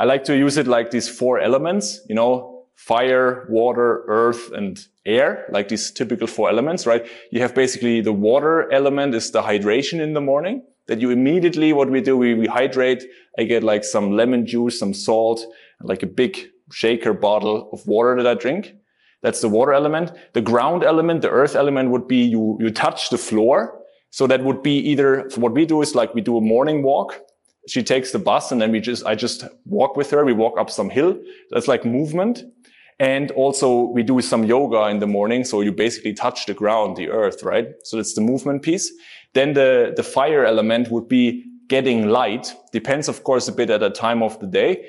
I 0.00 0.04
like 0.04 0.24
to 0.24 0.36
use 0.36 0.56
it 0.56 0.66
like 0.66 0.90
these 0.90 1.08
four 1.08 1.38
elements, 1.38 2.00
you 2.08 2.14
know, 2.14 2.51
fire, 2.86 3.46
water, 3.48 4.02
earth, 4.08 4.50
and 4.52 4.86
air, 5.06 5.46
like 5.50 5.68
these 5.68 5.92
typical 5.92 6.26
four 6.26 6.50
elements, 6.50 6.84
right? 6.84 7.06
You 7.30 7.40
have 7.40 7.54
basically 7.54 8.00
the 8.00 8.12
water 8.12 8.70
element 8.72 9.14
is 9.14 9.30
the 9.30 9.42
hydration 9.42 10.00
in 10.00 10.14
the 10.14 10.20
morning 10.20 10.64
that 10.88 11.00
you 11.00 11.10
immediately, 11.10 11.72
what 11.72 11.90
we 11.90 12.00
do, 12.00 12.16
we, 12.16 12.34
we 12.34 12.46
hydrate. 12.46 13.04
I 13.38 13.44
get 13.44 13.62
like 13.62 13.84
some 13.84 14.16
lemon 14.16 14.46
juice, 14.46 14.80
some 14.80 14.94
salt, 14.94 15.44
like 15.80 16.02
a 16.02 16.08
big 16.08 16.48
shaker 16.72 17.12
bottle 17.12 17.70
of 17.72 17.86
water 17.86 18.16
that 18.16 18.26
I 18.26 18.34
drink. 18.34 18.74
That's 19.22 19.40
the 19.40 19.48
water 19.48 19.72
element. 19.72 20.10
The 20.32 20.40
ground 20.40 20.82
element, 20.82 21.22
the 21.22 21.30
earth 21.30 21.54
element 21.54 21.90
would 21.90 22.08
be 22.08 22.24
you, 22.24 22.58
you 22.60 22.70
touch 22.70 23.10
the 23.10 23.18
floor. 23.18 23.78
So 24.10 24.26
that 24.26 24.42
would 24.42 24.60
be 24.60 24.76
either, 24.90 25.30
what 25.36 25.52
we 25.52 25.66
do 25.66 25.82
is 25.82 25.94
like 25.94 26.14
we 26.14 26.20
do 26.20 26.36
a 26.36 26.40
morning 26.40 26.82
walk. 26.82 27.20
She 27.68 27.84
takes 27.84 28.10
the 28.10 28.18
bus 28.18 28.50
and 28.50 28.60
then 28.60 28.72
we 28.72 28.80
just, 28.80 29.06
I 29.06 29.14
just 29.14 29.44
walk 29.66 29.96
with 29.96 30.10
her. 30.10 30.24
We 30.24 30.32
walk 30.32 30.58
up 30.58 30.68
some 30.68 30.90
hill. 30.90 31.16
That's 31.50 31.68
like 31.68 31.84
movement. 31.84 32.42
And 32.98 33.30
also 33.32 33.84
we 33.86 34.02
do 34.02 34.20
some 34.20 34.44
yoga 34.44 34.86
in 34.88 34.98
the 34.98 35.06
morning. 35.06 35.44
So 35.44 35.60
you 35.60 35.72
basically 35.72 36.14
touch 36.14 36.46
the 36.46 36.54
ground, 36.54 36.96
the 36.96 37.08
earth, 37.08 37.42
right? 37.42 37.68
So 37.84 37.96
that's 37.96 38.14
the 38.14 38.20
movement 38.20 38.62
piece. 38.62 38.92
Then 39.34 39.54
the, 39.54 39.92
the 39.96 40.02
fire 40.02 40.44
element 40.44 40.90
would 40.90 41.08
be 41.08 41.44
getting 41.68 42.08
light. 42.08 42.54
Depends, 42.72 43.08
of 43.08 43.24
course, 43.24 43.48
a 43.48 43.52
bit 43.52 43.70
at 43.70 43.80
the 43.80 43.90
time 43.90 44.22
of 44.22 44.38
the 44.40 44.46
day. 44.46 44.84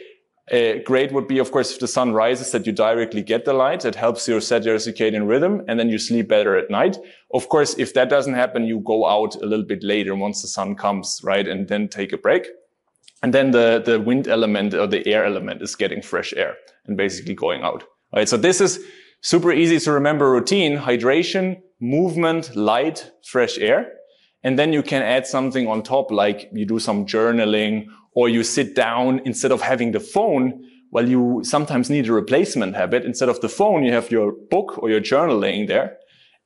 Uh, 0.51 0.73
great 0.83 1.13
would 1.13 1.25
be, 1.25 1.39
of 1.39 1.51
course, 1.51 1.71
if 1.71 1.79
the 1.79 1.87
sun 1.87 2.11
rises 2.11 2.51
that 2.51 2.65
you 2.67 2.73
directly 2.73 3.21
get 3.21 3.45
the 3.45 3.53
light. 3.53 3.85
It 3.85 3.95
helps 3.95 4.27
you 4.27 4.41
set 4.41 4.65
your 4.65 4.75
circadian 4.75 5.27
rhythm 5.27 5.63
and 5.69 5.79
then 5.79 5.89
you 5.89 5.97
sleep 5.97 6.27
better 6.27 6.57
at 6.57 6.69
night. 6.69 6.97
Of 7.33 7.47
course, 7.47 7.75
if 7.77 7.93
that 7.93 8.09
doesn't 8.09 8.33
happen, 8.33 8.65
you 8.65 8.81
go 8.81 9.05
out 9.05 9.35
a 9.41 9.45
little 9.45 9.65
bit 9.65 9.83
later 9.83 10.13
once 10.15 10.41
the 10.41 10.49
sun 10.49 10.75
comes, 10.75 11.21
right? 11.23 11.47
And 11.47 11.69
then 11.69 11.87
take 11.87 12.11
a 12.11 12.17
break. 12.17 12.47
And 13.21 13.33
then 13.33 13.51
the, 13.51 13.81
the 13.83 14.01
wind 14.01 14.27
element 14.27 14.73
or 14.73 14.85
the 14.85 15.07
air 15.07 15.23
element 15.23 15.61
is 15.61 15.77
getting 15.77 16.01
fresh 16.01 16.33
air 16.35 16.57
and 16.85 16.97
basically 16.97 17.35
going 17.35 17.63
out. 17.63 17.85
Right, 18.13 18.29
so 18.29 18.37
this 18.37 18.61
is 18.61 18.79
super 19.21 19.51
easy 19.51 19.79
to 19.79 19.91
remember 19.91 20.29
routine, 20.29 20.77
hydration, 20.77 21.61
movement, 21.79 22.55
light, 22.55 23.11
fresh 23.25 23.57
air. 23.57 23.91
And 24.43 24.59
then 24.59 24.71
you 24.71 24.83
can 24.83 25.01
add 25.01 25.25
something 25.25 25.67
on 25.67 25.81
top, 25.81 26.11
like 26.11 26.49
you 26.53 26.65
do 26.65 26.77
some 26.77 27.05
journaling 27.07 27.87
or 28.13 28.29
you 28.29 28.43
sit 28.43 28.75
down 28.75 29.21
instead 29.25 29.51
of 29.51 29.61
having 29.61 29.93
the 29.93 29.99
phone. 29.99 30.63
Well, 30.91 31.09
you 31.09 31.41
sometimes 31.43 31.89
need 31.89 32.07
a 32.07 32.13
replacement 32.13 32.75
habit. 32.75 33.03
Instead 33.03 33.29
of 33.29 33.41
the 33.41 33.49
phone, 33.49 33.83
you 33.83 33.93
have 33.93 34.11
your 34.11 34.33
book 34.51 34.77
or 34.77 34.91
your 34.91 34.99
journal 34.99 35.37
laying 35.37 35.65
there. 35.65 35.97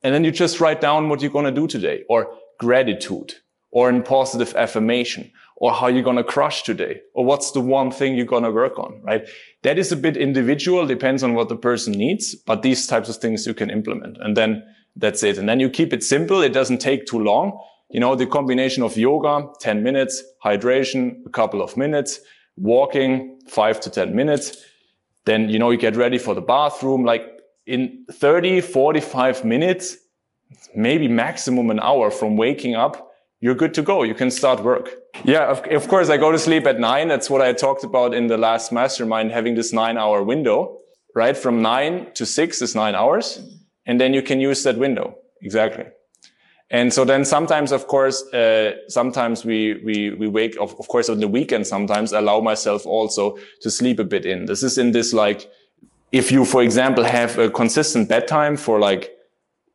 And 0.04 0.14
then 0.14 0.24
you 0.24 0.32
just 0.32 0.62
write 0.62 0.80
down 0.80 1.10
what 1.10 1.22
you're 1.22 1.32
going 1.32 1.54
to 1.54 1.62
do 1.62 1.68
today 1.68 2.04
or 2.08 2.34
gratitude 2.60 3.34
or 3.72 3.90
in 3.90 4.04
positive 4.04 4.56
affirmation 4.56 5.32
or 5.58 5.74
how 5.74 5.88
you're 5.88 6.04
going 6.04 6.18
to 6.18 6.24
crush 6.24 6.63
today 6.63 7.02
or 7.13 7.26
what's 7.26 7.52
the 7.52 7.60
one 7.60 7.92
thing 7.92 8.15
you're 8.15 8.26
going 8.26 8.44
to 8.44 8.52
work 8.52 8.80
on, 8.80 9.02
right? 9.04 9.28
That 9.68 9.78
is 9.78 9.92
a 9.92 9.98
bit 9.98 10.15
individual, 10.15 10.86
depends 10.86 11.24
on 11.24 11.34
what 11.34 11.50
the 11.50 11.58
person 11.58 11.92
needs, 11.92 12.34
but 12.36 12.62
these 12.62 12.88
types 12.88 13.10
of 13.10 13.18
things 13.18 13.46
you 13.46 13.54
can 13.54 13.70
implement 13.70 14.18
and 14.22 14.38
then 14.38 14.63
that's 14.96 15.24
it. 15.24 15.38
And 15.38 15.50
then 15.50 15.60
you 15.60 15.70
keep 15.70 15.92
it 15.92 16.04
simple. 16.04 16.42
It 16.42 16.54
doesn't 16.54 16.78
take 16.78 17.06
too 17.06 17.20
long. 17.20 17.60
You 17.90 18.00
know, 18.00 18.15
the 18.15 18.28
combination 18.28 18.82
of 18.82 18.96
yoga, 18.96 19.46
10 19.60 19.84
minutes, 19.84 20.24
hydration, 20.42 21.18
a 21.26 21.30
couple 21.30 21.62
of 21.62 21.76
minutes, 21.76 22.22
walking, 22.56 23.42
five 23.50 23.82
to 23.82 23.90
10 23.90 24.15
minutes. 24.15 24.56
Then, 25.26 25.50
you 25.50 25.60
know, 25.60 25.70
you 25.72 25.78
get 25.78 25.98
ready 25.98 26.18
for 26.18 26.34
the 26.34 26.40
bathroom. 26.40 27.04
Like 27.04 27.26
in 27.65 28.06
30, 28.10 28.62
45 28.62 29.44
minutes, 29.44 29.98
maybe 30.78 31.10
maximum 31.10 31.72
an 31.72 31.82
hour 31.82 32.10
from 32.10 32.38
waking 32.38 32.76
up, 32.76 33.07
you're 33.40 33.56
good 33.56 33.73
to 33.75 33.81
go. 33.81 34.04
You 34.04 34.15
can 34.15 34.31
start 34.31 34.63
work. 34.63 34.90
Yeah, 35.23 35.46
of, 35.46 35.65
of 35.71 35.88
course, 35.88 36.10
I 36.10 36.17
go 36.17 36.31
to 36.31 36.40
sleep 36.40 36.65
at 36.65 36.79
nine. 36.79 37.08
That's 37.08 37.29
what 37.29 37.42
I 37.42 37.54
talked 37.54 37.83
about 37.83 38.13
in 38.13 38.27
the 38.27 38.38
last 38.38 38.71
mastermind, 38.71 39.31
having 39.31 39.56
this 39.56 39.71
nine 39.73 39.98
hour 39.98 40.23
window, 40.23 40.79
right? 41.15 41.38
From 41.38 41.62
nine 41.62 42.08
to 42.15 42.25
six 42.25 42.62
is 42.62 42.75
nine 42.75 42.96
hours. 42.96 43.40
And 43.85 44.02
then 44.02 44.13
you 44.13 44.21
can 44.21 44.40
use 44.40 44.63
that 44.63 44.77
window. 44.77 45.15
Exactly. 45.42 45.85
And 46.69 46.92
so 46.92 47.06
then 47.06 47.23
sometimes, 47.23 47.71
of 47.71 47.88
course, 47.88 48.21
uh, 48.33 48.73
sometimes 48.90 49.46
we, 49.46 49.81
we, 49.85 50.10
we 50.12 50.27
wake, 50.27 50.58
of, 50.60 50.75
of 50.79 50.88
course, 50.90 51.08
on 51.08 51.19
the 51.19 51.27
weekend, 51.27 51.65
sometimes 51.65 52.12
allow 52.12 52.42
myself 52.42 52.85
also 52.85 53.38
to 53.62 53.71
sleep 53.71 54.00
a 54.00 54.04
bit 54.04 54.25
in. 54.25 54.46
This 54.46 54.63
is 54.63 54.77
in 54.77 54.92
this 54.92 55.13
like, 55.13 55.50
if 56.12 56.31
you, 56.31 56.44
for 56.44 56.62
example, 56.62 57.06
have 57.06 57.38
a 57.38 57.50
consistent 57.50 58.10
bedtime 58.10 58.58
for 58.58 58.79
like 58.79 59.17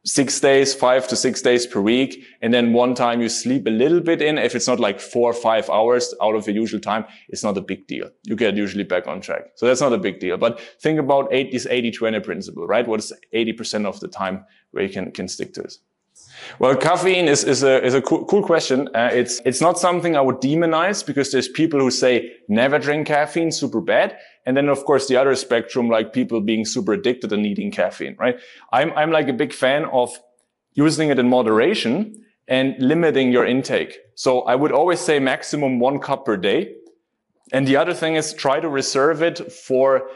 six 0.04 0.40
days, 0.40 0.74
five 0.74 1.06
to 1.08 1.16
six 1.16 1.42
days 1.42 1.66
per 1.66 1.80
week. 1.80 2.24
And 2.40 2.52
then 2.52 2.72
one 2.72 2.94
time 2.94 3.20
you 3.20 3.28
sleep 3.28 3.66
a 3.66 3.70
little 3.70 4.00
bit 4.00 4.20
in. 4.20 4.38
If 4.38 4.54
it's 4.54 4.66
not 4.66 4.80
like 4.80 5.00
four 5.00 5.30
or 5.30 5.34
five 5.34 5.70
hours 5.70 6.14
out 6.20 6.34
of 6.34 6.46
your 6.46 6.56
usual 6.56 6.80
time, 6.80 7.04
it's 7.28 7.44
not 7.44 7.56
a 7.56 7.60
big 7.60 7.86
deal. 7.86 8.10
You 8.24 8.36
get 8.36 8.56
usually 8.56 8.84
back 8.84 9.06
on 9.06 9.20
track. 9.20 9.52
So 9.54 9.66
that's 9.66 9.80
not 9.80 9.92
a 9.92 9.98
big 9.98 10.18
deal. 10.18 10.36
But 10.36 10.60
think 10.80 10.98
about 10.98 11.32
eight, 11.32 11.52
this 11.52 11.66
80-20 11.66 12.24
principle, 12.24 12.66
right? 12.66 12.86
What 12.86 13.00
is 13.00 13.12
80% 13.32 13.86
of 13.86 14.00
the 14.00 14.08
time 14.08 14.44
where 14.72 14.84
you 14.84 14.90
can, 14.90 15.12
can 15.12 15.28
stick 15.28 15.54
to 15.54 15.62
it? 15.62 15.76
Well, 16.58 16.76
caffeine 16.76 17.28
is, 17.28 17.44
is 17.44 17.62
a, 17.62 17.82
is 17.84 17.94
a 17.94 18.02
cool, 18.02 18.24
cool 18.26 18.42
question. 18.42 18.88
Uh, 18.94 19.10
it's, 19.12 19.40
it's 19.44 19.60
not 19.60 19.78
something 19.78 20.16
I 20.16 20.20
would 20.20 20.40
demonize 20.40 21.04
because 21.04 21.32
there's 21.32 21.48
people 21.48 21.80
who 21.80 21.90
say 21.90 22.32
never 22.48 22.78
drink 22.78 23.06
caffeine, 23.06 23.50
super 23.50 23.80
bad. 23.80 24.18
And 24.44 24.56
then, 24.56 24.68
of 24.68 24.84
course, 24.84 25.06
the 25.08 25.16
other 25.16 25.34
spectrum, 25.36 25.88
like 25.88 26.12
people 26.12 26.40
being 26.40 26.64
super 26.64 26.92
addicted 26.92 27.32
and 27.32 27.42
needing 27.42 27.70
caffeine, 27.70 28.16
right? 28.18 28.36
I'm, 28.72 28.92
I'm 28.92 29.10
like 29.10 29.28
a 29.28 29.32
big 29.32 29.52
fan 29.52 29.84
of 29.86 30.18
using 30.74 31.10
it 31.10 31.18
in 31.18 31.28
moderation 31.28 32.24
and 32.48 32.74
limiting 32.78 33.30
your 33.30 33.46
intake. 33.46 33.98
So 34.14 34.40
I 34.42 34.56
would 34.56 34.72
always 34.72 35.00
say 35.00 35.18
maximum 35.18 35.78
one 35.78 36.00
cup 36.00 36.24
per 36.24 36.36
day. 36.36 36.74
And 37.52 37.66
the 37.66 37.76
other 37.76 37.94
thing 37.94 38.16
is 38.16 38.32
try 38.32 38.60
to 38.60 38.68
reserve 38.68 39.22
it 39.22 39.52
for 39.52 40.08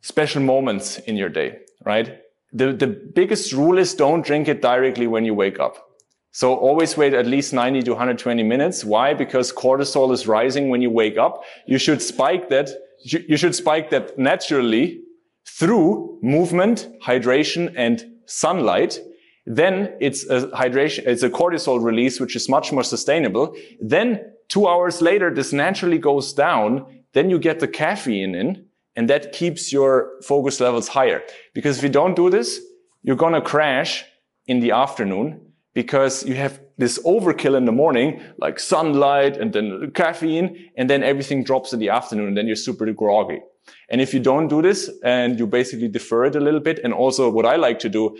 special 0.00 0.42
moments 0.42 0.98
in 0.98 1.16
your 1.16 1.28
day, 1.28 1.58
right? 1.84 2.18
The, 2.52 2.72
the 2.72 2.86
biggest 2.86 3.52
rule 3.52 3.78
is 3.78 3.94
don't 3.94 4.24
drink 4.24 4.48
it 4.48 4.62
directly 4.62 5.06
when 5.06 5.24
you 5.24 5.34
wake 5.34 5.60
up. 5.60 5.88
So 6.32 6.54
always 6.54 6.96
wait 6.96 7.12
at 7.12 7.26
least 7.26 7.52
90 7.52 7.82
to 7.82 7.90
120 7.90 8.42
minutes. 8.42 8.84
Why? 8.84 9.12
Because 9.12 9.52
cortisol 9.52 10.12
is 10.12 10.26
rising 10.26 10.70
when 10.70 10.80
you 10.80 10.90
wake 10.90 11.18
up. 11.18 11.42
You 11.66 11.76
should 11.76 12.00
spike 12.00 12.48
that 12.48 12.70
you 13.02 13.36
should 13.36 13.54
spike 13.54 13.90
that 13.90 14.18
naturally 14.18 15.02
through 15.46 16.18
movement, 16.22 16.88
hydration, 17.02 17.72
and 17.76 18.04
sunlight. 18.26 19.00
Then 19.44 19.94
it's 20.00 20.28
a 20.28 20.48
hydration, 20.48 21.06
it's 21.06 21.22
a 21.22 21.30
cortisol 21.30 21.82
release, 21.82 22.20
which 22.20 22.36
is 22.36 22.48
much 22.48 22.72
more 22.72 22.84
sustainable. 22.84 23.54
Then 23.80 24.32
two 24.48 24.68
hours 24.68 25.02
later, 25.02 25.34
this 25.34 25.52
naturally 25.52 25.98
goes 25.98 26.32
down. 26.32 27.02
Then 27.12 27.28
you 27.28 27.38
get 27.38 27.60
the 27.60 27.68
caffeine 27.68 28.34
in 28.34 28.66
and 28.94 29.08
that 29.10 29.32
keeps 29.32 29.72
your 29.72 30.12
focus 30.22 30.60
levels 30.60 30.88
higher. 30.88 31.22
Because 31.54 31.78
if 31.78 31.82
you 31.82 31.88
don't 31.88 32.14
do 32.14 32.30
this, 32.30 32.60
you're 33.02 33.16
going 33.16 33.32
to 33.32 33.40
crash 33.40 34.04
in 34.46 34.60
the 34.60 34.70
afternoon 34.70 35.51
because 35.74 36.24
you 36.24 36.34
have 36.34 36.60
this 36.78 36.98
overkill 37.04 37.56
in 37.56 37.64
the 37.64 37.72
morning, 37.72 38.20
like 38.38 38.58
sunlight 38.58 39.36
and 39.36 39.52
then 39.52 39.90
caffeine, 39.94 40.70
and 40.76 40.88
then 40.90 41.02
everything 41.02 41.44
drops 41.44 41.72
in 41.72 41.80
the 41.80 41.88
afternoon, 41.88 42.28
and 42.28 42.36
then 42.36 42.46
you're 42.46 42.56
super 42.56 42.90
groggy. 42.92 43.40
And 43.88 44.00
if 44.00 44.12
you 44.12 44.20
don't 44.20 44.48
do 44.48 44.60
this 44.60 44.90
and 45.04 45.38
you 45.38 45.46
basically 45.46 45.88
defer 45.88 46.24
it 46.24 46.36
a 46.36 46.40
little 46.40 46.60
bit, 46.60 46.80
and 46.82 46.92
also 46.92 47.30
what 47.30 47.46
I 47.46 47.56
like 47.56 47.78
to 47.80 47.88
do, 47.88 48.16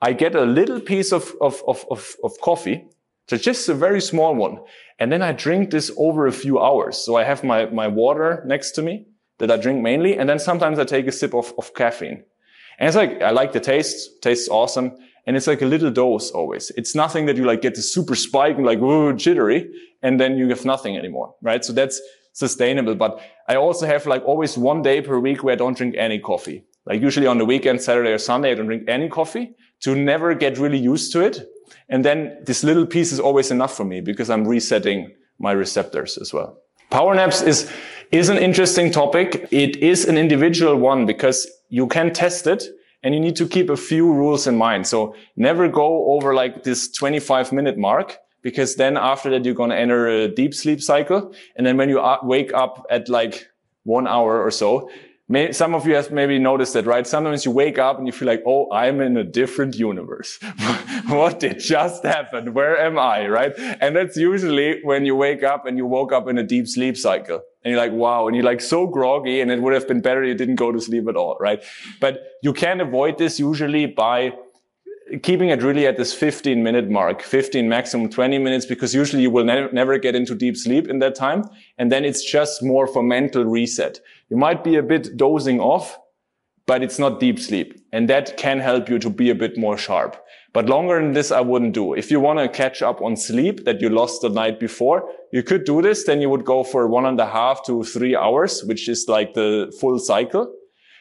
I 0.00 0.12
get 0.12 0.34
a 0.34 0.44
little 0.44 0.80
piece 0.80 1.12
of, 1.12 1.32
of, 1.40 1.62
of, 1.66 1.84
of, 1.90 2.16
of 2.24 2.32
coffee, 2.40 2.84
so 3.28 3.36
just 3.36 3.68
a 3.68 3.74
very 3.74 4.00
small 4.00 4.34
one, 4.34 4.58
and 4.98 5.10
then 5.10 5.22
I 5.22 5.32
drink 5.32 5.70
this 5.70 5.90
over 5.96 6.26
a 6.26 6.32
few 6.32 6.58
hours. 6.58 6.98
So 6.98 7.16
I 7.16 7.24
have 7.24 7.42
my, 7.42 7.66
my 7.66 7.88
water 7.88 8.42
next 8.46 8.72
to 8.72 8.82
me 8.82 9.06
that 9.38 9.50
I 9.50 9.56
drink 9.56 9.80
mainly, 9.80 10.18
and 10.18 10.28
then 10.28 10.38
sometimes 10.38 10.78
I 10.78 10.84
take 10.84 11.06
a 11.06 11.12
sip 11.12 11.34
of, 11.34 11.54
of 11.56 11.72
caffeine. 11.74 12.24
And 12.78 12.88
it's 12.88 12.96
like, 12.96 13.22
I 13.22 13.30
like 13.30 13.52
the 13.52 13.60
taste, 13.60 14.22
tastes 14.22 14.48
awesome. 14.48 14.92
And 15.26 15.36
it's 15.36 15.46
like 15.46 15.62
a 15.62 15.66
little 15.66 15.90
dose 15.90 16.30
always. 16.30 16.70
It's 16.76 16.94
nothing 16.94 17.26
that 17.26 17.36
you 17.36 17.44
like 17.44 17.62
get 17.62 17.74
the 17.74 17.82
super 17.82 18.14
spike 18.14 18.56
and 18.56 18.66
like, 18.66 18.80
whoa, 18.80 19.12
jittery. 19.12 19.70
And 20.02 20.20
then 20.20 20.36
you 20.36 20.48
have 20.48 20.64
nothing 20.64 20.96
anymore, 20.96 21.34
right? 21.42 21.64
So 21.64 21.72
that's 21.72 22.00
sustainable. 22.32 22.94
But 22.96 23.20
I 23.48 23.56
also 23.56 23.86
have 23.86 24.06
like 24.06 24.24
always 24.24 24.58
one 24.58 24.82
day 24.82 25.00
per 25.00 25.18
week 25.18 25.44
where 25.44 25.52
I 25.52 25.56
don't 25.56 25.76
drink 25.76 25.94
any 25.96 26.18
coffee. 26.18 26.64
Like 26.86 27.00
usually 27.00 27.28
on 27.28 27.38
the 27.38 27.44
weekend, 27.44 27.80
Saturday 27.80 28.10
or 28.10 28.18
Sunday, 28.18 28.50
I 28.50 28.54
don't 28.54 28.66
drink 28.66 28.88
any 28.88 29.08
coffee 29.08 29.54
to 29.82 29.94
never 29.94 30.34
get 30.34 30.58
really 30.58 30.78
used 30.78 31.12
to 31.12 31.20
it. 31.20 31.48
And 31.88 32.04
then 32.04 32.38
this 32.44 32.64
little 32.64 32.86
piece 32.86 33.12
is 33.12 33.20
always 33.20 33.50
enough 33.50 33.76
for 33.76 33.84
me 33.84 34.00
because 34.00 34.30
I'm 34.30 34.46
resetting 34.46 35.12
my 35.38 35.52
receptors 35.52 36.18
as 36.18 36.32
well. 36.32 36.58
Power 36.90 37.14
naps 37.14 37.42
is, 37.42 37.70
is 38.10 38.28
an 38.28 38.38
interesting 38.38 38.90
topic. 38.90 39.48
It 39.50 39.76
is 39.76 40.04
an 40.06 40.18
individual 40.18 40.76
one 40.76 41.06
because 41.06 41.48
you 41.68 41.86
can 41.86 42.12
test 42.12 42.46
it 42.46 42.64
and 43.02 43.14
you 43.14 43.20
need 43.20 43.36
to 43.36 43.46
keep 43.46 43.70
a 43.70 43.76
few 43.76 44.12
rules 44.12 44.46
in 44.46 44.56
mind. 44.56 44.86
So 44.86 45.14
never 45.36 45.68
go 45.68 46.12
over 46.12 46.34
like 46.34 46.62
this 46.62 46.90
25 46.90 47.52
minute 47.52 47.78
mark 47.78 48.18
because 48.42 48.76
then 48.76 48.96
after 48.96 49.30
that 49.30 49.44
you're 49.44 49.54
going 49.54 49.70
to 49.70 49.78
enter 49.78 50.06
a 50.08 50.28
deep 50.28 50.54
sleep 50.54 50.80
cycle. 50.80 51.32
And 51.56 51.66
then 51.66 51.76
when 51.76 51.88
you 51.88 52.00
uh, 52.00 52.18
wake 52.22 52.52
up 52.52 52.86
at 52.90 53.08
like 53.08 53.48
one 53.84 54.06
hour 54.06 54.40
or 54.40 54.50
so, 54.50 54.90
May, 55.28 55.52
some 55.52 55.74
of 55.74 55.86
you 55.86 55.94
have 55.94 56.10
maybe 56.10 56.38
noticed 56.38 56.74
that, 56.74 56.84
right? 56.84 57.06
Sometimes 57.06 57.46
you 57.46 57.52
wake 57.52 57.78
up 57.78 57.96
and 57.96 58.06
you 58.06 58.12
feel 58.12 58.26
like, 58.26 58.42
oh, 58.44 58.70
I'm 58.70 59.00
in 59.00 59.16
a 59.16 59.24
different 59.24 59.76
universe. 59.76 60.38
what 61.06 61.40
did 61.40 61.58
just 61.58 62.04
happen? 62.04 62.52
Where 62.52 62.76
am 62.78 62.98
I, 62.98 63.28
right? 63.28 63.52
And 63.80 63.96
that's 63.96 64.16
usually 64.16 64.82
when 64.82 65.06
you 65.06 65.16
wake 65.16 65.42
up 65.42 65.64
and 65.64 65.78
you 65.78 65.86
woke 65.86 66.12
up 66.12 66.28
in 66.28 66.36
a 66.36 66.42
deep 66.42 66.68
sleep 66.68 66.98
cycle. 66.98 67.40
And 67.64 67.72
you're 67.72 67.80
like, 67.80 67.92
wow. 67.92 68.26
And 68.26 68.36
you're 68.36 68.44
like 68.44 68.60
so 68.60 68.86
groggy 68.86 69.40
and 69.40 69.50
it 69.50 69.60
would 69.62 69.72
have 69.72 69.86
been 69.86 70.00
better 70.00 70.24
you 70.24 70.34
didn't 70.34 70.56
go 70.56 70.72
to 70.72 70.80
sleep 70.80 71.08
at 71.08 71.16
all, 71.16 71.36
right? 71.40 71.62
But 72.00 72.22
you 72.42 72.52
can 72.52 72.80
avoid 72.80 73.18
this 73.18 73.38
usually 73.38 73.86
by 73.86 74.32
keeping 75.22 75.50
it 75.50 75.62
really 75.62 75.86
at 75.86 75.96
this 75.96 76.14
15 76.14 76.62
minute 76.62 76.88
mark, 76.88 77.22
15 77.22 77.68
maximum 77.68 78.08
20 78.08 78.38
minutes, 78.38 78.66
because 78.66 78.94
usually 78.94 79.22
you 79.22 79.30
will 79.30 79.44
ne- 79.44 79.68
never 79.72 79.98
get 79.98 80.14
into 80.14 80.34
deep 80.34 80.56
sleep 80.56 80.88
in 80.88 80.98
that 81.00 81.14
time. 81.14 81.44
And 81.78 81.92
then 81.92 82.04
it's 82.04 82.24
just 82.24 82.62
more 82.62 82.86
for 82.86 83.02
mental 83.02 83.44
reset. 83.44 84.00
You 84.28 84.36
might 84.36 84.64
be 84.64 84.76
a 84.76 84.82
bit 84.82 85.16
dozing 85.16 85.60
off, 85.60 85.98
but 86.72 86.82
it's 86.82 86.98
not 86.98 87.20
deep 87.20 87.38
sleep. 87.38 87.78
And 87.92 88.08
that 88.08 88.38
can 88.38 88.58
help 88.58 88.88
you 88.88 88.98
to 89.00 89.10
be 89.10 89.28
a 89.28 89.34
bit 89.34 89.58
more 89.58 89.76
sharp. 89.76 90.16
But 90.54 90.70
longer 90.70 90.98
than 90.98 91.12
this, 91.12 91.30
I 91.30 91.42
wouldn't 91.42 91.74
do. 91.74 91.92
If 91.92 92.10
you 92.10 92.18
want 92.18 92.38
to 92.38 92.48
catch 92.48 92.80
up 92.80 93.02
on 93.02 93.14
sleep 93.14 93.66
that 93.66 93.82
you 93.82 93.90
lost 93.90 94.22
the 94.22 94.30
night 94.30 94.58
before, 94.58 95.06
you 95.34 95.42
could 95.42 95.64
do 95.64 95.82
this. 95.82 96.04
Then 96.04 96.22
you 96.22 96.30
would 96.30 96.46
go 96.46 96.64
for 96.64 96.88
one 96.88 97.04
and 97.04 97.20
a 97.20 97.26
half 97.26 97.62
to 97.66 97.84
three 97.84 98.16
hours, 98.16 98.64
which 98.64 98.88
is 98.88 99.04
like 99.06 99.34
the 99.34 99.70
full 99.82 99.98
cycle. 99.98 100.50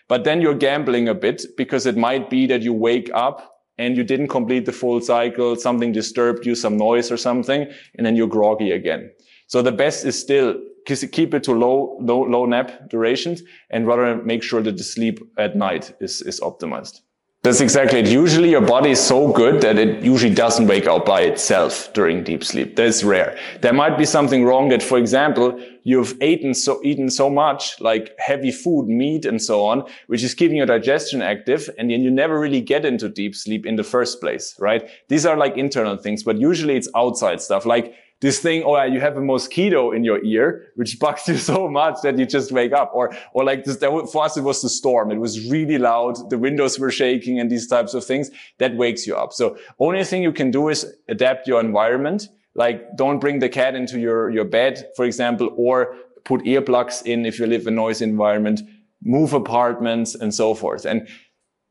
But 0.09 0.25
then 0.25 0.41
you're 0.41 0.61
gambling 0.67 1.07
a 1.07 1.15
bit 1.15 1.45
because 1.55 1.85
it 1.85 1.95
might 1.95 2.29
be 2.29 2.47
that 2.47 2.63
you 2.63 2.73
wake 2.73 3.09
up 3.13 3.37
and 3.77 3.95
you 3.95 4.03
didn't 4.03 4.27
complete 4.27 4.65
the 4.65 4.73
full 4.73 4.99
cycle, 4.99 5.55
something 5.55 5.93
disturbed 5.93 6.45
you, 6.45 6.53
some 6.53 6.75
noise 6.75 7.13
or 7.13 7.17
something, 7.17 7.65
and 7.95 8.05
then 8.05 8.17
you're 8.17 8.27
groggy 8.27 8.71
again. 8.71 9.09
So 9.47 9.61
the 9.61 9.71
best 9.71 10.03
is 10.03 10.19
still 10.19 10.59
keep 10.85 11.33
it 11.33 11.43
to 11.43 11.53
low, 11.53 11.97
low, 12.01 12.21
low 12.21 12.45
nap 12.45 12.89
durations 12.89 13.43
and 13.69 13.87
rather 13.87 14.15
make 14.15 14.43
sure 14.43 14.61
that 14.61 14.77
the 14.77 14.83
sleep 14.83 15.19
at 15.37 15.55
night 15.55 15.93
is, 15.99 16.21
is 16.21 16.39
optimized. 16.39 17.01
That's 17.43 17.59
exactly 17.59 18.01
it. 18.01 18.07
Usually 18.07 18.51
your 18.51 18.61
body 18.61 18.91
is 18.91 19.01
so 19.01 19.31
good 19.31 19.61
that 19.61 19.79
it 19.79 20.03
usually 20.03 20.31
doesn't 20.31 20.67
wake 20.67 20.85
up 20.85 21.07
by 21.07 21.21
itself 21.21 21.91
during 21.91 22.23
deep 22.23 22.43
sleep. 22.43 22.75
That's 22.75 23.03
rare. 23.03 23.35
There 23.61 23.73
might 23.73 23.97
be 23.97 24.05
something 24.05 24.45
wrong 24.45 24.69
that, 24.69 24.83
for 24.83 24.99
example, 24.99 25.59
you've 25.81 26.21
eaten 26.21 26.53
so, 26.53 26.79
eaten 26.83 27.09
so 27.09 27.31
much 27.31 27.81
like 27.81 28.13
heavy 28.19 28.51
food, 28.51 28.87
meat 28.87 29.25
and 29.25 29.41
so 29.41 29.65
on, 29.65 29.85
which 30.05 30.21
is 30.21 30.35
keeping 30.35 30.57
your 30.57 30.67
digestion 30.67 31.23
active. 31.23 31.67
And 31.79 31.89
then 31.89 32.03
you 32.03 32.11
never 32.11 32.39
really 32.39 32.61
get 32.61 32.85
into 32.85 33.09
deep 33.09 33.33
sleep 33.35 33.65
in 33.65 33.75
the 33.75 33.83
first 33.83 34.21
place, 34.21 34.55
right? 34.59 34.87
These 35.09 35.25
are 35.25 35.35
like 35.35 35.57
internal 35.57 35.97
things, 35.97 36.21
but 36.21 36.37
usually 36.37 36.75
it's 36.75 36.89
outside 36.95 37.41
stuff 37.41 37.65
like 37.65 37.95
this 38.21 38.39
thing, 38.39 38.63
oh, 38.63 38.81
you 38.83 38.99
have 38.99 39.17
a 39.17 39.21
mosquito 39.21 39.91
in 39.91 40.03
your 40.03 40.23
ear, 40.23 40.67
which 40.75 40.99
bugs 41.03 41.27
you 41.27 41.37
so 41.37 41.67
much 41.67 42.01
that 42.03 42.17
you 42.17 42.25
just 42.25 42.51
wake 42.51 42.71
up. 42.71 42.91
Or, 42.93 43.11
or 43.33 43.43
like 43.43 43.65
this, 43.65 43.77
for 43.77 44.23
us, 44.23 44.37
it 44.37 44.43
was 44.43 44.61
the 44.61 44.69
storm. 44.69 45.11
It 45.11 45.17
was 45.17 45.49
really 45.49 45.77
loud. 45.77 46.29
The 46.29 46.37
windows 46.37 46.79
were 46.79 46.91
shaking 46.91 47.39
and 47.39 47.49
these 47.49 47.67
types 47.67 47.93
of 47.93 48.05
things 48.05 48.29
that 48.59 48.75
wakes 48.75 49.05
you 49.05 49.15
up. 49.15 49.33
So 49.33 49.57
only 49.79 50.03
thing 50.03 50.23
you 50.23 50.31
can 50.31 50.51
do 50.51 50.69
is 50.69 50.85
adapt 51.09 51.47
your 51.47 51.59
environment. 51.59 52.27
Like 52.53 52.95
don't 52.95 53.19
bring 53.19 53.39
the 53.39 53.49
cat 53.49 53.75
into 53.75 53.99
your, 53.99 54.29
your 54.29 54.45
bed, 54.45 54.87
for 54.95 55.05
example, 55.05 55.53
or 55.57 55.95
put 56.23 56.41
earplugs 56.41 57.03
in 57.05 57.25
if 57.25 57.39
you 57.39 57.47
live 57.47 57.61
in 57.61 57.73
a 57.73 57.75
noisy 57.75 58.05
environment, 58.05 58.61
move 59.03 59.33
apartments 59.33 60.13
and 60.13 60.33
so 60.33 60.53
forth. 60.53 60.85
And 60.85 61.07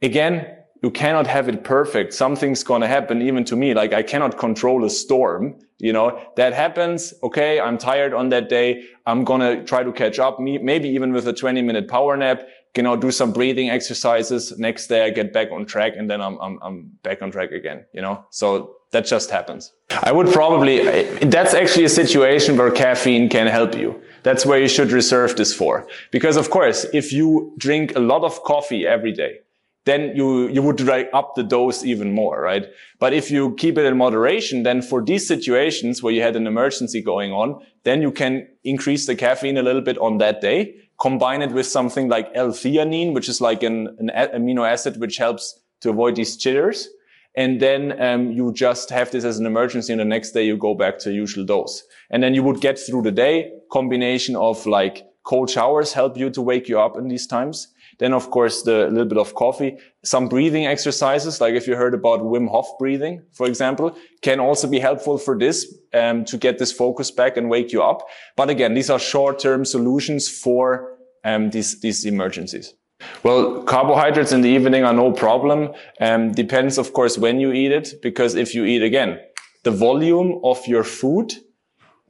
again, 0.02 0.56
you 0.82 0.90
cannot 0.90 1.26
have 1.26 1.48
it 1.48 1.62
perfect. 1.62 2.14
Something's 2.14 2.64
going 2.64 2.80
to 2.80 2.88
happen 2.88 3.20
even 3.20 3.44
to 3.44 3.56
me. 3.56 3.74
Like 3.74 3.92
I 3.92 4.02
cannot 4.02 4.38
control 4.38 4.84
a 4.84 4.90
storm. 4.90 5.58
You 5.78 5.92
know, 5.92 6.20
that 6.36 6.52
happens. 6.52 7.14
Okay. 7.22 7.60
I'm 7.60 7.78
tired 7.78 8.14
on 8.14 8.30
that 8.30 8.48
day. 8.48 8.84
I'm 9.06 9.24
going 9.24 9.40
to 9.40 9.64
try 9.64 9.82
to 9.82 9.92
catch 9.92 10.18
up. 10.18 10.40
maybe 10.40 10.88
even 10.88 11.12
with 11.12 11.26
a 11.28 11.32
20 11.32 11.62
minute 11.62 11.88
power 11.88 12.16
nap. 12.16 12.42
you 12.76 12.82
know, 12.82 12.96
do 12.96 13.10
some 13.10 13.32
breathing 13.32 13.68
exercises. 13.68 14.58
Next 14.58 14.86
day 14.86 15.04
I 15.04 15.10
get 15.10 15.32
back 15.32 15.50
on 15.50 15.66
track 15.66 15.94
and 15.96 16.08
then 16.08 16.20
I'm, 16.20 16.38
I'm, 16.40 16.58
I'm 16.62 16.90
back 17.02 17.20
on 17.20 17.30
track 17.30 17.50
again, 17.52 17.84
you 17.92 18.00
know? 18.00 18.24
So 18.30 18.76
that 18.92 19.06
just 19.06 19.30
happens. 19.30 19.72
I 20.02 20.12
would 20.12 20.28
probably, 20.28 21.02
that's 21.26 21.52
actually 21.52 21.84
a 21.84 21.90
situation 21.90 22.56
where 22.56 22.70
caffeine 22.70 23.28
can 23.28 23.46
help 23.48 23.76
you. 23.76 24.00
That's 24.22 24.46
where 24.46 24.60
you 24.60 24.68
should 24.68 24.92
reserve 24.92 25.36
this 25.36 25.54
for. 25.54 25.86
Because 26.10 26.36
of 26.36 26.50
course, 26.50 26.86
if 26.92 27.12
you 27.12 27.54
drink 27.58 27.96
a 27.96 28.00
lot 28.00 28.22
of 28.22 28.42
coffee 28.44 28.86
every 28.86 29.12
day, 29.12 29.40
then 29.86 30.14
you, 30.14 30.48
you 30.48 30.62
would 30.62 30.80
up 31.12 31.34
the 31.34 31.42
dose 31.42 31.84
even 31.84 32.12
more, 32.12 32.40
right? 32.40 32.66
But 32.98 33.12
if 33.12 33.30
you 33.30 33.54
keep 33.54 33.78
it 33.78 33.86
in 33.86 33.96
moderation, 33.96 34.62
then 34.62 34.82
for 34.82 35.02
these 35.02 35.26
situations 35.26 36.02
where 36.02 36.12
you 36.12 36.22
had 36.22 36.36
an 36.36 36.46
emergency 36.46 37.02
going 37.02 37.32
on, 37.32 37.60
then 37.84 38.02
you 38.02 38.12
can 38.12 38.46
increase 38.62 39.06
the 39.06 39.16
caffeine 39.16 39.56
a 39.56 39.62
little 39.62 39.80
bit 39.80 39.96
on 39.98 40.18
that 40.18 40.40
day, 40.40 40.74
combine 41.00 41.40
it 41.40 41.52
with 41.52 41.66
something 41.66 42.08
like 42.08 42.30
L-theanine, 42.34 43.14
which 43.14 43.28
is 43.28 43.40
like 43.40 43.62
an, 43.62 43.96
an 43.98 44.10
amino 44.34 44.68
acid 44.68 45.00
which 45.00 45.16
helps 45.16 45.58
to 45.80 45.90
avoid 45.90 46.16
these 46.16 46.36
jitters. 46.36 46.88
And 47.36 47.60
then 47.60 48.00
um, 48.02 48.32
you 48.32 48.52
just 48.52 48.90
have 48.90 49.10
this 49.12 49.24
as 49.24 49.38
an 49.38 49.46
emergency, 49.46 49.92
and 49.92 50.00
the 50.00 50.04
next 50.04 50.32
day 50.32 50.44
you 50.44 50.56
go 50.56 50.74
back 50.74 50.98
to 50.98 51.12
usual 51.12 51.44
dose. 51.44 51.84
And 52.10 52.22
then 52.22 52.34
you 52.34 52.42
would 52.42 52.60
get 52.60 52.78
through 52.78 53.02
the 53.02 53.12
day. 53.12 53.52
Combination 53.70 54.34
of 54.36 54.66
like 54.66 55.06
cold 55.24 55.48
showers 55.48 55.92
help 55.92 56.16
you 56.16 56.28
to 56.30 56.42
wake 56.42 56.68
you 56.68 56.80
up 56.80 56.98
in 56.98 57.08
these 57.08 57.26
times. 57.26 57.68
Then, 58.00 58.14
of 58.14 58.30
course, 58.30 58.62
the 58.62 58.88
little 58.88 59.04
bit 59.04 59.18
of 59.18 59.34
coffee, 59.34 59.76
some 60.02 60.26
breathing 60.28 60.66
exercises, 60.66 61.40
like 61.40 61.54
if 61.54 61.68
you 61.68 61.76
heard 61.76 61.94
about 61.94 62.20
Wim 62.20 62.48
Hof 62.48 62.66
breathing, 62.78 63.22
for 63.32 63.46
example, 63.46 63.96
can 64.22 64.40
also 64.40 64.66
be 64.66 64.80
helpful 64.80 65.18
for 65.18 65.38
this, 65.38 65.72
um, 65.92 66.24
to 66.24 66.38
get 66.38 66.58
this 66.58 66.72
focus 66.72 67.10
back 67.10 67.36
and 67.36 67.50
wake 67.50 67.72
you 67.72 67.82
up. 67.82 68.08
But 68.36 68.50
again, 68.50 68.74
these 68.74 68.90
are 68.90 68.98
short-term 68.98 69.64
solutions 69.64 70.28
for, 70.28 70.96
um, 71.24 71.50
these, 71.50 71.80
these 71.82 72.06
emergencies. 72.06 72.74
Well, 73.22 73.62
carbohydrates 73.64 74.32
in 74.32 74.40
the 74.40 74.48
evening 74.48 74.84
are 74.84 74.94
no 74.94 75.12
problem. 75.12 75.72
Um, 76.00 76.32
depends, 76.32 76.78
of 76.78 76.92
course, 76.92 77.18
when 77.18 77.38
you 77.38 77.52
eat 77.52 77.72
it, 77.72 77.94
because 78.02 78.34
if 78.34 78.54
you 78.54 78.64
eat 78.64 78.82
again, 78.82 79.18
the 79.62 79.70
volume 79.70 80.40
of 80.42 80.66
your 80.66 80.84
food 80.84 81.34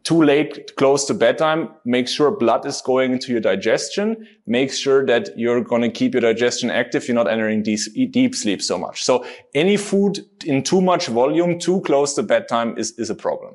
too 0.05 0.23
late, 0.23 0.75
close 0.77 1.05
to 1.07 1.15
bedtime, 1.15 1.69
make 1.85 2.09
sure 2.09 2.31
blood 2.31 2.65
is 2.67 2.81
going 2.81 3.13
into 3.13 3.33
your 3.33 3.41
digestion. 3.41 4.27
Make 4.47 4.73
sure 4.73 5.05
that 5.07 5.37
you're 5.37 5.63
going 5.63 5.83
to 5.83 5.91
keep 5.91 6.15
your 6.15 6.21
digestion 6.21 6.71
active. 6.71 7.07
You're 7.07 7.15
not 7.15 7.29
entering 7.29 7.63
deep, 7.63 7.81
deep 8.11 8.35
sleep 8.35 8.63
so 8.63 8.79
much. 8.79 9.05
So 9.05 9.25
any 9.55 9.77
food 9.77 10.21
in 10.45 10.63
too 10.63 10.81
much 10.81 11.09
volume, 11.09 11.59
too 11.59 11.81
close 11.83 12.15
to 12.15 12.23
bedtime 12.23 12.77
is, 12.79 12.93
is 12.99 13.11
a 13.11 13.15
problem. 13.15 13.55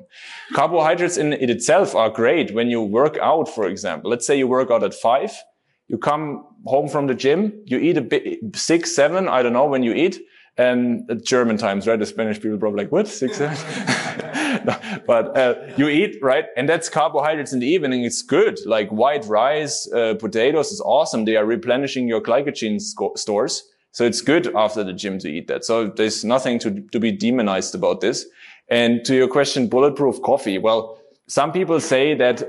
Carbohydrates 0.54 1.16
in 1.16 1.32
it 1.32 1.50
itself 1.50 1.94
are 1.94 2.10
great 2.10 2.54
when 2.54 2.68
you 2.68 2.82
work 2.82 3.18
out, 3.18 3.48
for 3.48 3.66
example. 3.66 4.10
Let's 4.10 4.26
say 4.26 4.38
you 4.38 4.46
work 4.46 4.70
out 4.70 4.82
at 4.82 4.94
five. 4.94 5.32
You 5.88 5.98
come 5.98 6.44
home 6.64 6.88
from 6.88 7.06
the 7.06 7.14
gym. 7.14 7.52
You 7.64 7.78
eat 7.78 7.96
a 7.96 8.02
bit, 8.02 8.56
six, 8.56 8.94
seven. 8.94 9.28
I 9.28 9.42
don't 9.42 9.52
know 9.52 9.66
when 9.66 9.82
you 9.82 9.92
eat. 9.92 10.20
Um, 10.58 11.04
and 11.10 11.22
German 11.24 11.58
times, 11.58 11.86
right? 11.86 11.98
The 11.98 12.06
Spanish 12.06 12.40
people 12.40 12.56
probably 12.56 12.84
like, 12.84 12.92
what? 12.92 13.06
Six, 13.06 13.36
seven? 13.36 13.56
but 15.06 15.36
uh, 15.36 15.54
you 15.76 15.88
eat 15.88 16.18
right, 16.22 16.46
and 16.56 16.68
that's 16.68 16.88
carbohydrates 16.88 17.52
in 17.52 17.60
the 17.60 17.66
evening. 17.66 18.04
It's 18.04 18.22
good. 18.22 18.58
Like 18.66 18.88
white 18.90 19.24
rice, 19.26 19.90
uh, 19.92 20.14
potatoes 20.14 20.72
is 20.72 20.80
awesome. 20.80 21.24
They 21.24 21.36
are 21.36 21.44
replenishing 21.44 22.08
your 22.08 22.20
glycogen 22.20 22.80
stores. 23.16 23.68
So 23.92 24.04
it's 24.04 24.20
good 24.20 24.54
after 24.54 24.84
the 24.84 24.92
gym 24.92 25.18
to 25.20 25.28
eat 25.28 25.46
that. 25.48 25.64
So 25.64 25.88
there's 25.88 26.24
nothing 26.24 26.58
to, 26.60 26.80
to 26.92 27.00
be 27.00 27.12
demonized 27.12 27.74
about 27.74 28.00
this. 28.00 28.26
And 28.68 29.04
to 29.06 29.14
your 29.14 29.28
question, 29.28 29.68
bulletproof 29.68 30.20
coffee. 30.22 30.58
Well, 30.58 30.98
some 31.28 31.52
people 31.52 31.80
say 31.80 32.14
that 32.14 32.42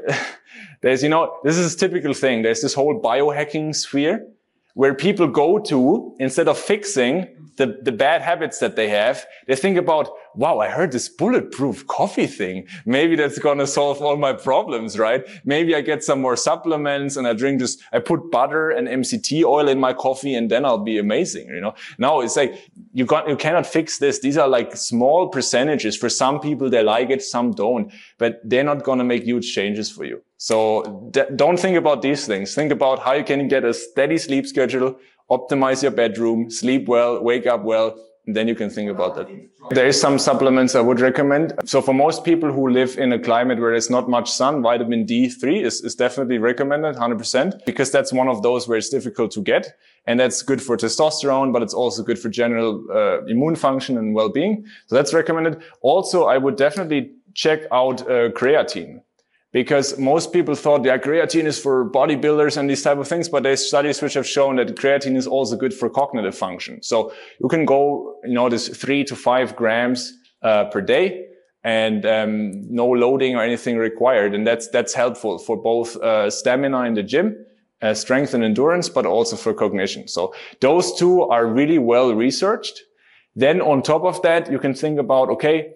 there's, 0.82 1.04
you 1.04 1.10
know, 1.10 1.38
this 1.44 1.58
is 1.58 1.74
a 1.74 1.78
typical 1.78 2.14
thing. 2.14 2.42
There's 2.42 2.62
this 2.62 2.74
whole 2.74 3.00
biohacking 3.02 3.76
sphere 3.76 4.28
where 4.74 4.94
people 4.94 5.28
go 5.28 5.58
to 5.58 6.16
instead 6.20 6.48
of 6.48 6.58
fixing 6.58 7.28
the, 7.58 7.80
the 7.82 7.92
bad 7.92 8.22
habits 8.22 8.60
that 8.60 8.76
they 8.76 8.90
have, 8.90 9.26
they 9.48 9.56
think 9.56 9.78
about, 9.78 10.10
wow, 10.36 10.60
I 10.60 10.70
heard 10.70 10.92
this 10.92 11.10
bulletproof 11.10 11.88
coffee 11.88 12.28
thing. 12.28 12.68
Maybe 12.86 13.16
that's 13.16 13.40
going 13.40 13.58
to 13.58 13.68
solve 13.68 14.02
all 14.02 14.18
my 14.18 14.34
problems, 14.34 14.98
right? 15.00 15.26
Maybe 15.46 15.76
I 15.76 15.82
get 15.82 16.04
some 16.04 16.22
more 16.22 16.36
supplements 16.36 17.18
and 17.18 17.28
I 17.28 17.34
drink 17.34 17.60
this, 17.60 17.78
I 17.92 18.00
put 18.00 18.32
butter 18.32 18.70
and 18.70 18.88
MCT 18.88 19.44
oil 19.44 19.68
in 19.68 19.80
my 19.80 19.94
coffee 19.94 20.36
and 20.36 20.50
then 20.50 20.66
I'll 20.66 20.78
be 20.78 20.98
amazing, 20.98 21.48
you 21.48 21.62
know? 21.62 21.76
No, 21.98 22.22
it's 22.22 22.36
like, 22.36 22.70
you 22.94 23.06
got, 23.06 23.28
you 23.28 23.36
cannot 23.36 23.66
fix 23.66 23.98
this. 23.98 24.20
These 24.20 24.38
are 24.38 24.48
like 24.48 24.76
small 24.76 25.30
percentages. 25.30 25.96
For 25.96 26.10
some 26.10 26.40
people, 26.40 26.70
they 26.70 26.84
like 26.84 27.10
it, 27.10 27.22
some 27.22 27.52
don't, 27.52 27.92
but 28.18 28.40
they're 28.44 28.64
not 28.64 28.84
going 28.84 29.00
to 29.00 29.06
make 29.06 29.24
huge 29.24 29.54
changes 29.54 29.90
for 29.90 30.06
you. 30.06 30.22
So 30.38 31.12
don't 31.36 31.60
think 31.60 31.78
about 31.78 32.02
these 32.02 32.28
things. 32.28 32.54
Think 32.54 32.72
about 32.72 33.00
how 33.00 33.14
you 33.14 33.24
can 33.24 33.48
get 33.48 33.66
a 33.66 33.74
steady 33.74 34.18
sleep 34.18 34.46
schedule, 34.46 35.00
optimize 35.32 35.82
your 35.82 35.92
bedroom, 35.92 36.50
sleep 36.52 36.88
well, 36.88 37.22
wake 37.22 37.48
up 37.48 37.64
well, 37.64 37.98
then 38.28 38.48
you 38.48 38.56
can 38.56 38.70
think 38.70 38.90
about 38.90 39.16
that. 39.16 39.28
There 39.72 39.88
is 39.88 40.00
some 40.00 40.20
supplements 40.20 40.76
I 40.76 40.82
would 40.82 41.00
recommend. 41.00 41.54
So 41.66 41.82
for 41.82 41.94
most 41.94 42.26
people 42.26 42.52
who 42.52 42.70
live 42.70 42.98
in 42.98 43.14
a 43.14 43.20
climate 43.20 43.60
where 43.60 43.72
there's 43.72 43.90
not 43.90 44.10
much 44.10 44.30
sun, 44.30 44.62
vitamin 44.62 45.06
D3 45.06 45.62
is, 45.64 45.82
is 45.82 45.96
definitely 45.96 46.38
recommended 46.38 46.96
100% 46.96 47.66
because 47.66 47.90
that's 47.90 48.12
one 48.12 48.28
of 48.28 48.44
those 48.44 48.68
where 48.68 48.78
it's 48.78 48.90
difficult 48.90 49.32
to 49.32 49.42
get. 49.42 49.74
And 50.06 50.20
that's 50.20 50.42
good 50.42 50.62
for 50.62 50.78
testosterone, 50.78 51.54
but 51.54 51.62
it's 51.62 51.74
also 51.74 52.04
good 52.04 52.20
for 52.20 52.30
general 52.30 52.86
uh, 52.92 53.24
immune 53.26 53.56
function 53.56 53.98
and 53.98 54.14
well-being. 54.14 54.66
So 54.88 54.96
that's 54.96 55.14
recommended. 55.14 55.62
Also, 55.82 56.26
I 56.26 56.38
would 56.38 56.58
definitely 56.58 57.12
check 57.34 57.62
out 57.72 58.02
uh, 58.02 58.30
creatine 58.32 59.02
because 59.54 59.98
most 59.98 60.34
people 60.34 60.56
thought 60.56 60.84
yeah, 60.84 60.98
creatine 60.98 61.46
is 61.46 61.60
for 61.60 61.90
bodybuilders 61.90 62.58
and 62.58 62.70
these 62.70 62.84
type 62.84 62.98
of 62.98 63.08
things, 63.08 63.30
but 63.30 63.44
there's 63.44 63.66
studies 63.66 64.02
which 64.02 64.14
have 64.14 64.28
shown 64.28 64.58
that 64.58 64.76
creatine 64.76 65.16
is 65.16 65.28
also 65.28 65.56
good 65.56 65.74
for 65.74 65.90
cognitive 65.90 66.36
function. 66.36 66.84
So 66.84 67.14
you 67.40 67.48
can 67.48 67.66
go, 67.66 68.16
you 68.24 68.34
know, 68.34 68.50
this 68.50 68.68
three 68.68 69.04
to 69.06 69.16
five 69.16 69.56
grams 69.56 70.14
uh, 70.42 70.66
per 70.66 70.82
day 70.82 71.26
and 71.64 72.06
um, 72.06 72.74
no 72.74 72.88
loading 72.88 73.36
or 73.36 73.44
anything 73.44 73.78
required. 73.78 74.36
And 74.36 74.46
that's, 74.46 74.68
that's 74.70 74.94
helpful 74.94 75.40
for 75.40 75.58
both 75.58 75.96
uh, 75.98 76.30
stamina 76.30 76.82
in 76.84 76.94
the 76.94 77.04
gym, 77.04 77.36
uh, 77.82 77.94
strength 77.94 78.34
and 78.34 78.44
endurance, 78.44 78.90
but 78.90 79.06
also 79.06 79.36
for 79.36 79.54
cognition. 79.54 80.08
So 80.08 80.34
those 80.62 80.94
two 80.98 81.24
are 81.24 81.46
really 81.46 81.78
well 81.78 82.14
researched. 82.14 82.82
Then 83.36 83.62
on 83.62 83.82
top 83.82 84.04
of 84.04 84.22
that, 84.24 84.52
you 84.52 84.60
can 84.60 84.74
think 84.74 85.00
about, 85.00 85.30
okay, 85.30 85.74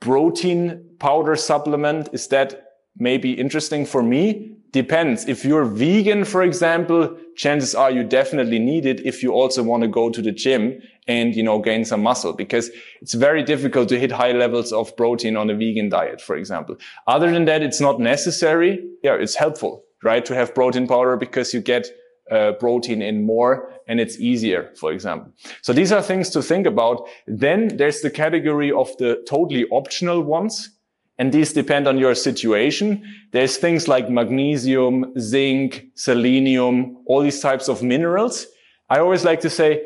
protein 0.00 0.84
powder 0.98 1.36
supplement, 1.36 2.08
is 2.12 2.28
that 2.28 2.63
may 2.96 3.18
be 3.18 3.32
interesting 3.32 3.86
for 3.86 4.02
me. 4.02 4.56
Depends. 4.72 5.28
If 5.28 5.44
you're 5.44 5.64
vegan, 5.64 6.24
for 6.24 6.42
example, 6.42 7.16
chances 7.36 7.74
are 7.76 7.92
you 7.92 8.02
definitely 8.02 8.58
need 8.58 8.86
it 8.86 9.06
if 9.06 9.22
you 9.22 9.32
also 9.32 9.62
want 9.62 9.82
to 9.82 9.88
go 9.88 10.10
to 10.10 10.20
the 10.20 10.32
gym 10.32 10.80
and, 11.06 11.34
you 11.34 11.44
know, 11.44 11.60
gain 11.60 11.84
some 11.84 12.02
muscle 12.02 12.32
because 12.32 12.70
it's 13.00 13.14
very 13.14 13.44
difficult 13.44 13.88
to 13.90 14.00
hit 14.00 14.10
high 14.10 14.32
levels 14.32 14.72
of 14.72 14.96
protein 14.96 15.36
on 15.36 15.48
a 15.48 15.54
vegan 15.54 15.90
diet, 15.90 16.20
for 16.20 16.34
example. 16.34 16.76
Other 17.06 17.30
than 17.30 17.44
that, 17.44 17.62
it's 17.62 17.80
not 17.80 18.00
necessary. 18.00 18.84
Yeah, 19.02 19.14
it's 19.14 19.36
helpful, 19.36 19.84
right? 20.02 20.24
To 20.24 20.34
have 20.34 20.54
protein 20.54 20.88
powder 20.88 21.16
because 21.16 21.54
you 21.54 21.60
get 21.60 21.86
uh, 22.30 22.52
protein 22.58 23.02
in 23.02 23.24
more 23.24 23.70
and 23.86 24.00
it's 24.00 24.18
easier, 24.18 24.72
for 24.76 24.90
example. 24.92 25.32
So 25.62 25.72
these 25.72 25.92
are 25.92 26.02
things 26.02 26.30
to 26.30 26.42
think 26.42 26.66
about. 26.66 27.06
Then 27.26 27.76
there's 27.76 28.00
the 28.00 28.10
category 28.10 28.72
of 28.72 28.96
the 28.96 29.22
totally 29.28 29.66
optional 29.66 30.22
ones 30.22 30.70
and 31.18 31.32
these 31.32 31.52
depend 31.52 31.86
on 31.86 31.98
your 31.98 32.14
situation. 32.14 33.02
There's 33.32 33.56
things 33.56 33.86
like 33.88 34.10
magnesium, 34.10 35.14
zinc, 35.18 35.84
selenium, 35.94 36.98
all 37.06 37.22
these 37.22 37.40
types 37.40 37.68
of 37.68 37.82
minerals. 37.82 38.46
I 38.90 38.98
always 38.98 39.24
like 39.24 39.40
to 39.40 39.50
say 39.50 39.82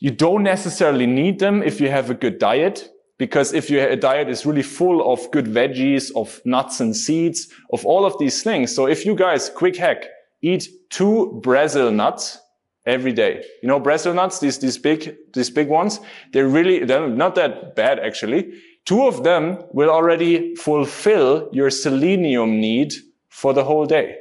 you 0.00 0.10
don't 0.10 0.42
necessarily 0.42 1.06
need 1.06 1.38
them 1.38 1.62
if 1.62 1.80
you 1.80 1.88
have 1.90 2.10
a 2.10 2.14
good 2.14 2.38
diet. 2.38 2.88
Because 3.18 3.52
if 3.52 3.70
your 3.70 3.94
diet 3.94 4.28
is 4.28 4.44
really 4.44 4.62
full 4.62 5.12
of 5.12 5.30
good 5.30 5.44
veggies, 5.44 6.10
of 6.16 6.40
nuts 6.44 6.80
and 6.80 6.96
seeds, 6.96 7.48
of 7.72 7.86
all 7.86 8.04
of 8.04 8.18
these 8.18 8.42
things. 8.42 8.74
So 8.74 8.86
if 8.86 9.06
you 9.06 9.14
guys, 9.14 9.48
quick 9.48 9.76
hack, 9.76 10.06
eat 10.40 10.68
two 10.90 11.38
Brazil 11.40 11.92
nuts 11.92 12.38
every 12.84 13.12
day. 13.12 13.44
You 13.62 13.68
know, 13.68 13.78
Brazil 13.78 14.12
nuts, 14.12 14.40
these, 14.40 14.58
these 14.58 14.76
big, 14.76 15.14
these 15.34 15.50
big 15.50 15.68
ones, 15.68 16.00
they're 16.32 16.48
really, 16.48 16.84
they're 16.84 17.08
not 17.08 17.36
that 17.36 17.76
bad 17.76 18.00
actually. 18.00 18.54
Two 18.84 19.06
of 19.06 19.22
them 19.22 19.58
will 19.72 19.90
already 19.90 20.54
fulfill 20.56 21.48
your 21.52 21.70
selenium 21.70 22.60
need 22.60 22.92
for 23.28 23.52
the 23.52 23.64
whole 23.64 23.86
day. 23.86 24.16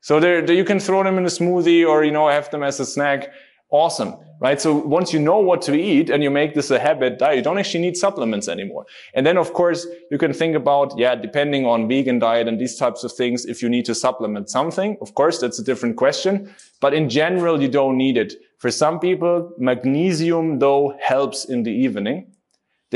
So 0.00 0.18
you 0.18 0.64
can 0.64 0.80
throw 0.80 1.02
them 1.02 1.18
in 1.18 1.24
a 1.24 1.28
smoothie 1.28 1.86
or, 1.86 2.04
you 2.04 2.12
know, 2.12 2.28
have 2.28 2.50
them 2.50 2.62
as 2.62 2.80
a 2.80 2.86
snack. 2.86 3.28
Awesome, 3.70 4.14
right? 4.40 4.60
So 4.60 4.72
once 4.72 5.12
you 5.12 5.18
know 5.18 5.40
what 5.40 5.60
to 5.62 5.74
eat 5.74 6.08
and 6.08 6.22
you 6.22 6.30
make 6.30 6.54
this 6.54 6.70
a 6.70 6.78
habit 6.78 7.18
diet, 7.18 7.38
you 7.38 7.42
don't 7.42 7.58
actually 7.58 7.80
need 7.80 7.96
supplements 7.96 8.46
anymore. 8.46 8.86
And 9.12 9.26
then, 9.26 9.36
of 9.36 9.52
course, 9.52 9.84
you 10.10 10.18
can 10.18 10.32
think 10.32 10.54
about, 10.54 10.96
yeah, 10.96 11.16
depending 11.16 11.66
on 11.66 11.88
vegan 11.88 12.20
diet 12.20 12.46
and 12.46 12.60
these 12.60 12.76
types 12.76 13.02
of 13.02 13.12
things, 13.12 13.44
if 13.44 13.60
you 13.62 13.68
need 13.68 13.84
to 13.86 13.94
supplement 13.94 14.48
something, 14.48 14.96
of 15.00 15.14
course, 15.14 15.40
that's 15.40 15.58
a 15.58 15.64
different 15.64 15.96
question. 15.96 16.54
But 16.80 16.94
in 16.94 17.08
general, 17.08 17.60
you 17.60 17.68
don't 17.68 17.96
need 17.96 18.16
it. 18.16 18.34
For 18.58 18.70
some 18.70 19.00
people, 19.00 19.52
magnesium, 19.58 20.60
though, 20.60 20.96
helps 21.02 21.44
in 21.44 21.64
the 21.64 21.72
evening. 21.72 22.32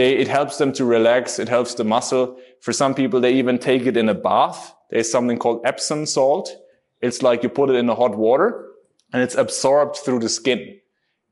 They, 0.01 0.17
it 0.17 0.29
helps 0.29 0.57
them 0.57 0.73
to 0.79 0.87
relax. 0.87 1.39
It 1.39 1.51
helps 1.51 1.75
the 1.75 1.85
muscle. 1.85 2.39
For 2.63 2.73
some 2.73 2.95
people, 2.95 3.21
they 3.21 3.35
even 3.35 3.59
take 3.59 3.85
it 3.85 3.99
in 3.99 4.09
a 4.09 4.15
bath. 4.15 4.75
There's 4.89 5.13
something 5.13 5.39
called 5.39 5.61
Epsom 5.67 6.07
salt. 6.07 6.49
It's 7.03 7.21
like 7.21 7.43
you 7.43 7.51
put 7.51 7.69
it 7.69 7.77
in 7.77 7.85
the 7.85 7.95
hot 7.95 8.17
water 8.17 8.65
and 9.13 9.23
it's 9.23 9.35
absorbed 9.35 9.97
through 9.97 10.21
the 10.21 10.31
skin. 10.31 10.79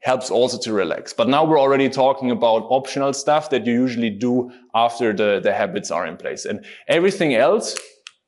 Helps 0.00 0.30
also 0.30 0.58
to 0.58 0.74
relax. 0.74 1.14
But 1.14 1.28
now 1.30 1.46
we're 1.46 1.58
already 1.58 1.88
talking 1.88 2.30
about 2.30 2.66
optional 2.68 3.14
stuff 3.14 3.48
that 3.48 3.64
you 3.64 3.72
usually 3.72 4.10
do 4.10 4.50
after 4.74 5.14
the, 5.14 5.40
the 5.42 5.54
habits 5.54 5.90
are 5.90 6.06
in 6.06 6.18
place. 6.18 6.44
And 6.44 6.62
everything 6.88 7.34
else 7.34 7.74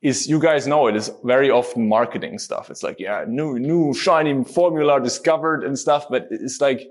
is, 0.01 0.27
you 0.27 0.39
guys 0.39 0.65
know 0.65 0.87
it 0.87 0.95
is 0.95 1.11
very 1.23 1.51
often 1.51 1.87
marketing 1.87 2.39
stuff. 2.39 2.71
It's 2.71 2.81
like, 2.81 2.99
yeah, 2.99 3.25
new, 3.27 3.59
new 3.59 3.93
shiny 3.93 4.43
formula 4.43 4.99
discovered 4.99 5.63
and 5.63 5.77
stuff, 5.77 6.07
but 6.09 6.29
it's 6.31 6.59
like, 6.59 6.81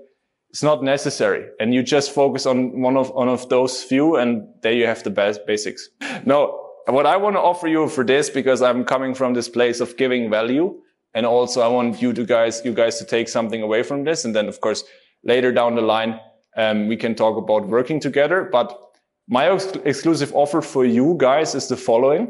it's 0.51 0.61
not 0.61 0.83
necessary. 0.83 1.47
And 1.61 1.73
you 1.73 1.81
just 1.81 2.11
focus 2.11 2.45
on 2.45 2.81
one 2.81 2.97
of, 2.97 3.09
one 3.11 3.29
of 3.29 3.47
those 3.47 3.81
few 3.81 4.17
and 4.17 4.47
there 4.61 4.73
you 4.73 4.85
have 4.85 5.01
the 5.01 5.09
best 5.09 5.47
basics. 5.47 5.89
No, 6.25 6.71
what 6.87 7.05
I 7.05 7.15
want 7.15 7.37
to 7.37 7.39
offer 7.39 7.69
you 7.69 7.87
for 7.87 8.03
this, 8.03 8.29
because 8.29 8.61
I'm 8.61 8.83
coming 8.83 9.15
from 9.15 9.33
this 9.33 9.47
place 9.47 9.79
of 9.79 9.95
giving 9.95 10.29
value. 10.29 10.77
And 11.13 11.25
also 11.25 11.61
I 11.61 11.69
want 11.69 12.01
you 12.01 12.11
to 12.11 12.25
guys, 12.25 12.61
you 12.65 12.73
guys 12.73 12.99
to 12.99 13.05
take 13.05 13.29
something 13.29 13.61
away 13.61 13.81
from 13.81 14.03
this. 14.03 14.25
And 14.25 14.35
then 14.35 14.49
of 14.49 14.59
course, 14.59 14.83
later 15.23 15.53
down 15.53 15.75
the 15.75 15.81
line, 15.81 16.19
um, 16.57 16.89
we 16.89 16.97
can 16.97 17.15
talk 17.15 17.37
about 17.37 17.69
working 17.69 18.01
together. 18.01 18.49
But 18.51 18.77
my 19.29 19.49
ex- 19.49 19.71
exclusive 19.85 20.35
offer 20.35 20.61
for 20.61 20.83
you 20.83 21.15
guys 21.17 21.55
is 21.55 21.69
the 21.69 21.77
following. 21.77 22.27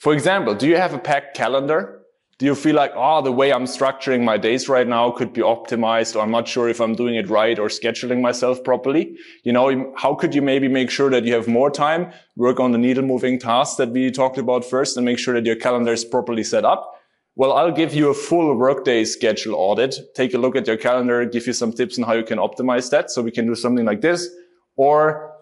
For 0.00 0.12
example, 0.12 0.54
do 0.54 0.68
you 0.68 0.76
have 0.76 0.92
a 0.92 0.98
packed 0.98 1.34
calendar? 1.34 2.03
Do 2.38 2.46
you 2.46 2.54
feel 2.56 2.74
like, 2.74 2.92
oh, 2.96 3.22
the 3.22 3.30
way 3.30 3.52
I'm 3.52 3.64
structuring 3.64 4.24
my 4.24 4.36
days 4.36 4.68
right 4.68 4.88
now 4.88 5.12
could 5.12 5.32
be 5.32 5.40
optimized, 5.40 6.16
or 6.16 6.20
I'm 6.20 6.32
not 6.32 6.48
sure 6.48 6.68
if 6.68 6.80
I'm 6.80 6.94
doing 6.94 7.14
it 7.14 7.28
right 7.28 7.58
or 7.58 7.68
scheduling 7.68 8.20
myself 8.20 8.64
properly? 8.64 9.16
You 9.44 9.52
know, 9.52 9.94
how 9.96 10.14
could 10.14 10.34
you 10.34 10.42
maybe 10.42 10.66
make 10.66 10.90
sure 10.90 11.10
that 11.10 11.24
you 11.24 11.32
have 11.34 11.46
more 11.46 11.70
time, 11.70 12.12
work 12.36 12.58
on 12.58 12.72
the 12.72 12.78
needle 12.78 13.04
moving 13.04 13.38
tasks 13.38 13.76
that 13.76 13.90
we 13.90 14.10
talked 14.10 14.36
about 14.36 14.64
first, 14.64 14.96
and 14.96 15.06
make 15.06 15.18
sure 15.18 15.34
that 15.34 15.46
your 15.46 15.54
calendar 15.54 15.92
is 15.92 16.04
properly 16.04 16.42
set 16.42 16.64
up? 16.64 16.90
Well, 17.36 17.52
I'll 17.52 17.72
give 17.72 17.94
you 17.94 18.10
a 18.10 18.14
full 18.14 18.56
workday 18.56 19.04
schedule 19.04 19.54
audit. 19.54 19.96
Take 20.14 20.34
a 20.34 20.38
look 20.38 20.56
at 20.56 20.66
your 20.66 20.76
calendar, 20.76 21.24
give 21.24 21.46
you 21.46 21.52
some 21.52 21.72
tips 21.72 21.98
on 21.98 22.04
how 22.04 22.14
you 22.14 22.24
can 22.24 22.38
optimize 22.38 22.90
that. 22.90 23.10
So 23.10 23.22
we 23.22 23.30
can 23.30 23.46
do 23.46 23.54
something 23.54 23.84
like 23.84 24.00
this. 24.00 24.28
Or 24.76 25.32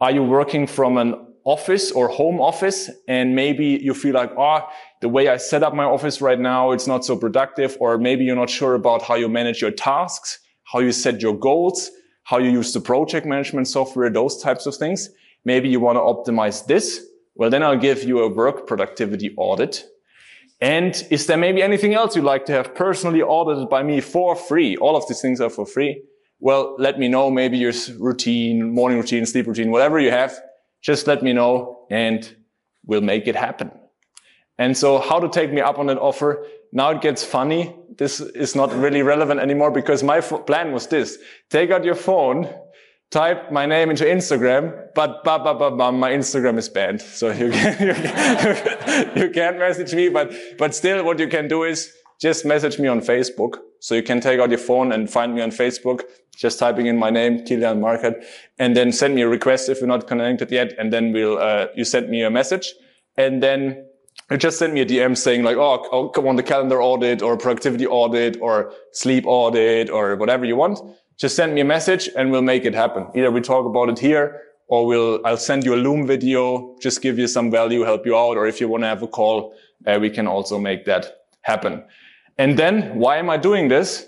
are 0.00 0.10
you 0.10 0.22
working 0.22 0.66
from 0.66 0.96
an 0.96 1.27
office 1.48 1.90
or 1.92 2.08
home 2.08 2.38
office 2.42 2.90
and 3.08 3.34
maybe 3.34 3.80
you 3.82 3.94
feel 3.94 4.12
like, 4.12 4.30
oh, 4.36 4.60
the 5.00 5.08
way 5.08 5.28
I 5.28 5.38
set 5.38 5.62
up 5.62 5.74
my 5.74 5.84
office 5.84 6.20
right 6.20 6.38
now, 6.38 6.72
it's 6.72 6.86
not 6.86 7.06
so 7.06 7.16
productive. 7.16 7.74
Or 7.80 7.96
maybe 7.96 8.24
you're 8.24 8.36
not 8.36 8.50
sure 8.50 8.74
about 8.74 9.00
how 9.00 9.14
you 9.14 9.30
manage 9.30 9.62
your 9.62 9.70
tasks, 9.70 10.40
how 10.64 10.80
you 10.80 10.92
set 10.92 11.22
your 11.22 11.34
goals, 11.34 11.90
how 12.24 12.36
you 12.36 12.50
use 12.50 12.74
the 12.74 12.80
project 12.80 13.24
management 13.24 13.66
software, 13.66 14.10
those 14.10 14.42
types 14.42 14.66
of 14.66 14.76
things. 14.76 15.08
Maybe 15.46 15.70
you 15.70 15.80
want 15.80 15.96
to 15.96 16.04
optimize 16.12 16.66
this. 16.66 17.02
Well, 17.34 17.48
then 17.48 17.62
I'll 17.62 17.78
give 17.78 18.04
you 18.04 18.20
a 18.20 18.28
work 18.28 18.66
productivity 18.66 19.34
audit. 19.38 19.86
And 20.60 21.02
is 21.10 21.26
there 21.26 21.38
maybe 21.38 21.62
anything 21.62 21.94
else 21.94 22.14
you'd 22.14 22.26
like 22.26 22.44
to 22.46 22.52
have 22.52 22.74
personally 22.74 23.22
audited 23.22 23.70
by 23.70 23.82
me 23.82 24.02
for 24.02 24.36
free? 24.36 24.76
All 24.76 24.96
of 24.96 25.08
these 25.08 25.22
things 25.22 25.40
are 25.40 25.48
for 25.48 25.64
free. 25.64 26.02
Well, 26.40 26.76
let 26.78 26.98
me 26.98 27.08
know. 27.08 27.30
Maybe 27.30 27.56
your 27.56 27.72
routine, 27.98 28.74
morning 28.74 28.98
routine, 28.98 29.24
sleep 29.24 29.46
routine, 29.46 29.70
whatever 29.70 29.98
you 29.98 30.10
have 30.10 30.38
just 30.82 31.06
let 31.06 31.22
me 31.22 31.32
know 31.32 31.86
and 31.90 32.36
we'll 32.84 33.00
make 33.00 33.26
it 33.26 33.36
happen. 33.36 33.70
And 34.58 34.76
so 34.76 34.98
how 34.98 35.20
to 35.20 35.28
take 35.28 35.52
me 35.52 35.60
up 35.60 35.78
on 35.78 35.86
that 35.86 35.98
offer? 35.98 36.44
Now 36.72 36.90
it 36.90 37.00
gets 37.00 37.24
funny. 37.24 37.74
This 37.96 38.20
is 38.20 38.54
not 38.54 38.72
really 38.74 39.02
relevant 39.02 39.40
anymore 39.40 39.70
because 39.70 40.02
my 40.02 40.20
plan 40.20 40.72
was 40.72 40.86
this. 40.88 41.18
Take 41.50 41.70
out 41.70 41.84
your 41.84 41.94
phone, 41.94 42.48
type 43.10 43.50
my 43.50 43.66
name 43.66 43.90
into 43.90 44.04
Instagram, 44.04 44.88
but 44.94 45.24
bah, 45.24 45.38
bah, 45.38 45.54
bah, 45.54 45.70
bah, 45.70 45.90
my 45.90 46.10
Instagram 46.10 46.58
is 46.58 46.68
banned. 46.68 47.00
So 47.00 47.30
you, 47.32 47.50
can, 47.50 47.86
you, 47.88 47.94
can, 47.94 49.16
you 49.16 49.30
can't 49.30 49.58
message 49.58 49.94
me, 49.94 50.08
but, 50.08 50.32
but 50.58 50.74
still 50.74 51.04
what 51.04 51.18
you 51.18 51.28
can 51.28 51.48
do 51.48 51.64
is 51.64 51.92
just 52.18 52.44
message 52.44 52.78
me 52.78 52.88
on 52.88 53.00
Facebook. 53.00 53.58
So 53.80 53.94
you 53.94 54.02
can 54.02 54.20
take 54.20 54.40
out 54.40 54.50
your 54.50 54.58
phone 54.58 54.92
and 54.92 55.08
find 55.08 55.34
me 55.34 55.40
on 55.40 55.50
Facebook, 55.50 56.02
just 56.36 56.58
typing 56.58 56.86
in 56.86 56.96
my 56.96 57.10
name, 57.10 57.40
Kilian 57.40 57.78
Markert, 57.78 58.24
and 58.58 58.76
then 58.76 58.90
send 58.90 59.14
me 59.14 59.22
a 59.22 59.28
request 59.28 59.68
if 59.68 59.78
you're 59.78 59.86
not 59.88 60.06
connected 60.08 60.50
yet. 60.50 60.74
And 60.78 60.92
then 60.92 61.12
we'll, 61.12 61.38
uh, 61.38 61.68
you 61.76 61.84
send 61.84 62.08
me 62.10 62.22
a 62.22 62.30
message 62.30 62.74
and 63.16 63.42
then 63.42 63.84
you 64.30 64.36
just 64.36 64.58
send 64.58 64.74
me 64.74 64.80
a 64.80 64.86
DM 64.86 65.16
saying 65.16 65.42
like, 65.42 65.56
oh, 65.56 65.86
oh, 65.92 66.08
come 66.08 66.26
on, 66.26 66.36
the 66.36 66.42
calendar 66.42 66.82
audit 66.82 67.22
or 67.22 67.36
productivity 67.36 67.86
audit 67.86 68.36
or 68.40 68.72
sleep 68.92 69.24
audit 69.26 69.88
or 69.88 70.16
whatever 70.16 70.44
you 70.44 70.56
want. 70.56 70.80
Just 71.18 71.34
send 71.34 71.54
me 71.54 71.60
a 71.60 71.64
message 71.64 72.08
and 72.16 72.30
we'll 72.30 72.42
make 72.42 72.64
it 72.64 72.74
happen. 72.74 73.06
Either 73.14 73.30
we 73.30 73.40
talk 73.40 73.64
about 73.64 73.88
it 73.88 73.98
here 73.98 74.42
or 74.66 74.86
we'll, 74.86 75.20
I'll 75.24 75.36
send 75.36 75.64
you 75.64 75.74
a 75.74 75.76
Loom 75.76 76.06
video, 76.06 76.76
just 76.80 77.00
give 77.00 77.18
you 77.18 77.26
some 77.26 77.50
value, 77.50 77.82
help 77.82 78.04
you 78.04 78.16
out. 78.16 78.36
Or 78.36 78.46
if 78.46 78.60
you 78.60 78.68
want 78.68 78.82
to 78.84 78.88
have 78.88 79.02
a 79.02 79.08
call, 79.08 79.54
uh, 79.86 79.98
we 80.00 80.10
can 80.10 80.26
also 80.26 80.58
make 80.58 80.84
that 80.84 81.18
happen. 81.48 81.82
And 82.36 82.58
then 82.58 82.98
why 82.98 83.16
am 83.16 83.28
I 83.30 83.36
doing 83.36 83.68
this? 83.68 84.06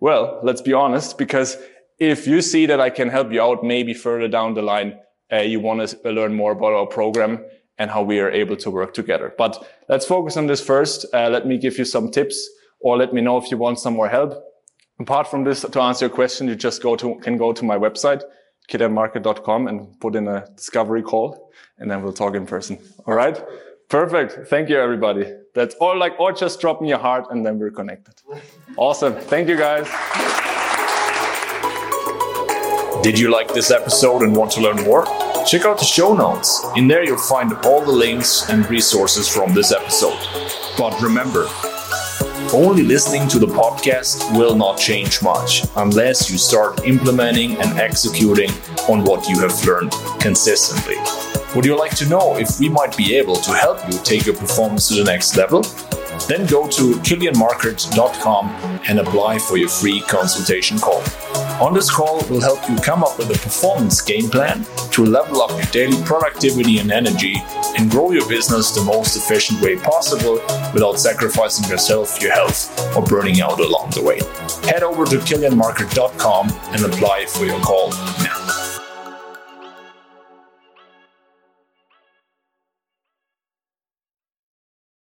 Well, 0.00 0.40
let's 0.42 0.60
be 0.60 0.72
honest, 0.72 1.18
because 1.18 1.56
if 1.98 2.26
you 2.26 2.42
see 2.42 2.66
that 2.66 2.80
I 2.80 2.90
can 2.90 3.08
help 3.08 3.32
you 3.32 3.42
out, 3.42 3.64
maybe 3.64 3.94
further 3.94 4.28
down 4.28 4.54
the 4.54 4.62
line, 4.62 4.98
uh, 5.32 5.38
you 5.38 5.58
want 5.60 5.88
to 5.88 6.10
learn 6.10 6.34
more 6.34 6.52
about 6.52 6.72
our 6.72 6.86
program 6.86 7.44
and 7.78 7.90
how 7.90 8.02
we 8.02 8.20
are 8.20 8.30
able 8.30 8.56
to 8.56 8.70
work 8.70 8.94
together. 8.94 9.32
But 9.36 9.52
let's 9.88 10.06
focus 10.06 10.36
on 10.36 10.46
this 10.46 10.60
first. 10.60 11.06
Uh, 11.12 11.28
let 11.30 11.46
me 11.46 11.58
give 11.58 11.78
you 11.78 11.84
some 11.84 12.10
tips 12.10 12.48
or 12.80 12.96
let 12.96 13.12
me 13.12 13.20
know 13.20 13.38
if 13.38 13.50
you 13.50 13.56
want 13.56 13.78
some 13.78 13.94
more 13.94 14.08
help. 14.08 14.32
Apart 15.00 15.26
from 15.26 15.42
this, 15.44 15.62
to 15.62 15.80
answer 15.80 16.06
your 16.06 16.14
question, 16.14 16.46
you 16.46 16.54
just 16.54 16.82
go 16.82 16.94
to, 16.96 17.16
can 17.16 17.36
go 17.36 17.52
to 17.52 17.64
my 17.64 17.76
website, 17.76 18.22
kilianmarkert.com 18.70 19.66
and 19.66 19.98
put 20.00 20.14
in 20.14 20.28
a 20.28 20.46
discovery 20.54 21.02
call 21.02 21.50
and 21.78 21.90
then 21.90 22.02
we'll 22.02 22.12
talk 22.12 22.34
in 22.34 22.46
person. 22.46 22.78
All 23.06 23.14
right. 23.14 23.42
Perfect. 23.88 24.48
Thank 24.48 24.68
you, 24.68 24.78
everybody. 24.78 25.32
That's 25.54 25.74
all 25.76 25.96
like, 25.96 26.18
or 26.18 26.32
just 26.32 26.60
drop 26.60 26.80
me 26.80 26.92
a 26.92 26.98
heart 26.98 27.26
and 27.30 27.44
then 27.46 27.58
we're 27.58 27.70
connected. 27.70 28.14
Awesome. 28.76 29.14
Thank 29.14 29.48
you, 29.48 29.56
guys. 29.56 29.86
Did 33.02 33.18
you 33.18 33.30
like 33.30 33.52
this 33.52 33.70
episode 33.70 34.22
and 34.22 34.34
want 34.34 34.50
to 34.52 34.60
learn 34.62 34.82
more? 34.82 35.04
Check 35.46 35.66
out 35.66 35.78
the 35.78 35.84
show 35.84 36.14
notes. 36.14 36.64
In 36.74 36.88
there, 36.88 37.04
you'll 37.04 37.18
find 37.18 37.52
all 37.66 37.84
the 37.84 37.92
links 37.92 38.48
and 38.48 38.68
resources 38.70 39.28
from 39.28 39.52
this 39.52 39.72
episode. 39.72 40.18
But 40.78 40.98
remember, 41.02 41.46
only 42.54 42.82
listening 42.82 43.28
to 43.28 43.38
the 43.38 43.46
podcast 43.46 44.36
will 44.38 44.56
not 44.56 44.78
change 44.78 45.22
much 45.22 45.64
unless 45.76 46.30
you 46.30 46.38
start 46.38 46.86
implementing 46.86 47.60
and 47.60 47.78
executing 47.78 48.50
on 48.88 49.04
what 49.04 49.28
you 49.28 49.38
have 49.40 49.64
learned 49.66 49.92
consistently. 50.20 50.96
Would 51.54 51.64
you 51.64 51.78
like 51.78 51.94
to 51.96 52.08
know 52.08 52.36
if 52.36 52.58
we 52.58 52.68
might 52.68 52.96
be 52.96 53.14
able 53.14 53.36
to 53.36 53.52
help 53.52 53.78
you 53.86 53.96
take 54.02 54.26
your 54.26 54.34
performance 54.34 54.88
to 54.88 54.94
the 54.94 55.04
next 55.04 55.36
level? 55.36 55.62
Then 56.28 56.46
go 56.46 56.66
to 56.68 56.94
kilianmarkert.com 57.06 58.48
and 58.88 58.98
apply 58.98 59.38
for 59.38 59.56
your 59.56 59.68
free 59.68 60.00
consultation 60.00 60.78
call. 60.78 61.00
On 61.62 61.72
this 61.72 61.88
call, 61.88 62.24
we'll 62.28 62.40
help 62.40 62.68
you 62.68 62.74
come 62.76 63.04
up 63.04 63.18
with 63.18 63.30
a 63.30 63.38
performance 63.38 64.00
game 64.00 64.28
plan 64.28 64.66
to 64.90 65.04
level 65.04 65.42
up 65.42 65.50
your 65.50 65.70
daily 65.70 66.02
productivity 66.02 66.78
and 66.78 66.90
energy 66.90 67.36
and 67.78 67.88
grow 67.88 68.10
your 68.10 68.28
business 68.28 68.74
the 68.74 68.82
most 68.82 69.16
efficient 69.16 69.60
way 69.60 69.76
possible 69.76 70.34
without 70.72 70.98
sacrificing 70.98 71.70
yourself, 71.70 72.20
your 72.20 72.32
health, 72.32 72.96
or 72.96 73.02
burning 73.04 73.40
out 73.40 73.60
along 73.60 73.90
the 73.90 74.02
way. 74.02 74.18
Head 74.68 74.82
over 74.82 75.04
to 75.04 75.18
kilianmarkert.com 75.18 76.48
and 76.72 76.84
apply 76.84 77.26
for 77.26 77.44
your 77.44 77.60
call 77.60 77.90
now. 78.24 78.63